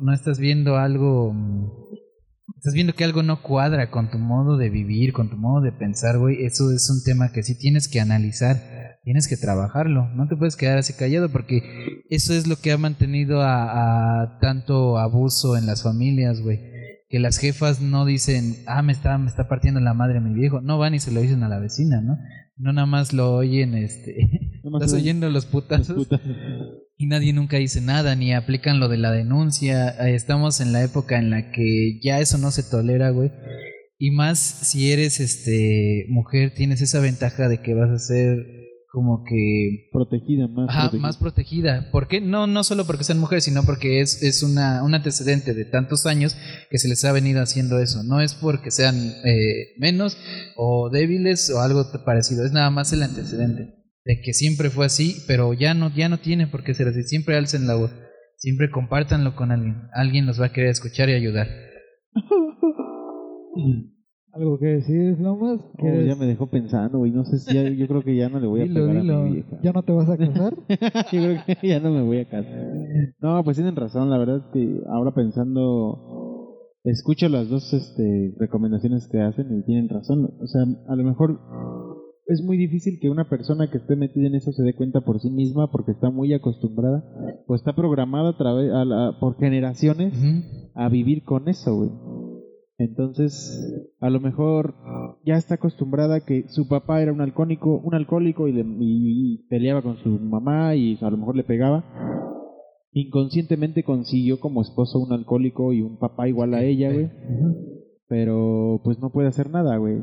no 0.00 0.12
estás 0.12 0.40
viendo 0.40 0.76
algo, 0.76 1.32
estás 2.56 2.74
viendo 2.74 2.94
que 2.94 3.04
algo 3.04 3.22
no 3.22 3.42
cuadra 3.42 3.92
con 3.92 4.10
tu 4.10 4.18
modo 4.18 4.56
de 4.56 4.70
vivir, 4.70 5.12
con 5.12 5.30
tu 5.30 5.36
modo 5.36 5.60
de 5.60 5.70
pensar, 5.70 6.18
güey, 6.18 6.44
eso 6.44 6.72
es 6.72 6.90
un 6.90 7.04
tema 7.04 7.30
que 7.30 7.44
sí 7.44 7.56
tienes 7.56 7.86
que 7.86 8.00
analizar, 8.00 8.56
tienes 9.04 9.28
que 9.28 9.36
trabajarlo, 9.36 10.08
no 10.16 10.26
te 10.26 10.34
puedes 10.34 10.56
quedar 10.56 10.78
así 10.78 10.94
callado 10.94 11.30
porque 11.30 11.62
eso 12.10 12.34
es 12.34 12.48
lo 12.48 12.56
que 12.56 12.72
ha 12.72 12.78
mantenido 12.78 13.40
a, 13.40 14.22
a 14.22 14.38
tanto 14.40 14.98
abuso 14.98 15.56
en 15.56 15.66
las 15.66 15.84
familias, 15.84 16.40
güey. 16.40 16.58
Que 17.08 17.20
las 17.20 17.38
jefas 17.38 17.80
no 17.80 18.04
dicen, 18.04 18.64
ah, 18.66 18.82
me 18.82 18.90
está, 18.90 19.16
me 19.16 19.28
está 19.28 19.46
partiendo 19.46 19.78
la 19.78 19.94
madre 19.94 20.18
mi 20.20 20.34
viejo, 20.34 20.60
no 20.60 20.76
van 20.76 20.96
y 20.96 20.98
se 20.98 21.12
lo 21.12 21.20
dicen 21.20 21.44
a 21.44 21.48
la 21.48 21.60
vecina, 21.60 22.00
¿no? 22.00 22.18
No 22.56 22.72
nada 22.72 22.86
más 22.86 23.12
lo 23.12 23.32
oyen, 23.32 23.76
este, 23.76 24.28
estás 24.64 24.92
oyendo 24.92 25.30
los 25.30 25.46
putazos 25.46 26.08
y 26.98 27.06
nadie 27.06 27.32
nunca 27.32 27.58
dice 27.58 27.80
nada 27.80 28.14
ni 28.16 28.32
aplican 28.32 28.80
lo 28.80 28.88
de 28.88 28.96
la 28.98 29.12
denuncia. 29.12 29.90
Eh, 29.90 30.14
estamos 30.14 30.60
en 30.60 30.72
la 30.72 30.82
época 30.82 31.18
en 31.18 31.30
la 31.30 31.50
que 31.50 32.00
ya 32.02 32.20
eso 32.20 32.38
no 32.38 32.50
se 32.50 32.62
tolera, 32.62 33.10
güey. 33.10 33.30
Y 33.98 34.10
más 34.10 34.38
si 34.38 34.92
eres 34.92 35.20
este 35.20 36.06
mujer 36.08 36.52
tienes 36.54 36.80
esa 36.80 37.00
ventaja 37.00 37.48
de 37.48 37.60
que 37.62 37.74
vas 37.74 37.90
a 37.90 37.98
ser 37.98 38.38
como 38.90 39.24
que 39.24 39.88
Protegida, 39.92 40.48
más 40.48 40.70
Ajá, 40.70 40.80
protegida. 40.84 41.02
más 41.02 41.16
protegida. 41.18 41.90
¿Por 41.90 42.08
qué? 42.08 42.22
No, 42.22 42.46
no 42.46 42.64
solo 42.64 42.86
porque 42.86 43.04
sean 43.04 43.18
mujeres, 43.18 43.44
sino 43.44 43.62
porque 43.64 44.00
es, 44.00 44.22
es 44.22 44.42
una, 44.42 44.82
un 44.82 44.94
antecedente 44.94 45.52
de 45.52 45.66
tantos 45.66 46.06
años 46.06 46.34
que 46.70 46.78
se 46.78 46.88
les 46.88 47.04
ha 47.04 47.12
venido 47.12 47.42
haciendo 47.42 47.78
eso. 47.78 48.02
No 48.04 48.22
es 48.22 48.32
porque 48.34 48.70
sean 48.70 48.96
eh, 49.24 49.74
menos 49.78 50.16
o 50.56 50.88
débiles 50.88 51.50
o 51.50 51.60
algo 51.60 51.84
parecido, 52.06 52.46
es 52.46 52.52
nada 52.52 52.70
más 52.70 52.90
el 52.94 53.02
antecedente 53.02 53.74
de 54.06 54.20
que 54.22 54.32
siempre 54.32 54.70
fue 54.70 54.86
así, 54.86 55.16
pero 55.26 55.52
ya 55.52 55.74
no, 55.74 55.90
ya 55.94 56.08
no 56.08 56.18
tiene 56.18 56.46
por 56.46 56.62
qué 56.64 56.72
ser 56.74 56.88
así. 56.88 57.02
Siempre 57.02 57.36
alcen 57.36 57.66
la 57.66 57.74
voz, 57.74 57.94
siempre 58.36 58.70
compártanlo 58.70 59.34
con 59.36 59.50
alguien. 59.50 59.82
Alguien 59.92 60.24
los 60.26 60.40
va 60.40 60.46
a 60.46 60.52
querer 60.52 60.70
escuchar 60.70 61.08
y 61.10 61.12
ayudar. 61.14 61.48
¿Algo 64.32 64.58
que 64.58 64.66
decir, 64.66 65.18
Lomas? 65.18 65.60
Oh, 65.60 65.72
¿Quieres- 65.78 66.06
ya 66.06 66.14
me 66.14 66.26
dejó 66.26 66.48
pensando, 66.50 66.98
güey. 66.98 67.10
No 67.10 67.24
sé 67.24 67.38
si 67.38 67.54
ya, 67.54 67.62
yo 67.70 67.88
creo 67.88 68.02
que 68.02 68.14
ya 68.14 68.28
no 68.28 68.38
le 68.38 68.46
voy 68.46 68.60
a 68.60 68.64
Dilo, 68.64 68.86
pegar 68.86 69.02
dilo. 69.02 69.16
a 69.16 69.22
mi 69.24 69.32
vieja. 69.32 69.58
¿Ya 69.62 69.72
no 69.72 69.82
te 69.82 69.92
vas 69.92 70.10
a 70.10 70.18
casar? 70.18 70.54
yo 70.68 71.20
creo 71.42 71.42
que 71.60 71.68
ya 71.68 71.80
no 71.80 71.90
me 71.90 72.02
voy 72.02 72.18
a 72.18 72.28
casar. 72.28 72.54
No, 73.20 73.42
pues 73.42 73.56
tienen 73.56 73.74
razón. 73.76 74.10
La 74.10 74.18
verdad 74.18 74.36
es 74.36 74.44
que 74.52 74.80
ahora 74.90 75.12
pensando, 75.14 76.58
escucho 76.84 77.30
las 77.30 77.48
dos 77.48 77.72
este, 77.72 78.34
recomendaciones 78.38 79.08
que 79.10 79.20
hacen 79.22 79.46
y 79.58 79.64
tienen 79.64 79.88
razón. 79.88 80.30
O 80.38 80.46
sea, 80.46 80.62
a 80.86 80.96
lo 80.96 81.02
mejor 81.04 81.40
es 82.28 82.42
muy 82.42 82.56
difícil 82.56 82.98
que 83.00 83.08
una 83.10 83.28
persona 83.28 83.70
que 83.70 83.78
esté 83.78 83.94
metida 83.96 84.26
en 84.26 84.34
eso 84.34 84.50
se 84.52 84.62
dé 84.62 84.74
cuenta 84.74 85.00
por 85.02 85.20
sí 85.20 85.30
misma 85.30 85.70
porque 85.70 85.92
está 85.92 86.10
muy 86.10 86.32
acostumbrada 86.34 87.04
o 87.46 87.54
está 87.54 87.74
programada 87.74 88.30
a 88.30 88.36
través, 88.36 88.72
a 88.72 88.84
la- 88.84 89.16
por 89.20 89.36
generaciones 89.38 90.12
a 90.74 90.88
vivir 90.88 91.22
con 91.24 91.48
eso, 91.48 91.76
güey. 91.76 91.90
Entonces, 92.78 93.90
a 94.00 94.10
lo 94.10 94.20
mejor 94.20 94.74
ya 95.24 95.36
está 95.36 95.54
acostumbrada 95.54 96.20
que 96.20 96.44
su 96.48 96.68
papá 96.68 97.00
era 97.00 97.12
un 97.12 97.20
alcohólico, 97.22 97.80
un 97.82 97.94
alcohólico 97.94 98.48
y, 98.48 98.52
le- 98.52 98.60
y- 98.80 99.34
y 99.34 99.38
peleaba 99.48 99.80
con 99.82 99.96
su 99.98 100.10
mamá 100.10 100.74
y 100.74 100.98
a 101.00 101.08
lo 101.10 101.16
mejor 101.16 101.36
le 101.36 101.44
pegaba. 101.44 101.84
Inconscientemente 102.92 103.82
consiguió 103.82 104.40
como 104.40 104.62
esposo 104.62 104.98
un 104.98 105.12
alcohólico 105.12 105.72
y 105.72 105.82
un 105.82 105.98
papá 105.98 106.28
igual 106.28 106.54
a 106.54 106.62
ella, 106.64 106.92
güey. 106.92 107.10
Pero 108.08 108.80
pues 108.84 108.98
no 109.00 109.10
puede 109.10 109.28
hacer 109.28 109.50
nada, 109.50 109.76
güey. 109.78 110.02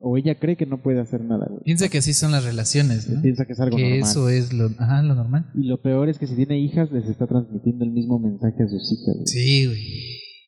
O 0.00 0.16
ella 0.16 0.36
cree 0.38 0.56
que 0.56 0.64
no 0.66 0.80
puede 0.80 1.00
hacer 1.00 1.22
nada, 1.24 1.46
güey. 1.50 1.62
Piensa 1.64 1.88
que 1.88 1.98
así 1.98 2.12
son 2.12 2.30
las 2.30 2.44
relaciones, 2.44 3.08
¿no? 3.10 3.20
Piensa 3.20 3.46
que 3.46 3.52
es 3.52 3.60
algo 3.60 3.76
que 3.76 3.82
normal. 3.82 4.00
eso 4.00 4.28
es 4.28 4.52
lo, 4.52 4.66
ajá, 4.78 5.02
lo 5.02 5.14
normal. 5.16 5.46
Y 5.54 5.66
lo 5.66 5.80
peor 5.82 6.08
es 6.08 6.18
que 6.18 6.26
si 6.28 6.36
tiene 6.36 6.58
hijas 6.60 6.92
les 6.92 7.08
está 7.08 7.26
transmitiendo 7.26 7.84
el 7.84 7.90
mismo 7.90 8.18
mensaje 8.20 8.62
a 8.62 8.68
sus 8.68 8.92
hijas, 8.92 9.14
güey. 9.16 9.26
Sí, 9.26 9.66
güey. 9.66 9.82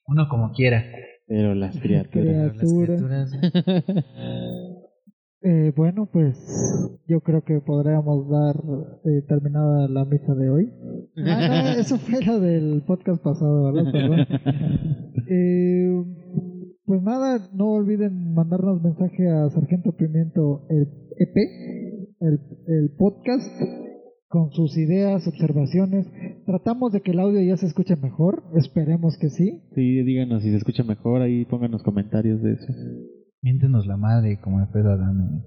Uno 0.07 0.29
como 0.29 0.53
quiera. 0.53 0.85
Pero 1.27 1.55
las 1.55 1.77
criaturas. 1.79 2.11
Pero 2.13 2.33
las 2.43 2.53
Criatura. 2.59 2.97
criaturas, 2.97 4.05
Eh, 5.43 5.73
bueno, 5.75 6.07
pues 6.13 6.37
yo 7.09 7.23
creo 7.23 7.43
que 7.45 7.61
podríamos 7.61 8.29
dar 8.29 8.57
eh, 9.07 9.23
terminada 9.27 9.89
la 9.89 10.05
misa 10.05 10.35
de 10.35 10.51
hoy. 10.51 10.71
Ah, 11.27 11.73
no, 11.75 11.81
eso 11.81 11.97
fue 11.99 12.23
lo 12.23 12.41
del 12.41 12.83
podcast 12.87 13.23
pasado, 13.23 13.73
¿verdad? 13.73 13.91
Perdón. 13.93 14.27
Eh, 15.33 15.89
pues 16.85 17.03
nada, 17.03 17.49
no 17.53 17.73
olviden 17.73 18.35
mandarnos 18.35 18.83
mensaje 18.83 19.29
a 19.29 19.49
Sargento 19.51 19.93
Pimiento 19.93 20.67
el 20.69 20.89
EP, 21.19 21.37
el, 22.21 22.41
el 22.67 22.91
podcast, 22.97 23.51
con 24.31 24.53
sus 24.53 24.77
ideas, 24.79 25.27
observaciones. 25.27 26.07
Tratamos 26.47 26.93
de 26.93 27.01
que 27.01 27.11
el 27.11 27.19
audio 27.19 27.43
ya 27.43 27.57
se 27.57 27.67
escuche 27.67 27.97
mejor, 27.97 28.45
esperemos 28.55 29.19
que 29.19 29.29
sí. 29.29 29.61
Sí, 29.75 30.03
díganos 30.05 30.43
si 30.43 30.51
se 30.51 30.57
escucha 30.57 30.85
mejor, 30.85 31.21
ahí 31.21 31.45
pónganos 31.45 31.83
comentarios 31.83 32.41
de 32.41 32.53
eso. 32.53 32.73
Miéntenos 33.43 33.87
la 33.87 33.97
madre 33.97 34.39
como 34.41 34.61
el 34.61 34.69
pedo 34.69 34.93
Adame. 34.93 35.43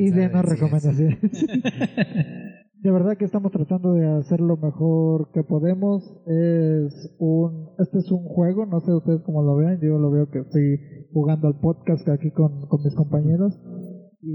y 0.00 0.10
denos 0.10 0.44
recomendaciones. 0.44 1.18
de 2.84 2.90
verdad 2.90 3.16
que 3.16 3.24
estamos 3.24 3.52
tratando 3.52 3.92
de 3.92 4.06
hacer 4.18 4.40
lo 4.40 4.56
mejor 4.56 5.30
que 5.32 5.44
podemos. 5.44 6.02
Es 6.26 7.14
un, 7.18 7.70
este 7.78 7.98
es 7.98 8.10
un 8.10 8.24
juego, 8.24 8.66
no 8.66 8.80
sé 8.80 8.92
ustedes 8.92 9.22
cómo 9.22 9.42
lo 9.42 9.54
vean. 9.56 9.80
Yo 9.80 9.98
lo 9.98 10.10
veo 10.10 10.28
que 10.30 10.40
estoy 10.40 10.80
jugando 11.12 11.46
al 11.46 11.60
podcast 11.60 12.08
aquí 12.08 12.32
con, 12.32 12.66
con 12.66 12.82
mis 12.82 12.94
compañeros. 12.94 13.56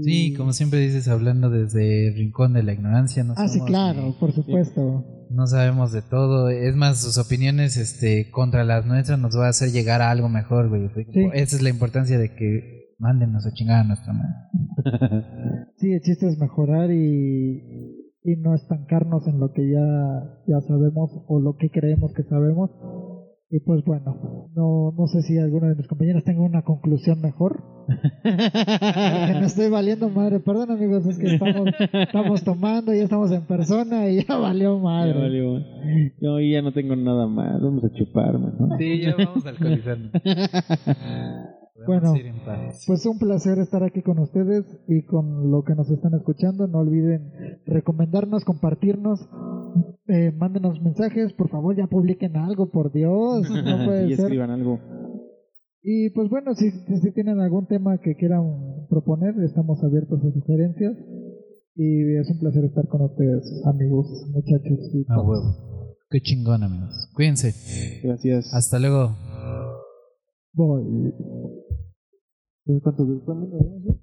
Sí, 0.02 0.34
como 0.34 0.52
siempre 0.52 0.80
dices, 0.80 1.08
hablando 1.08 1.50
desde 1.50 2.08
el 2.08 2.14
rincón 2.14 2.52
de 2.52 2.62
la 2.62 2.72
ignorancia. 2.72 3.24
No 3.24 3.34
Ah, 3.36 3.48
sí, 3.48 3.60
claro, 3.60 4.02
ni- 4.06 4.12
por 4.12 4.32
supuesto. 4.32 5.04
No 5.30 5.46
sabemos 5.46 5.92
de 5.92 6.02
todo. 6.02 6.48
Es 6.50 6.74
más, 6.76 7.00
sus 7.02 7.18
opiniones 7.18 7.76
este, 7.76 8.30
contra 8.30 8.64
las 8.64 8.84
nuestras 8.86 9.18
nos 9.18 9.36
va 9.38 9.46
a 9.46 9.50
hacer 9.50 9.70
llegar 9.70 10.02
a 10.02 10.10
algo 10.10 10.28
mejor, 10.28 10.68
güey. 10.68 10.88
Sí. 11.12 11.28
Esa 11.34 11.56
es 11.56 11.62
la 11.62 11.70
importancia 11.70 12.18
de 12.18 12.34
que 12.34 12.94
mándenos 12.98 13.46
a 13.46 13.52
chingar 13.52 13.80
a 13.80 13.84
nuestra 13.84 14.12
madre. 14.12 14.34
Sí, 15.76 15.92
el 15.92 16.00
chiste 16.02 16.28
es 16.28 16.38
mejorar 16.38 16.90
y, 16.90 18.12
y 18.22 18.36
no 18.36 18.54
estancarnos 18.54 19.26
en 19.26 19.40
lo 19.40 19.50
que 19.54 19.62
ya, 19.70 20.42
ya 20.46 20.60
sabemos 20.60 21.10
o 21.26 21.40
lo 21.40 21.56
que 21.56 21.70
creemos 21.70 22.12
que 22.12 22.22
sabemos. 22.24 22.70
Y 23.52 23.58
pues 23.58 23.84
bueno, 23.84 24.48
no, 24.54 24.94
no 24.96 25.06
sé 25.08 25.22
si 25.22 25.36
alguno 25.36 25.66
de 25.66 25.74
mis 25.74 25.88
compañeros 25.88 26.22
tenga 26.22 26.40
una 26.40 26.62
conclusión 26.62 27.20
mejor. 27.20 27.64
que 28.22 28.30
me 29.40 29.46
estoy 29.46 29.68
valiendo 29.68 30.08
madre. 30.08 30.38
Perdón 30.38 30.70
amigos, 30.70 31.04
es 31.06 31.18
que 31.18 31.34
estamos, 31.34 31.68
estamos 31.92 32.44
tomando, 32.44 32.94
ya 32.94 33.02
estamos 33.02 33.32
en 33.32 33.42
persona 33.42 34.08
y 34.08 34.24
ya 34.24 34.36
valió 34.36 34.78
madre. 34.78 35.14
Ya 35.14 35.18
valió. 35.18 35.58
Yo 36.20 36.38
ya 36.38 36.62
no 36.62 36.72
tengo 36.72 36.94
nada 36.94 37.26
más, 37.26 37.60
vamos 37.60 37.82
a 37.82 37.92
chupar, 37.92 38.38
¿no? 38.38 38.78
Sí, 38.78 39.00
ya 39.00 39.16
vamos 39.16 39.44
alcoholizando. 39.44 40.10
Bueno. 41.86 42.16
ir 42.16 42.26
en 42.26 42.44
paz. 42.44 42.84
Pues 42.86 43.04
un 43.06 43.18
placer 43.18 43.58
estar 43.58 43.82
aquí 43.82 44.02
con 44.02 44.18
ustedes 44.18 44.64
y 44.88 45.02
con 45.02 45.50
lo 45.50 45.62
que 45.64 45.74
nos 45.74 45.90
están 45.90 46.14
escuchando. 46.14 46.66
No 46.66 46.78
olviden 46.78 47.32
recomendarnos, 47.66 48.44
compartirnos, 48.44 49.20
eh, 50.08 50.32
mándenos 50.36 50.80
mensajes, 50.82 51.32
por 51.32 51.48
favor 51.48 51.76
ya 51.76 51.86
publiquen 51.86 52.36
algo, 52.36 52.70
por 52.70 52.92
Dios, 52.92 53.48
no 53.50 53.84
puede 53.86 54.06
y 54.10 54.16
ser. 54.16 54.24
escriban 54.26 54.50
algo. 54.50 54.78
Y 55.82 56.10
pues 56.10 56.28
bueno, 56.28 56.54
si, 56.54 56.70
si, 56.70 57.10
tienen 57.12 57.40
algún 57.40 57.66
tema 57.66 57.96
que 57.98 58.14
quieran 58.14 58.86
proponer, 58.90 59.34
estamos 59.42 59.82
abiertos 59.82 60.20
a 60.24 60.30
sugerencias. 60.32 60.94
Y 61.74 62.16
es 62.16 62.28
un 62.30 62.38
placer 62.40 62.64
estar 62.64 62.86
con 62.88 63.00
ustedes, 63.02 63.62
amigos, 63.64 64.06
muchachos. 64.34 64.78
y 64.92 65.02
A 65.08 65.14
todos. 65.14 65.26
huevo. 65.28 65.96
Qué 66.10 66.20
chingón, 66.20 66.62
amigos. 66.64 67.08
Cuídense. 67.14 67.54
Gracias. 68.02 68.52
Hasta 68.52 68.78
luego. 68.78 69.16
Bom, 70.52 70.80
e... 70.80 71.12
os 72.66 72.82
cantadores 72.82 73.24
também 73.24 73.48
né? 73.48 73.94